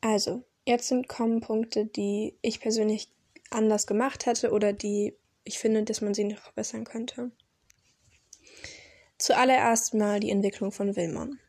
Also, 0.00 0.42
jetzt 0.66 0.88
sind 0.88 1.06
kommen 1.06 1.42
Punkte, 1.42 1.84
die 1.84 2.34
ich 2.40 2.60
persönlich 2.60 3.12
anders 3.50 3.86
gemacht 3.86 4.24
hätte 4.24 4.52
oder 4.52 4.72
die 4.72 5.14
ich 5.44 5.58
finde, 5.58 5.82
dass 5.82 6.00
man 6.00 6.14
sie 6.14 6.24
noch 6.24 6.38
verbessern 6.38 6.84
könnte. 6.84 7.30
Zuallererst 9.18 9.92
mal 9.92 10.18
die 10.18 10.30
Entwicklung 10.30 10.72
von 10.72 10.96
Wilmon. 10.96 11.40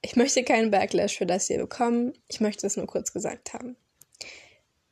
Ich 0.00 0.16
möchte 0.16 0.42
keinen 0.42 0.70
Backlash 0.70 1.18
für 1.18 1.26
das 1.26 1.48
hier 1.48 1.58
bekommen, 1.58 2.14
ich 2.28 2.40
möchte 2.40 2.66
es 2.66 2.78
nur 2.78 2.86
kurz 2.86 3.12
gesagt 3.12 3.52
haben. 3.52 3.76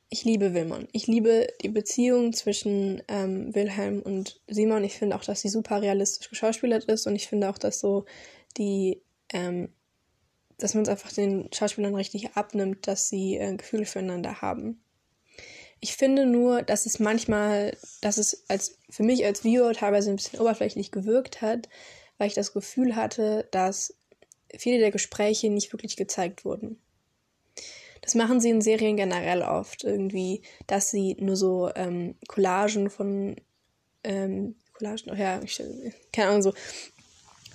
ich 0.09 0.23
liebe 0.25 0.53
Wilmon. 0.53 0.87
Ich 0.91 1.07
liebe 1.07 1.47
die 1.63 1.69
Beziehung 1.69 2.33
zwischen 2.33 3.01
ähm, 3.07 3.55
Wilhelm 3.55 4.03
und 4.03 4.39
Simon. 4.47 4.83
Ich 4.83 4.93
finde 4.93 5.15
auch, 5.15 5.23
dass 5.23 5.41
sie 5.41 5.49
super 5.49 5.81
realistisch 5.81 6.29
geschauspielert 6.29 6.85
ist 6.85 7.07
und 7.07 7.15
ich 7.15 7.27
finde 7.27 7.49
auch, 7.49 7.57
dass 7.57 7.79
so 7.79 8.05
die, 8.57 9.01
ähm, 9.33 9.69
dass 10.57 10.73
man 10.73 10.83
es 10.83 10.89
einfach 10.89 11.11
den 11.11 11.49
Schauspielern 11.53 11.95
richtig 11.95 12.35
abnimmt, 12.35 12.87
dass 12.87 13.09
sie 13.09 13.37
äh, 13.37 13.55
Gefühle 13.55 13.85
füreinander 13.85 14.41
haben. 14.41 14.81
Ich 15.81 15.95
finde 15.95 16.25
nur, 16.25 16.61
dass 16.63 16.85
es 16.85 16.99
manchmal, 16.99 17.77
dass 18.01 18.17
es 18.17 18.45
als 18.47 18.79
für 18.89 19.03
mich 19.03 19.25
als 19.25 19.43
Viewer 19.43 19.73
teilweise 19.73 20.09
ein 20.09 20.15
bisschen 20.15 20.39
oberflächlich 20.39 20.91
gewirkt 20.91 21.41
hat, 21.41 21.69
weil 22.17 22.27
ich 22.27 22.33
das 22.33 22.53
Gefühl 22.53 22.95
hatte, 22.95 23.47
dass 23.51 23.95
viele 24.57 24.79
der 24.79 24.91
Gespräche 24.91 25.49
nicht 25.49 25.73
wirklich 25.73 25.97
gezeigt 25.97 26.45
wurden. 26.45 26.79
Das 28.01 28.15
machen 28.15 28.39
sie 28.39 28.51
in 28.51 28.61
Serien 28.61 28.97
generell 28.97 29.41
oft 29.41 29.83
irgendwie, 29.83 30.43
dass 30.67 30.91
sie 30.91 31.15
nur 31.19 31.35
so 31.35 31.71
ähm, 31.75 32.15
Collagen 32.27 32.89
von 32.89 33.35
ähm, 34.03 34.55
Collagen, 34.73 35.11
oh 35.11 35.15
ja, 35.15 35.41
ich, 35.41 35.61
keine 36.13 36.29
Ahnung, 36.29 36.41
so 36.43 36.53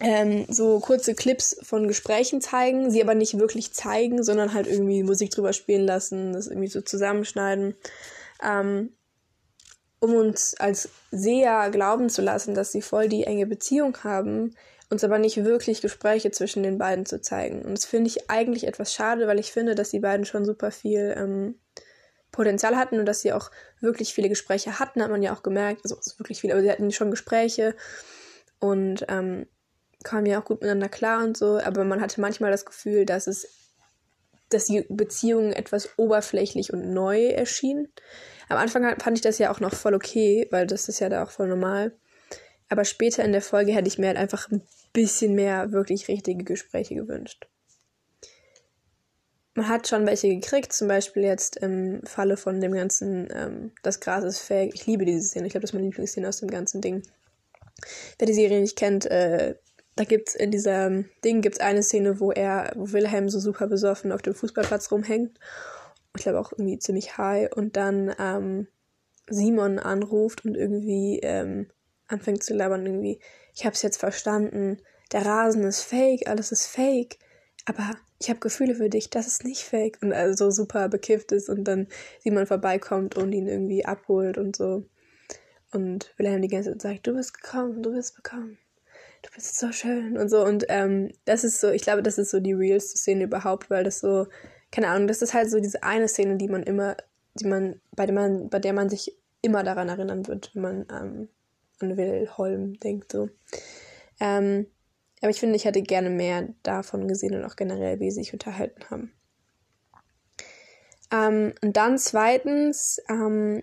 ähm, 0.01 0.47
so 0.49 0.81
kurze 0.81 1.15
Clips 1.15 1.59
von 1.63 1.87
Gesprächen 1.87 2.41
zeigen, 2.41 2.91
sie 2.91 3.03
aber 3.03 3.15
nicht 3.15 3.39
wirklich 3.39 3.73
zeigen, 3.73 4.23
sondern 4.23 4.55
halt 4.55 4.67
irgendwie 4.67 5.03
Musik 5.03 5.31
drüber 5.31 5.53
spielen 5.53 5.85
lassen, 5.85 6.33
das 6.33 6.47
irgendwie 6.47 6.69
so 6.69 6.81
zusammenschneiden, 6.81 7.75
ähm, 8.43 8.95
um 10.01 10.15
uns 10.15 10.55
als 10.59 10.89
Seher 11.11 11.69
glauben 11.71 12.09
zu 12.09 12.23
lassen, 12.23 12.55
dass 12.55 12.73
sie 12.73 12.81
voll 12.81 13.09
die 13.09 13.25
enge 13.25 13.47
Beziehung 13.47 13.97
haben, 14.03 14.55
uns 14.89 15.05
aber 15.05 15.19
nicht 15.19 15.45
wirklich 15.45 15.83
Gespräche 15.83 16.31
zwischen 16.31 16.63
den 16.63 16.79
beiden 16.79 17.05
zu 17.05 17.21
zeigen. 17.21 17.63
Und 17.63 17.73
das 17.73 17.85
finde 17.85 18.09
ich 18.09 18.31
eigentlich 18.31 18.67
etwas 18.67 18.95
schade, 18.95 19.27
weil 19.27 19.39
ich 19.39 19.53
finde, 19.53 19.75
dass 19.75 19.91
die 19.91 20.01
beiden 20.01 20.25
schon 20.25 20.47
super 20.47 20.71
viel 20.71 21.15
ähm, 21.17 21.57
Potenzial 22.33 22.77
hatten 22.77 22.99
und 22.99 23.07
dass 23.07 23.21
sie 23.21 23.35
auch 23.35 23.51
wirklich 23.81 24.15
viele 24.15 24.31
Gespräche 24.31 24.79
hatten, 24.79 25.03
hat 25.03 25.11
man 25.11 25.23
ja 25.23 25.35
auch 25.35 25.43
gemerkt. 25.43 25.83
Also 25.85 25.97
wirklich 26.17 26.41
viele, 26.41 26.55
aber 26.55 26.63
sie 26.63 26.71
hatten 26.71 26.91
schon 26.91 27.11
Gespräche 27.11 27.77
und 28.59 29.05
ähm, 29.09 29.47
kamen 30.05 30.27
ja 30.27 30.41
auch 30.41 30.45
gut 30.45 30.61
miteinander 30.61 30.89
klar 30.89 31.25
und 31.25 31.37
so. 31.37 31.59
Aber 31.59 31.85
man 31.85 32.01
hatte 32.01 32.21
manchmal 32.21 32.51
das 32.51 32.65
Gefühl, 32.65 33.05
dass 33.05 33.27
es, 33.27 33.47
dass 34.49 34.67
die 34.67 34.85
Beziehung 34.89 35.53
etwas 35.53 35.91
oberflächlich 35.99 36.73
und 36.73 36.93
neu 36.93 37.27
erschien. 37.27 37.89
Am 38.49 38.59
Anfang 38.59 38.99
fand 39.01 39.19
ich 39.19 39.23
das 39.23 39.39
ja 39.39 39.53
auch 39.53 39.61
noch 39.61 39.75
voll 39.75 39.95
okay, 39.95 40.49
weil 40.51 40.67
das 40.67 40.89
ist 40.89 41.01
ja 41.01 41.09
da 41.09 41.23
auch 41.23 41.31
voll 41.31 41.49
normal. 41.49 41.97
Aber 42.69 42.85
später 42.85 43.25
in 43.25 43.33
der 43.33 43.43
Folge 43.43 43.73
hätte 43.73 43.89
ich 43.89 43.99
mir 43.99 44.09
halt 44.09 44.17
einfach 44.17 44.51
ein 44.51 44.63
bisschen 44.93 45.35
mehr 45.35 45.73
wirklich 45.73 46.09
richtige 46.09 46.45
Gespräche 46.45 46.95
gewünscht. 46.95 47.49
Man 49.55 49.69
hat 49.69 49.89
schon 49.89 50.07
welche 50.07 50.29
gekriegt, 50.29 50.73
zum 50.73 50.87
Beispiel 50.87 51.25
jetzt 51.25 51.57
im 51.57 52.01
Falle 52.05 52.37
von 52.37 52.61
dem 52.61 52.73
ganzen 52.73 53.29
ähm, 53.35 53.73
Das 53.83 54.01
Gras 54.01 54.25
ist 54.25 54.39
fake. 54.39 54.73
Ich 54.75 54.87
liebe 54.87 55.05
diese 55.05 55.27
Szene. 55.27 55.47
Ich 55.47 55.53
glaube, 55.53 55.63
das 55.63 55.71
ist 55.71 55.75
meine 55.75 55.87
Lieblingsszene 55.87 56.29
aus 56.29 56.39
dem 56.39 56.51
ganzen 56.51 56.81
Ding. 56.81 57.03
Wer 58.19 58.27
die 58.27 58.35
Serie 58.35 58.61
nicht 58.61 58.77
kennt, 58.77 59.07
äh, 59.07 59.57
da 60.01 60.05
gibt's 60.05 60.35
in 60.35 60.51
dieser 60.51 61.05
Ding 61.25 61.43
gibt's 61.43 61.61
eine 61.61 61.83
Szene, 61.83 62.21
wo 62.21 62.33
er, 62.33 62.73
wo 62.75 62.91
Wilhelm 62.93 63.29
so 63.29 63.39
super 63.39 63.67
besoffen 63.67 64.13
auf 64.13 64.23
dem 64.23 64.35
Fußballplatz 64.35 64.91
rumhängt. 64.91 65.39
Ich 66.17 66.23
glaube 66.23 66.41
auch 66.41 66.53
irgendwie 66.53 66.79
ziemlich 66.79 67.19
high 67.19 67.53
und 67.53 67.77
dann 67.77 68.15
ähm, 68.19 68.67
Simon 69.29 69.79
anruft 69.79 70.45
und 70.45 70.57
irgendwie 70.57 71.21
ähm, 71.23 71.71
anfängt 72.09 72.43
zu 72.43 72.55
labern 72.55 72.87
irgendwie. 72.87 73.21
Ich 73.55 73.67
habe 73.67 73.75
es 73.75 73.83
jetzt 73.83 73.99
verstanden 73.99 74.81
der 75.13 75.27
Rasen 75.27 75.65
ist 75.65 75.83
fake, 75.83 76.29
alles 76.29 76.53
ist 76.53 76.67
fake, 76.67 77.19
aber 77.65 77.91
ich 78.21 78.29
habe 78.31 78.41
Gefühle 78.41 78.75
für 78.75 78.89
dich, 78.89 79.11
das 79.11 79.27
ist 79.27 79.45
nicht 79.45 79.63
fake. 79.63 79.99
Und 80.03 80.13
also 80.13 80.51
super 80.51 80.89
bekifft 80.89 81.33
ist 81.33 81.49
und 81.49 81.65
dann 81.65 81.89
jemand 82.23 82.49
vorbeikommt 82.49 83.17
und 83.17 83.33
ihn 83.33 83.49
irgendwie 83.49 83.85
abholt 83.85 84.39
und 84.39 84.57
so. 84.57 84.85
Und 85.73 86.15
Wilhelm 86.17 86.43
die 86.43 86.49
ganze 86.49 86.71
Zeit 86.73 86.83
sagt, 86.83 87.07
du 87.07 87.15
bist 87.15 87.35
gekommen, 87.35 87.83
du 87.83 87.93
bist 87.93 88.15
bekommen, 88.17 88.59
du 89.23 89.31
bist 89.35 89.59
so 89.59 89.73
schön 89.73 90.17
und 90.17 90.29
so. 90.29 90.45
Und 90.45 90.65
ähm, 90.69 91.13
das 91.25 91.45
ist 91.45 91.61
so, 91.61 91.71
ich 91.71 91.83
glaube, 91.83 92.03
das 92.03 92.19
ist 92.19 92.31
so 92.31 92.41
die 92.41 92.53
realste 92.53 92.99
Szene 92.99 93.25
überhaupt, 93.25 93.71
weil 93.71 93.85
das 93.85 94.01
so, 94.01 94.27
keine 94.71 94.89
Ahnung, 94.89 95.09
das 95.09 95.23
ist 95.23 95.35
halt 95.35 95.51
so 95.51 95.61
diese 95.61 95.83
eine 95.83 96.09
Szene, 96.09 96.37
die 96.37 96.49
man 96.49 96.63
immer, 96.63 96.97
die 97.35 97.47
man, 97.47 97.81
bei 97.93 98.07
der 98.07 98.15
man, 98.15 98.49
bei 98.49 98.59
der 98.59 98.73
man 98.73 98.89
sich 98.89 99.17
immer 99.43 99.63
daran 99.63 99.89
erinnern 99.89 100.27
wird, 100.27 100.51
wenn 100.55 100.63
man 100.63 100.87
ähm, 100.91 101.29
an 101.81 101.97
Wilhelm 101.97 102.79
denkt. 102.79 103.13
So. 103.13 103.29
Ähm, 104.21 104.67
aber 105.21 105.31
ich 105.31 105.41
finde, 105.41 105.57
ich 105.57 105.65
hätte 105.65 105.83
gerne 105.83 106.11
mehr 106.11 106.49
davon 106.63 107.09
gesehen 107.09 107.35
und 107.35 107.45
auch 107.45 107.57
generell, 107.57 108.01
wie 108.01 108.11
sie 108.11 108.23
sich 108.23 108.33
unterhalten 108.33 108.85
haben. 108.91 109.13
Ähm, 111.13 111.55
und 111.63 111.77
dann 111.77 111.99
zweitens, 111.99 113.01
ähm, 113.09 113.63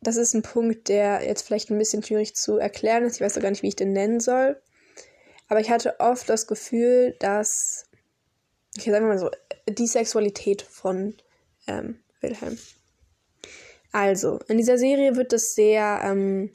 das 0.00 0.16
ist 0.16 0.34
ein 0.34 0.42
Punkt, 0.42 0.88
der 0.88 1.24
jetzt 1.24 1.42
vielleicht 1.42 1.70
ein 1.70 1.78
bisschen 1.78 2.02
schwierig 2.02 2.34
zu 2.34 2.56
erklären 2.56 3.04
ist. 3.04 3.16
Ich 3.16 3.20
weiß 3.20 3.36
auch 3.36 3.42
gar 3.42 3.50
nicht, 3.50 3.62
wie 3.62 3.68
ich 3.68 3.76
den 3.76 3.92
nennen 3.92 4.18
soll. 4.18 4.60
Aber 5.50 5.60
ich 5.60 5.68
hatte 5.68 5.98
oft 5.98 6.28
das 6.30 6.46
Gefühl, 6.46 7.16
dass, 7.18 7.84
ich 8.76 8.84
sage 8.84 9.04
mal 9.04 9.18
so, 9.18 9.30
die 9.68 9.88
Sexualität 9.88 10.62
von 10.62 11.14
ähm, 11.66 11.98
Wilhelm. 12.20 12.56
Also, 13.90 14.38
in 14.46 14.58
dieser 14.58 14.78
Serie 14.78 15.16
wird 15.16 15.32
das 15.32 15.56
sehr 15.56 16.02
ähm, 16.04 16.52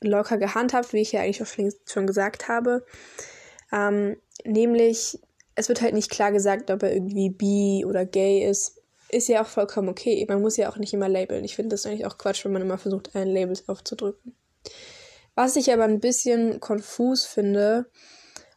locker 0.00 0.38
gehandhabt, 0.38 0.92
wie 0.92 1.00
ich 1.02 1.12
ja 1.12 1.20
eigentlich 1.20 1.40
auch 1.40 1.72
schon 1.86 2.06
gesagt 2.08 2.48
habe. 2.48 2.84
Ähm, 3.72 4.16
nämlich, 4.44 5.20
es 5.54 5.68
wird 5.68 5.80
halt 5.80 5.94
nicht 5.94 6.10
klar 6.10 6.32
gesagt, 6.32 6.72
ob 6.72 6.82
er 6.82 6.92
irgendwie 6.92 7.30
bi 7.30 7.84
oder 7.86 8.04
gay 8.04 8.44
ist. 8.44 8.82
Ist 9.08 9.28
ja 9.28 9.40
auch 9.40 9.48
vollkommen 9.48 9.88
okay. 9.88 10.26
Man 10.28 10.42
muss 10.42 10.56
ja 10.56 10.68
auch 10.68 10.78
nicht 10.78 10.92
immer 10.92 11.08
labeln. 11.08 11.44
Ich 11.44 11.54
finde 11.54 11.70
das 11.70 11.86
eigentlich 11.86 12.06
auch 12.06 12.18
Quatsch, 12.18 12.44
wenn 12.44 12.52
man 12.52 12.62
immer 12.62 12.76
versucht, 12.76 13.14
ein 13.14 13.28
Label 13.28 13.56
aufzudrücken. 13.68 14.34
Was 15.38 15.54
ich 15.54 15.72
aber 15.72 15.84
ein 15.84 16.00
bisschen 16.00 16.58
konfus 16.58 17.24
finde, 17.24 17.86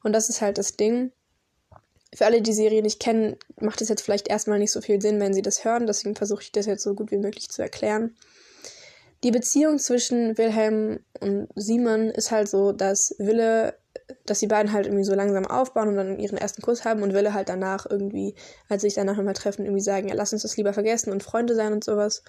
und 0.01 0.13
das 0.13 0.29
ist 0.29 0.41
halt 0.41 0.57
das 0.57 0.77
Ding, 0.77 1.11
für 2.11 2.25
alle, 2.25 2.41
die 2.41 2.53
Serie 2.53 2.81
nicht 2.81 2.99
kennen, 2.99 3.35
macht 3.59 3.81
es 3.81 3.89
jetzt 3.89 4.01
vielleicht 4.01 4.29
erstmal 4.29 4.57
nicht 4.57 4.71
so 4.71 4.81
viel 4.81 4.99
Sinn, 4.99 5.19
wenn 5.19 5.31
sie 5.31 5.43
das 5.43 5.63
hören. 5.63 5.85
Deswegen 5.85 6.15
versuche 6.15 6.41
ich 6.41 6.51
das 6.51 6.65
jetzt 6.65 6.81
so 6.81 6.95
gut 6.95 7.11
wie 7.11 7.19
möglich 7.19 7.49
zu 7.49 7.61
erklären. 7.61 8.15
Die 9.23 9.29
Beziehung 9.29 9.77
zwischen 9.77 10.35
Wilhelm 10.39 11.01
und 11.19 11.49
Simon 11.53 12.09
ist 12.09 12.31
halt 12.31 12.49
so, 12.49 12.71
dass 12.71 13.13
Wille, 13.19 13.75
dass 14.25 14.39
die 14.39 14.47
beiden 14.47 14.73
halt 14.73 14.87
irgendwie 14.87 15.05
so 15.05 15.13
langsam 15.13 15.45
aufbauen 15.45 15.89
und 15.89 15.97
dann 15.97 16.17
ihren 16.17 16.39
ersten 16.39 16.63
Kuss 16.63 16.83
haben 16.83 17.03
und 17.03 17.13
Wille 17.13 17.35
halt 17.35 17.49
danach 17.49 17.85
irgendwie, 17.87 18.33
als 18.69 18.81
sie 18.81 18.87
sich 18.87 18.95
danach 18.95 19.17
nochmal 19.17 19.35
treffen, 19.35 19.65
irgendwie 19.65 19.83
sagen, 19.83 20.07
ja, 20.07 20.15
lass 20.15 20.33
uns 20.33 20.41
das 20.41 20.57
lieber 20.57 20.73
vergessen 20.73 21.11
und 21.11 21.21
Freunde 21.21 21.53
sein 21.53 21.73
und 21.73 21.83
sowas. 21.83 22.23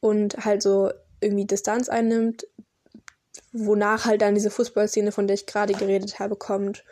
Und 0.00 0.44
halt 0.44 0.60
so 0.60 0.90
irgendwie 1.20 1.46
Distanz 1.46 1.88
einnimmt, 1.88 2.48
wonach 3.52 4.04
halt 4.04 4.22
dann 4.22 4.34
diese 4.34 4.50
Fußballszene, 4.50 5.12
von 5.12 5.26
der 5.26 5.34
ich 5.34 5.46
gerade 5.46 5.74
geredet 5.74 6.18
habe, 6.18 6.36
kommt. 6.36 6.84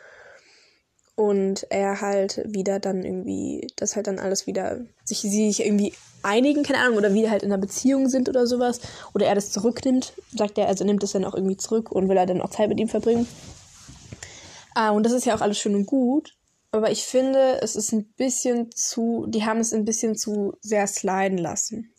Und 1.15 1.67
er 1.71 2.01
halt 2.01 2.43
wieder 2.47 2.79
dann 2.79 3.03
irgendwie, 3.05 3.67
das 3.77 3.97
halt 3.97 4.07
dann 4.07 4.21
alles 4.21 4.47
wieder, 4.47 4.81
sich, 5.05 5.21
sie 5.21 5.49
sich 5.49 5.65
irgendwie 5.65 5.93
einigen, 6.23 6.63
keine 6.63 6.79
Ahnung, 6.79 6.97
oder 6.97 7.13
wie 7.13 7.29
halt 7.29 7.43
in 7.43 7.53
einer 7.53 7.61
Beziehung 7.61 8.09
sind 8.09 8.29
oder 8.29 8.47
sowas, 8.47 8.81
oder 9.15 9.27
er 9.27 9.35
das 9.35 9.51
zurücknimmt, 9.51 10.13
sagt 10.37 10.59
er, 10.59 10.69
also 10.69 10.85
nimmt 10.85 11.03
es 11.03 11.13
dann 11.13 11.25
auch 11.25 11.35
irgendwie 11.35 11.57
zurück 11.57 11.91
und 11.91 12.09
will 12.09 12.17
er 12.17 12.27
dann 12.27 12.41
auch 12.41 12.51
Zeit 12.51 12.69
mit 12.69 12.79
ihm 12.79 12.89
verbringen. 12.89 13.27
Ah, 14.75 14.91
und 14.91 15.05
das 15.05 15.13
ist 15.13 15.27
ja 15.27 15.35
auch 15.35 15.41
alles 15.41 15.59
schön 15.59 15.75
und 15.75 15.87
gut, 15.87 16.37
aber 16.71 16.91
ich 16.91 17.05
finde, 17.05 17.61
es 17.63 17.75
ist 17.75 17.93
ein 17.93 18.13
bisschen 18.17 18.71
zu, 18.71 19.27
die 19.29 19.45
haben 19.45 19.59
es 19.59 19.73
ein 19.73 19.85
bisschen 19.85 20.15
zu 20.17 20.53
sehr 20.61 20.87
sliden 20.87 21.39
lassen. 21.39 21.93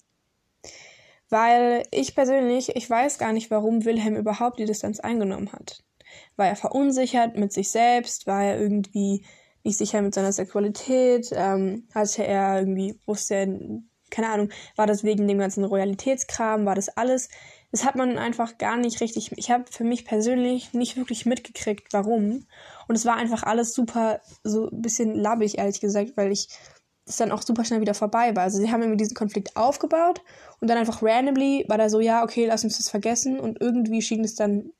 Weil 1.29 1.83
ich 1.91 2.15
persönlich, 2.15 2.75
ich 2.75 2.89
weiß 2.89 3.19
gar 3.19 3.33
nicht, 3.33 3.51
warum 3.51 3.85
Wilhelm 3.85 4.15
überhaupt 4.15 4.59
die 4.59 4.65
Distanz 4.65 4.99
eingenommen 4.99 5.51
hat. 5.51 5.83
War 6.35 6.47
er 6.47 6.55
verunsichert 6.55 7.37
mit 7.37 7.53
sich 7.53 7.69
selbst? 7.69 8.25
War 8.25 8.43
er 8.43 8.59
irgendwie 8.59 9.23
nicht 9.63 9.77
sicher 9.77 10.01
mit 10.01 10.13
seiner 10.13 10.31
Sexualität? 10.31 11.29
Ähm, 11.31 11.87
hatte 11.93 12.25
er 12.25 12.59
irgendwie, 12.59 12.99
wusste 13.05 13.35
er 13.35 13.47
keine 14.09 14.29
Ahnung, 14.29 14.49
war 14.75 14.87
das 14.87 15.03
wegen 15.03 15.27
dem 15.27 15.37
ganzen 15.37 15.63
Royalitätskram, 15.63 16.65
war 16.65 16.75
das 16.75 16.89
alles? 16.89 17.29
Das 17.71 17.85
hat 17.85 17.95
man 17.95 18.17
einfach 18.17 18.57
gar 18.57 18.77
nicht 18.77 19.01
richtig. 19.01 19.31
Ich 19.35 19.51
habe 19.51 19.65
für 19.69 19.83
mich 19.83 20.05
persönlich 20.05 20.73
nicht 20.73 20.97
wirklich 20.97 21.25
mitgekriegt, 21.25 21.93
warum. 21.93 22.47
Und 22.87 22.95
es 22.95 23.05
war 23.05 23.15
einfach 23.15 23.43
alles 23.43 23.73
super, 23.73 24.21
so 24.43 24.69
ein 24.69 24.81
bisschen 24.81 25.15
labbig, 25.15 25.59
ehrlich 25.59 25.79
gesagt, 25.79 26.13
weil 26.15 26.31
ich 26.31 26.47
es 27.05 27.17
dann 27.17 27.31
auch 27.31 27.41
super 27.41 27.65
schnell 27.65 27.81
wieder 27.81 27.93
vorbei 27.93 28.35
war. 28.35 28.43
Also 28.43 28.57
sie 28.57 28.71
haben 28.71 28.81
irgendwie 28.81 28.97
diesen 28.97 29.15
Konflikt 29.15 29.55
aufgebaut 29.55 30.21
und 30.61 30.69
dann 30.69 30.77
einfach 30.77 31.01
randomly 31.01 31.65
war 31.67 31.77
da 31.77 31.89
so, 31.89 31.99
ja, 31.99 32.23
okay, 32.23 32.45
lass 32.45 32.63
uns 32.63 32.77
das 32.77 32.89
vergessen. 32.89 33.39
Und 33.39 33.61
irgendwie 33.61 34.01
schien 34.01 34.23
es 34.23 34.35
dann 34.35 34.71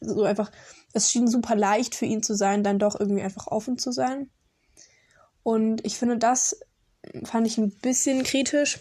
so 0.00 0.24
einfach, 0.24 0.50
es 0.92 1.10
schien 1.10 1.28
super 1.28 1.54
leicht 1.54 1.94
für 1.94 2.06
ihn 2.06 2.22
zu 2.22 2.34
sein, 2.34 2.62
dann 2.62 2.78
doch 2.78 2.98
irgendwie 2.98 3.22
einfach 3.22 3.46
offen 3.48 3.78
zu 3.78 3.92
sein. 3.92 4.30
Und 5.42 5.84
ich 5.84 5.98
finde, 5.98 6.18
das 6.18 6.60
fand 7.24 7.46
ich 7.46 7.58
ein 7.58 7.70
bisschen 7.70 8.24
kritisch, 8.24 8.80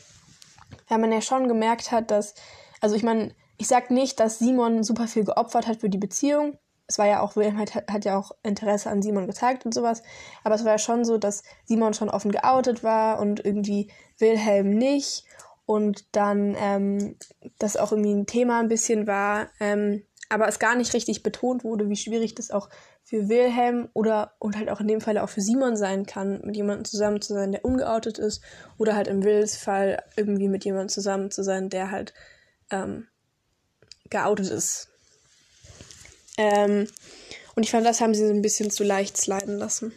weil 0.88 0.98
man 0.98 1.12
ja 1.12 1.22
schon 1.22 1.48
gemerkt 1.48 1.92
hat, 1.92 2.10
dass, 2.10 2.36
also 2.82 2.96
ich 2.96 3.04
meine, 3.04 3.34
ich 3.58 3.68
sag 3.68 3.92
nicht, 3.92 4.20
dass 4.20 4.40
Simon 4.40 4.84
super 4.84 5.08
viel 5.08 5.24
geopfert 5.24 5.68
hat 5.68 5.82
für 5.82 5.90
die 5.90 5.98
Beziehung. 5.98 6.58
Es 6.88 6.98
war 6.98 7.08
ja 7.08 7.22
auch, 7.22 7.36
Wilhelm 7.36 7.58
hat, 7.58 7.76
hat 7.76 8.06
ja 8.06 8.18
auch 8.18 8.32
Interesse 8.44 8.90
an 8.90 9.02
Simon 9.02 9.28
gezeigt 9.28 9.66
und 9.66 9.74
sowas. 9.74 10.04
Aber 10.44 10.56
es 10.56 10.64
war 10.64 10.74
ja 10.74 10.78
schon 10.78 11.04
so, 11.04 11.18
dass 11.18 11.44
Simon 11.66 11.94
schon 11.94 12.10
offen 12.10 12.32
geoutet 12.32 12.84
war 12.84 13.20
und 13.20 13.44
irgendwie 13.44 13.92
Wilhelm 14.20 14.70
nicht. 14.70 15.26
Und 15.66 16.16
dann 16.16 16.56
ähm, 16.60 17.18
das 17.60 17.78
auch 17.78 17.92
irgendwie 17.92 18.14
ein 18.14 18.28
Thema 18.28 18.60
ein 18.60 18.68
bisschen 18.68 19.08
war, 19.08 19.50
ähm, 19.60 20.04
aber 20.30 20.48
es 20.48 20.60
gar 20.60 20.76
nicht 20.76 20.94
richtig 20.94 21.24
betont 21.24 21.64
wurde, 21.64 21.90
wie 21.90 21.96
schwierig 21.96 22.36
das 22.36 22.52
auch 22.52 22.70
für 23.04 23.30
Wilhelm 23.30 23.90
oder 23.94 24.34
und 24.40 24.58
halt 24.58 24.70
auch 24.70 24.82
in 24.82 24.88
dem 24.88 25.02
Fall 25.02 25.18
auch 25.20 25.30
für 25.30 25.42
Simon 25.42 25.78
sein 25.78 26.06
kann, 26.06 26.42
mit 26.44 26.56
jemandem 26.56 26.86
zusammen 26.86 27.22
zu 27.22 27.34
sein, 27.34 27.52
der 27.52 27.64
ungeoutet 27.64 28.18
ist, 28.18 28.42
oder 28.78 28.96
halt 28.96 29.08
im 29.08 29.24
Wills 29.24 29.58
Fall 29.58 30.04
irgendwie 30.16 30.48
mit 30.48 30.66
jemandem 30.66 30.90
zusammen 30.90 31.30
zu 31.30 31.44
sein, 31.44 31.70
der 31.70 31.92
halt 31.92 32.14
ähm, 32.72 33.08
geoutet 34.10 34.50
ist. 34.50 34.90
Ähm, 36.38 36.88
und 37.56 37.64
ich 37.64 37.72
fand, 37.72 37.86
das 37.86 38.02
haben 38.02 38.14
sie 38.14 38.28
so 38.28 38.34
ein 38.34 38.42
bisschen 38.42 38.72
zu 38.72 38.84
leicht 38.84 39.18
sliden 39.18 39.58
lassen. 39.58 39.94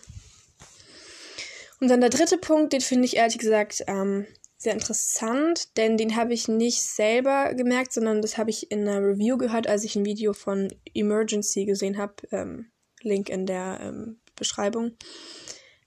Und 1.81 1.89
dann 1.89 2.01
der 2.01 2.11
dritte 2.11 2.39
Punkt, 2.39 2.73
den 2.73 2.81
finde 2.81 3.07
ich 3.07 3.17
ehrlich 3.17 3.39
gesagt 3.39 3.85
ähm, 3.87 4.27
sehr 4.59 4.73
interessant, 4.73 5.77
denn 5.77 5.97
den 5.97 6.17
habe 6.17 6.35
ich 6.35 6.49
nicht 6.49 6.83
selber 6.83 7.55
gemerkt, 7.55 7.93
sondern 7.93 8.21
das 8.21 8.37
habe 8.37 8.51
ich 8.51 8.73
in 8.73 8.87
einer 8.87 9.01
Review 9.01 9.39
gehört, 9.39 9.69
als 9.69 9.85
ich 9.85 9.95
ein 9.95 10.05
Video 10.05 10.33
von 10.33 10.75
Emergency 10.95 11.65
gesehen 11.65 11.97
habe. 11.97 12.15
Ähm, 12.33 12.71
Link 13.03 13.29
in 13.29 13.47
der 13.47 13.79
ähm, 13.81 14.19
Beschreibung. 14.35 14.93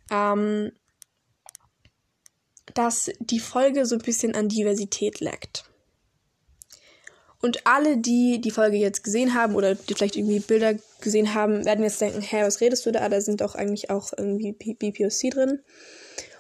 Ähm, 0.09 0.71
dass 2.73 3.11
die 3.19 3.39
Folge 3.39 3.85
so 3.85 3.95
ein 3.95 4.01
bisschen 4.01 4.35
an 4.35 4.47
Diversität 4.47 5.19
leckt. 5.19 5.65
Und 7.41 7.65
alle, 7.65 7.97
die 7.97 8.39
die 8.39 8.51
Folge 8.51 8.77
jetzt 8.77 9.03
gesehen 9.03 9.33
haben 9.33 9.55
oder 9.55 9.75
die 9.75 9.93
vielleicht 9.93 10.15
irgendwie 10.15 10.39
Bilder 10.39 10.75
gesehen 11.01 11.33
haben, 11.33 11.65
werden 11.65 11.83
jetzt 11.83 11.99
denken, 11.99 12.21
hä, 12.21 12.43
was 12.43 12.61
redest 12.61 12.85
du 12.85 12.91
da? 12.91 13.09
Da 13.09 13.19
sind 13.19 13.41
doch 13.41 13.55
eigentlich 13.55 13.89
auch 13.89 14.13
irgendwie 14.15 14.53
BPOC 14.53 15.31
drin. 15.31 15.61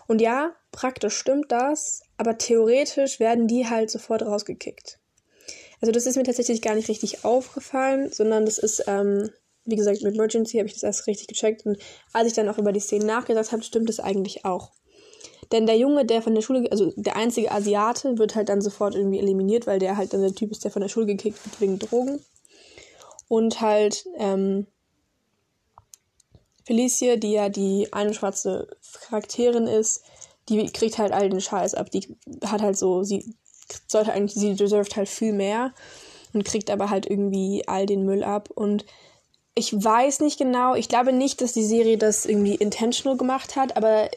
Und 0.07 0.21
ja, 0.21 0.55
praktisch 0.71 1.17
stimmt 1.17 1.51
das, 1.51 2.03
aber 2.21 2.37
theoretisch 2.37 3.19
werden 3.19 3.47
die 3.47 3.67
halt 3.67 3.89
sofort 3.89 4.21
rausgekickt. 4.21 4.99
Also 5.81 5.91
das 5.91 6.05
ist 6.05 6.17
mir 6.17 6.23
tatsächlich 6.23 6.61
gar 6.61 6.75
nicht 6.75 6.87
richtig 6.87 7.25
aufgefallen, 7.25 8.11
sondern 8.11 8.45
das 8.45 8.59
ist, 8.59 8.83
ähm, 8.85 9.31
wie 9.65 9.75
gesagt, 9.75 10.03
mit 10.03 10.13
Emergency 10.13 10.57
habe 10.57 10.67
ich 10.67 10.75
das 10.75 10.83
erst 10.83 11.07
richtig 11.07 11.25
gecheckt 11.25 11.65
und 11.65 11.79
als 12.13 12.27
ich 12.27 12.33
dann 12.33 12.47
auch 12.47 12.59
über 12.59 12.73
die 12.73 12.79
Szenen 12.79 13.07
nachgedacht 13.07 13.51
habe, 13.51 13.63
stimmt 13.63 13.89
es 13.89 13.99
eigentlich 13.99 14.45
auch. 14.45 14.69
Denn 15.51 15.65
der 15.65 15.79
Junge, 15.79 16.05
der 16.05 16.21
von 16.21 16.35
der 16.35 16.43
Schule, 16.43 16.71
also 16.71 16.93
der 16.95 17.15
einzige 17.15 17.51
Asiate, 17.51 18.19
wird 18.19 18.35
halt 18.35 18.49
dann 18.49 18.61
sofort 18.61 18.93
irgendwie 18.93 19.17
eliminiert, 19.17 19.65
weil 19.65 19.79
der 19.79 19.97
halt 19.97 20.13
dann 20.13 20.21
der 20.21 20.35
Typ 20.35 20.51
ist, 20.51 20.63
der 20.63 20.69
von 20.69 20.83
der 20.83 20.89
Schule 20.89 21.07
gekickt 21.07 21.43
wird 21.43 21.59
wegen 21.59 21.79
Drogen. 21.79 22.23
Und 23.27 23.61
halt, 23.61 24.05
ähm, 24.19 24.67
Felicia, 26.65 27.15
die 27.15 27.31
ja 27.31 27.49
die 27.49 27.91
eine 27.91 28.13
schwarze 28.13 28.67
Charakterin 29.07 29.65
ist, 29.65 30.03
die 30.51 30.71
kriegt 30.71 30.97
halt 30.97 31.11
all 31.11 31.29
den 31.29 31.41
Scheiß 31.41 31.73
ab. 31.73 31.89
Die 31.91 32.15
hat 32.45 32.61
halt 32.61 32.77
so, 32.77 33.03
sie 33.03 33.35
sollte 33.87 34.13
eigentlich, 34.13 34.33
sie 34.33 34.55
deserved 34.55 34.95
halt 34.95 35.09
viel 35.09 35.33
mehr 35.33 35.73
und 36.33 36.45
kriegt 36.45 36.69
aber 36.69 36.89
halt 36.89 37.05
irgendwie 37.05 37.63
all 37.67 37.85
den 37.85 38.05
Müll 38.05 38.23
ab. 38.23 38.49
Und 38.53 38.85
ich 39.55 39.73
weiß 39.73 40.21
nicht 40.21 40.37
genau, 40.37 40.75
ich 40.75 40.89
glaube 40.89 41.13
nicht, 41.13 41.41
dass 41.41 41.53
die 41.53 41.65
Serie 41.65 41.97
das 41.97 42.25
irgendwie 42.25 42.55
intentional 42.55 43.17
gemacht 43.17 43.55
hat, 43.55 43.77
aber 43.77 44.09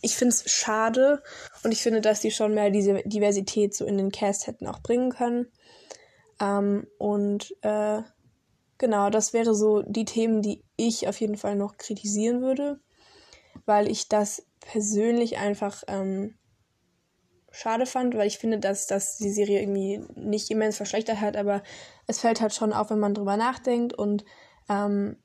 ich 0.00 0.16
finde 0.16 0.34
es 0.34 0.50
schade 0.50 1.22
und 1.64 1.72
ich 1.72 1.82
finde, 1.82 2.00
dass 2.00 2.20
die 2.20 2.30
schon 2.30 2.54
mehr 2.54 2.70
diese 2.70 3.02
Diversität 3.04 3.74
so 3.74 3.84
in 3.84 3.98
den 3.98 4.12
Cast 4.12 4.46
hätten 4.46 4.66
auch 4.66 4.80
bringen 4.80 5.10
können. 5.10 5.46
Ähm, 6.40 6.86
und 6.98 7.54
äh, 7.62 8.02
genau, 8.78 9.10
das 9.10 9.32
wäre 9.32 9.54
so 9.54 9.82
die 9.82 10.04
Themen, 10.04 10.42
die 10.42 10.62
ich 10.76 11.08
auf 11.08 11.20
jeden 11.20 11.36
Fall 11.36 11.56
noch 11.56 11.76
kritisieren 11.76 12.40
würde, 12.42 12.80
weil 13.66 13.90
ich 13.90 14.08
das 14.08 14.42
persönlich 14.68 15.38
einfach 15.38 15.82
ähm, 15.88 16.34
schade 17.50 17.86
fand, 17.86 18.14
weil 18.14 18.26
ich 18.26 18.36
finde, 18.36 18.58
dass, 18.58 18.86
dass 18.86 19.16
die 19.16 19.30
Serie 19.30 19.60
irgendwie 19.62 20.04
nicht 20.14 20.50
immens 20.50 20.76
verschlechtert 20.76 21.22
hat, 21.22 21.38
aber 21.38 21.62
es 22.06 22.20
fällt 22.20 22.42
halt 22.42 22.52
schon 22.52 22.74
auf, 22.74 22.90
wenn 22.90 22.98
man 22.98 23.14
drüber 23.14 23.38
nachdenkt 23.38 23.94
und 23.94 24.26
ähm, 24.68 25.16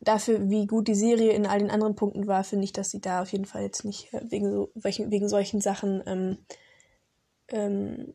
dafür, 0.00 0.48
wie 0.48 0.66
gut 0.66 0.88
die 0.88 0.94
Serie 0.94 1.32
in 1.32 1.44
all 1.44 1.58
den 1.58 1.70
anderen 1.70 1.94
Punkten 1.94 2.26
war, 2.26 2.42
finde 2.42 2.64
ich, 2.64 2.72
dass 2.72 2.90
sie 2.90 3.02
da 3.02 3.20
auf 3.20 3.32
jeden 3.32 3.44
Fall 3.44 3.62
jetzt 3.62 3.84
nicht 3.84 4.14
äh, 4.14 4.22
wegen, 4.30 4.50
so, 4.50 4.70
wegen 4.74 5.28
solchen 5.28 5.60
Sachen 5.60 6.02
ähm, 6.06 6.38
ähm, 7.48 8.14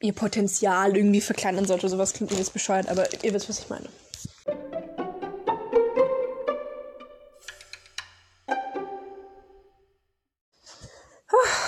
ihr 0.00 0.12
Potenzial 0.12 0.96
irgendwie 0.96 1.20
verkleinern 1.20 1.66
sollte. 1.66 1.88
Sowas 1.88 2.14
klingt 2.14 2.32
mir 2.32 2.38
jetzt 2.38 2.52
bescheuert, 2.52 2.88
aber 2.88 3.06
ihr 3.22 3.32
wisst, 3.32 3.48
was 3.48 3.60
ich 3.60 3.68
meine. 3.68 3.88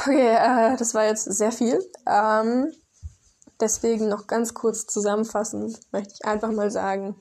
Okay, 0.09 0.37
äh, 0.37 0.77
das 0.79 0.95
war 0.95 1.05
jetzt 1.05 1.25
sehr 1.25 1.53
viel. 1.53 1.79
Ähm, 2.07 2.73
deswegen 3.61 4.09
noch 4.09 4.27
ganz 4.27 4.55
kurz 4.55 4.87
zusammenfassend 4.87 5.79
möchte 5.93 6.15
ich 6.15 6.25
einfach 6.25 6.51
mal 6.51 6.71
sagen, 6.71 7.15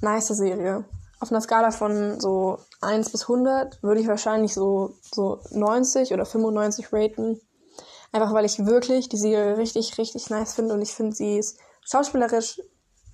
nice 0.00 0.26
Serie. 0.26 0.84
Auf 1.20 1.30
einer 1.30 1.40
Skala 1.40 1.70
von 1.70 2.18
so 2.18 2.58
1 2.80 3.10
bis 3.10 3.22
100 3.22 3.80
würde 3.84 4.00
ich 4.00 4.08
wahrscheinlich 4.08 4.54
so, 4.54 4.96
so 5.14 5.38
90 5.52 6.12
oder 6.12 6.26
95 6.26 6.92
raten. 6.92 7.40
Einfach 8.10 8.32
weil 8.32 8.44
ich 8.44 8.66
wirklich 8.66 9.08
die 9.08 9.16
Serie 9.16 9.56
richtig, 9.56 9.96
richtig 9.96 10.30
nice 10.30 10.54
finde 10.54 10.74
und 10.74 10.82
ich 10.82 10.92
finde, 10.92 11.14
sie 11.14 11.38
ist 11.38 11.58
schauspielerisch, 11.84 12.60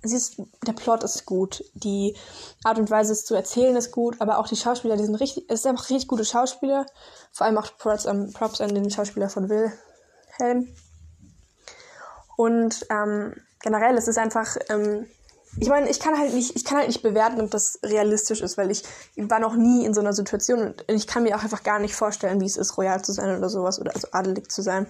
sie 0.02 0.16
ist, 0.16 0.40
der 0.66 0.72
Plot 0.72 1.02
ist 1.04 1.26
gut, 1.26 1.64
die 1.74 2.16
Art 2.64 2.78
und 2.78 2.90
Weise 2.90 3.12
es 3.12 3.24
zu 3.24 3.34
erzählen 3.34 3.76
ist 3.76 3.92
gut, 3.92 4.20
aber 4.20 4.38
auch 4.38 4.48
die 4.48 4.56
Schauspieler, 4.56 4.96
die 4.96 5.04
sind 5.04 5.16
richtig, 5.16 5.44
es 5.48 5.62
sind 5.62 5.70
einfach 5.70 5.90
richtig 5.90 6.08
gute 6.08 6.24
Schauspieler. 6.24 6.86
Vor 7.32 7.46
allem 7.46 7.58
auch 7.58 7.76
Props 7.78 8.06
an, 8.06 8.32
Props 8.32 8.60
an 8.60 8.74
den 8.74 8.90
Schauspieler 8.90 9.28
von 9.28 9.48
Wilhelm. 9.48 10.68
Und 12.36 12.86
ähm, 12.90 13.34
generell, 13.62 13.96
es 13.96 14.08
ist 14.08 14.18
einfach 14.18 14.56
ähm, 14.70 15.06
ich 15.58 15.68
meine, 15.68 15.90
ich 15.90 15.98
kann 15.98 16.16
halt 16.16 16.32
nicht, 16.32 16.54
ich 16.54 16.64
kann 16.64 16.78
halt 16.78 16.88
nicht 16.88 17.02
bewerten, 17.02 17.40
ob 17.40 17.50
das 17.50 17.80
realistisch 17.82 18.40
ist, 18.40 18.56
weil 18.56 18.70
ich 18.70 18.84
war 19.16 19.40
noch 19.40 19.56
nie 19.56 19.84
in 19.84 19.94
so 19.94 20.00
einer 20.00 20.12
Situation 20.12 20.60
und 20.62 20.84
ich 20.86 21.06
kann 21.06 21.24
mir 21.24 21.36
auch 21.36 21.42
einfach 21.42 21.64
gar 21.64 21.80
nicht 21.80 21.94
vorstellen, 21.94 22.40
wie 22.40 22.46
es 22.46 22.56
ist, 22.56 22.78
royal 22.78 23.02
zu 23.02 23.12
sein 23.12 23.36
oder 23.36 23.48
sowas 23.48 23.80
oder 23.80 23.94
also 23.94 24.08
adelig 24.12 24.50
zu 24.50 24.62
sein. 24.62 24.86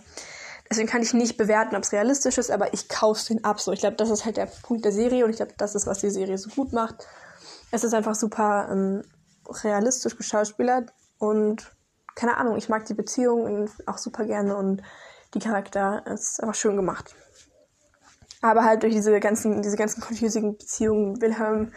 Deswegen 0.71 0.89
kann 0.89 1.03
ich 1.03 1.13
nicht 1.13 1.37
bewerten, 1.37 1.75
ob 1.75 1.83
es 1.83 1.93
realistisch 1.93 2.39
ist, 2.39 2.51
aber 2.51 2.73
ich 2.73 2.89
kaufe 2.89 3.27
den 3.27 3.45
ab. 3.45 3.61
So, 3.61 3.73
ich 3.73 3.81
glaube, 3.81 3.97
das 3.97 4.09
ist 4.09 4.25
halt 4.25 4.37
der 4.37 4.47
Punkt 4.47 4.85
der 4.85 4.93
Serie 4.93 5.25
und 5.25 5.31
ich 5.31 5.37
glaube, 5.37 5.55
das 5.59 5.75
ist, 5.75 5.89
was 5.89 5.99
die 5.99 6.11
Serie 6.11 6.39
so 6.39 6.49
gut 6.51 6.73
macht. 6.73 7.07
Es 7.73 7.83
ist 7.83 7.93
einfach 7.93 8.15
super 8.15 8.69
ähm, 8.71 9.03
realistisch 9.49 10.17
geschauspielert 10.17 10.93
und 11.19 11.73
keine 12.15 12.37
Ahnung, 12.37 12.57
ich 12.57 12.69
mag 12.69 12.85
die 12.85 12.95
Beziehung 12.95 13.69
auch 13.87 13.99
super 13.99 14.25
gerne 14.25 14.57
und 14.57 14.83
die 15.35 15.41
Charakter 15.41 16.05
ist 16.07 16.41
einfach 16.41 16.55
schön 16.55 16.77
gemacht. 16.77 17.17
Aber 18.41 18.65
halt 18.65 18.83
durch 18.85 18.95
diese 18.95 19.19
ganzen, 19.21 19.63
diese 19.63 19.77
ganzen 19.77 20.01
confusing 20.01 20.57
Beziehungen, 20.57 21.21
Wilhelm, 21.21 21.73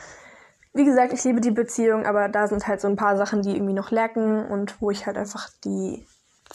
wie 0.73 0.85
gesagt, 0.85 1.13
ich 1.13 1.23
liebe 1.23 1.41
die 1.41 1.51
Beziehung, 1.51 2.05
aber 2.05 2.29
da 2.29 2.47
sind 2.47 2.67
halt 2.67 2.81
so 2.81 2.87
ein 2.87 2.95
paar 2.95 3.17
Sachen, 3.17 3.41
die 3.41 3.55
irgendwie 3.55 3.73
noch 3.73 3.91
lecken 3.91 4.45
und 4.45 4.81
wo 4.81 4.91
ich 4.91 5.05
halt 5.05 5.17
einfach 5.17 5.49
die 5.63 6.05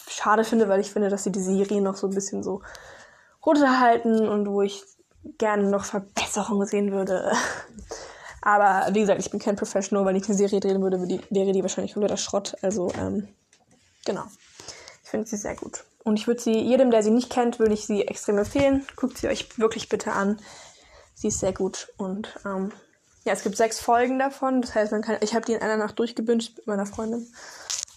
schade 0.09 0.45
finde, 0.45 0.69
weil 0.69 0.81
ich 0.81 0.91
finde, 0.91 1.09
dass 1.09 1.25
sie 1.25 1.33
die 1.33 1.41
Serie 1.41 1.81
noch 1.81 1.97
so 1.97 2.07
ein 2.07 2.15
bisschen 2.15 2.43
so 2.43 2.63
runterhalten 3.45 4.29
und 4.29 4.49
wo 4.49 4.63
ich 4.63 4.85
gerne 5.39 5.71
noch 5.71 5.85
Verbesserungen 5.85 6.67
sehen 6.67 6.93
würde. 6.93 7.33
Aber 8.43 8.95
wie 8.95 9.01
gesagt, 9.01 9.21
ich 9.21 9.31
bin 9.31 9.41
kein 9.41 9.57
Professional, 9.57 10.07
wenn 10.07 10.17
ich 10.17 10.27
eine 10.29 10.37
Serie 10.37 10.61
drehen 10.61 10.81
würde, 10.81 11.01
wäre 11.31 11.53
die 11.53 11.63
wahrscheinlich 11.63 11.93
kompletter 11.93 12.17
Schrott. 12.17 12.57
Also, 12.63 12.91
ähm, 12.99 13.29
genau. 14.05 14.25
Ich 15.03 15.11
finde 15.11 15.27
sie 15.27 15.37
sehr 15.37 15.57
gut. 15.57 15.85
Und 16.05 16.19
ich 16.19 16.27
würde 16.27 16.41
sie, 16.41 16.59
jedem, 16.59 16.91
der 16.91 17.03
sie 17.03 17.11
nicht 17.11 17.31
kennt, 17.31 17.59
würde 17.59 17.75
ich 17.75 17.85
sie 17.85 18.07
extrem 18.07 18.39
empfehlen. 18.39 18.87
Guckt 18.97 19.19
sie 19.19 19.29
euch 19.29 19.59
wirklich 19.59 19.89
bitte 19.89 20.13
an. 20.13 20.39
Sie 21.15 21.29
ist 21.29 21.41
sehr 21.41 21.53
gut. 21.53 21.93
Und 21.97 22.39
ähm, 22.47 22.73
ja, 23.25 23.33
es 23.33 23.43
gibt 23.43 23.57
sechs 23.57 23.81
Folgen 23.81 24.19
davon. 24.19 24.63
Das 24.63 24.75
heißt, 24.75 24.93
man 24.93 25.03
kann, 25.03 25.19
ich 25.21 25.35
habe 25.35 25.45
die 25.45 25.53
in 25.53 25.61
einer 25.61 25.77
Nacht 25.77 25.99
durchgebünscht 25.99 26.57
mit 26.57 26.67
meiner 26.67 26.87
Freundin. 26.87 27.27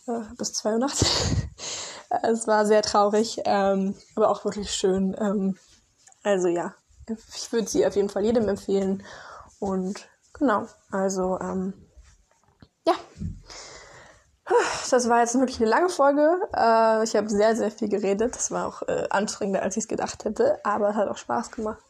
Äh, 0.08 0.22
bis 0.38 0.54
zwei 0.54 0.74
Uhr 0.74 0.80
nachts. 0.80 1.06
es 2.24 2.48
war 2.48 2.66
sehr 2.66 2.82
traurig, 2.82 3.42
ähm, 3.46 3.96
aber 4.16 4.30
auch 4.30 4.44
wirklich 4.46 4.72
schön. 4.72 5.16
Ähm, 5.20 5.58
also 6.24 6.48
ja, 6.48 6.74
ich 7.36 7.52
würde 7.52 7.68
sie 7.68 7.86
auf 7.86 7.96
jeden 7.96 8.10
Fall 8.10 8.24
jedem 8.24 8.48
empfehlen. 8.48 9.04
Und 9.60 10.08
genau, 10.34 10.68
also 10.92 11.40
ähm, 11.40 11.74
ja, 12.88 12.94
das 14.90 15.08
war 15.08 15.22
jetzt 15.22 15.36
wirklich 15.36 15.62
eine 15.62 15.70
lange 15.70 15.90
Folge. 15.90 16.40
Äh, 16.56 17.04
ich 17.04 17.16
habe 17.16 17.30
sehr, 17.30 17.56
sehr 17.56 17.72
viel 17.72 17.90
geredet. 17.90 18.36
Das 18.36 18.52
war 18.52 18.68
auch 18.68 18.82
äh, 18.84 19.08
anstrengender, 19.10 19.62
als 19.62 19.78
ich 19.78 19.84
es 19.84 19.88
gedacht 19.88 20.26
hätte, 20.26 20.60
aber 20.64 20.90
es 20.90 20.96
hat 20.96 21.08
auch 21.08 21.18
Spaß 21.18 21.52
gemacht. 21.52 21.84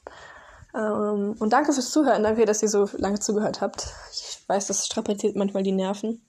Ähm, 0.73 1.35
und 1.39 1.51
danke 1.51 1.73
fürs 1.73 1.91
Zuhören. 1.91 2.23
Danke, 2.23 2.45
dass 2.45 2.61
ihr 2.61 2.69
so 2.69 2.87
lange 2.93 3.19
zugehört 3.19 3.61
habt. 3.61 3.87
Ich 4.11 4.43
weiß, 4.47 4.67
das 4.67 4.85
strapaziert 4.85 5.35
manchmal 5.35 5.63
die 5.63 5.71
Nerven. 5.71 6.21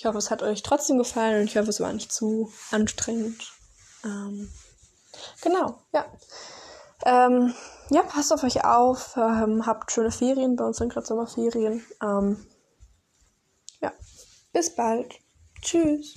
Ich 0.00 0.06
hoffe, 0.06 0.16
es 0.16 0.30
hat 0.30 0.42
euch 0.42 0.62
trotzdem 0.62 0.96
gefallen 0.96 1.42
und 1.42 1.48
ich 1.48 1.58
hoffe, 1.58 1.68
es 1.68 1.78
war 1.78 1.92
nicht 1.92 2.10
zu 2.10 2.50
anstrengend. 2.70 3.52
Ähm, 4.02 4.50
genau, 5.42 5.78
ja. 5.92 6.06
Ähm, 7.04 7.52
ja, 7.90 8.00
passt 8.04 8.32
auf 8.32 8.42
euch 8.42 8.64
auf. 8.64 9.18
Ähm, 9.18 9.66
habt 9.66 9.92
schöne 9.92 10.10
Ferien. 10.10 10.56
Bei 10.56 10.64
uns 10.64 10.78
sind 10.78 10.90
gerade 10.90 11.06
Sommerferien. 11.06 11.84
Ähm, 12.02 12.46
ja, 13.82 13.92
bis 14.54 14.74
bald. 14.74 15.16
Tschüss. 15.60 16.14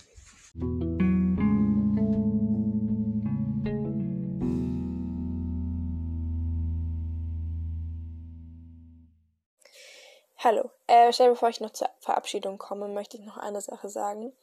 Hallo. 10.46 10.70
Äh, 10.88 11.14
schnell 11.14 11.30
bevor 11.30 11.48
ich 11.48 11.62
noch 11.62 11.70
zur 11.70 11.90
Verabschiedung 12.02 12.58
komme, 12.58 12.90
möchte 12.90 13.16
ich 13.16 13.24
noch 13.24 13.38
eine 13.38 13.62
Sache 13.62 13.88
sagen. 13.88 14.34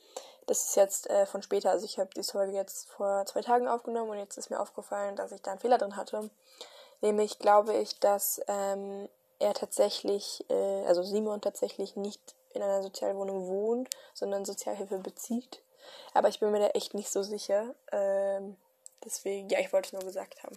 Das 0.46 0.64
ist 0.64 0.76
jetzt 0.76 1.10
äh, 1.10 1.26
von 1.26 1.42
später. 1.42 1.72
Also 1.72 1.84
ich 1.84 1.98
habe 1.98 2.08
die 2.16 2.22
Folge 2.22 2.54
jetzt 2.56 2.88
vor 2.88 3.26
zwei 3.26 3.42
Tagen 3.42 3.68
aufgenommen 3.68 4.08
und 4.08 4.16
jetzt 4.16 4.38
ist 4.38 4.48
mir 4.48 4.60
aufgefallen, 4.60 5.14
dass 5.14 5.30
ich 5.30 5.42
da 5.42 5.50
einen 5.50 5.60
Fehler 5.60 5.76
drin 5.76 5.96
hatte. 5.96 6.30
Nämlich 7.02 7.38
glaube 7.38 7.76
ich, 7.76 8.00
dass 8.00 8.40
ähm, 8.48 9.10
er 9.40 9.52
tatsächlich, 9.52 10.42
äh, 10.48 10.86
also 10.86 11.02
Simon 11.02 11.42
tatsächlich 11.42 11.96
nicht 11.96 12.34
in 12.54 12.62
einer 12.62 12.82
Sozialwohnung 12.82 13.46
wohnt, 13.48 13.90
sondern 14.14 14.46
Sozialhilfe 14.46 15.00
bezieht. 15.00 15.60
Aber 16.14 16.28
ich 16.28 16.40
bin 16.40 16.50
mir 16.50 16.60
da 16.60 16.68
echt 16.68 16.94
nicht 16.94 17.10
so 17.10 17.22
sicher. 17.22 17.74
Ähm, 17.92 18.56
deswegen, 19.04 19.50
ja, 19.50 19.58
ich 19.58 19.70
wollte 19.74 19.88
es 19.88 19.92
nur 19.92 20.02
gesagt 20.04 20.44
haben. 20.44 20.56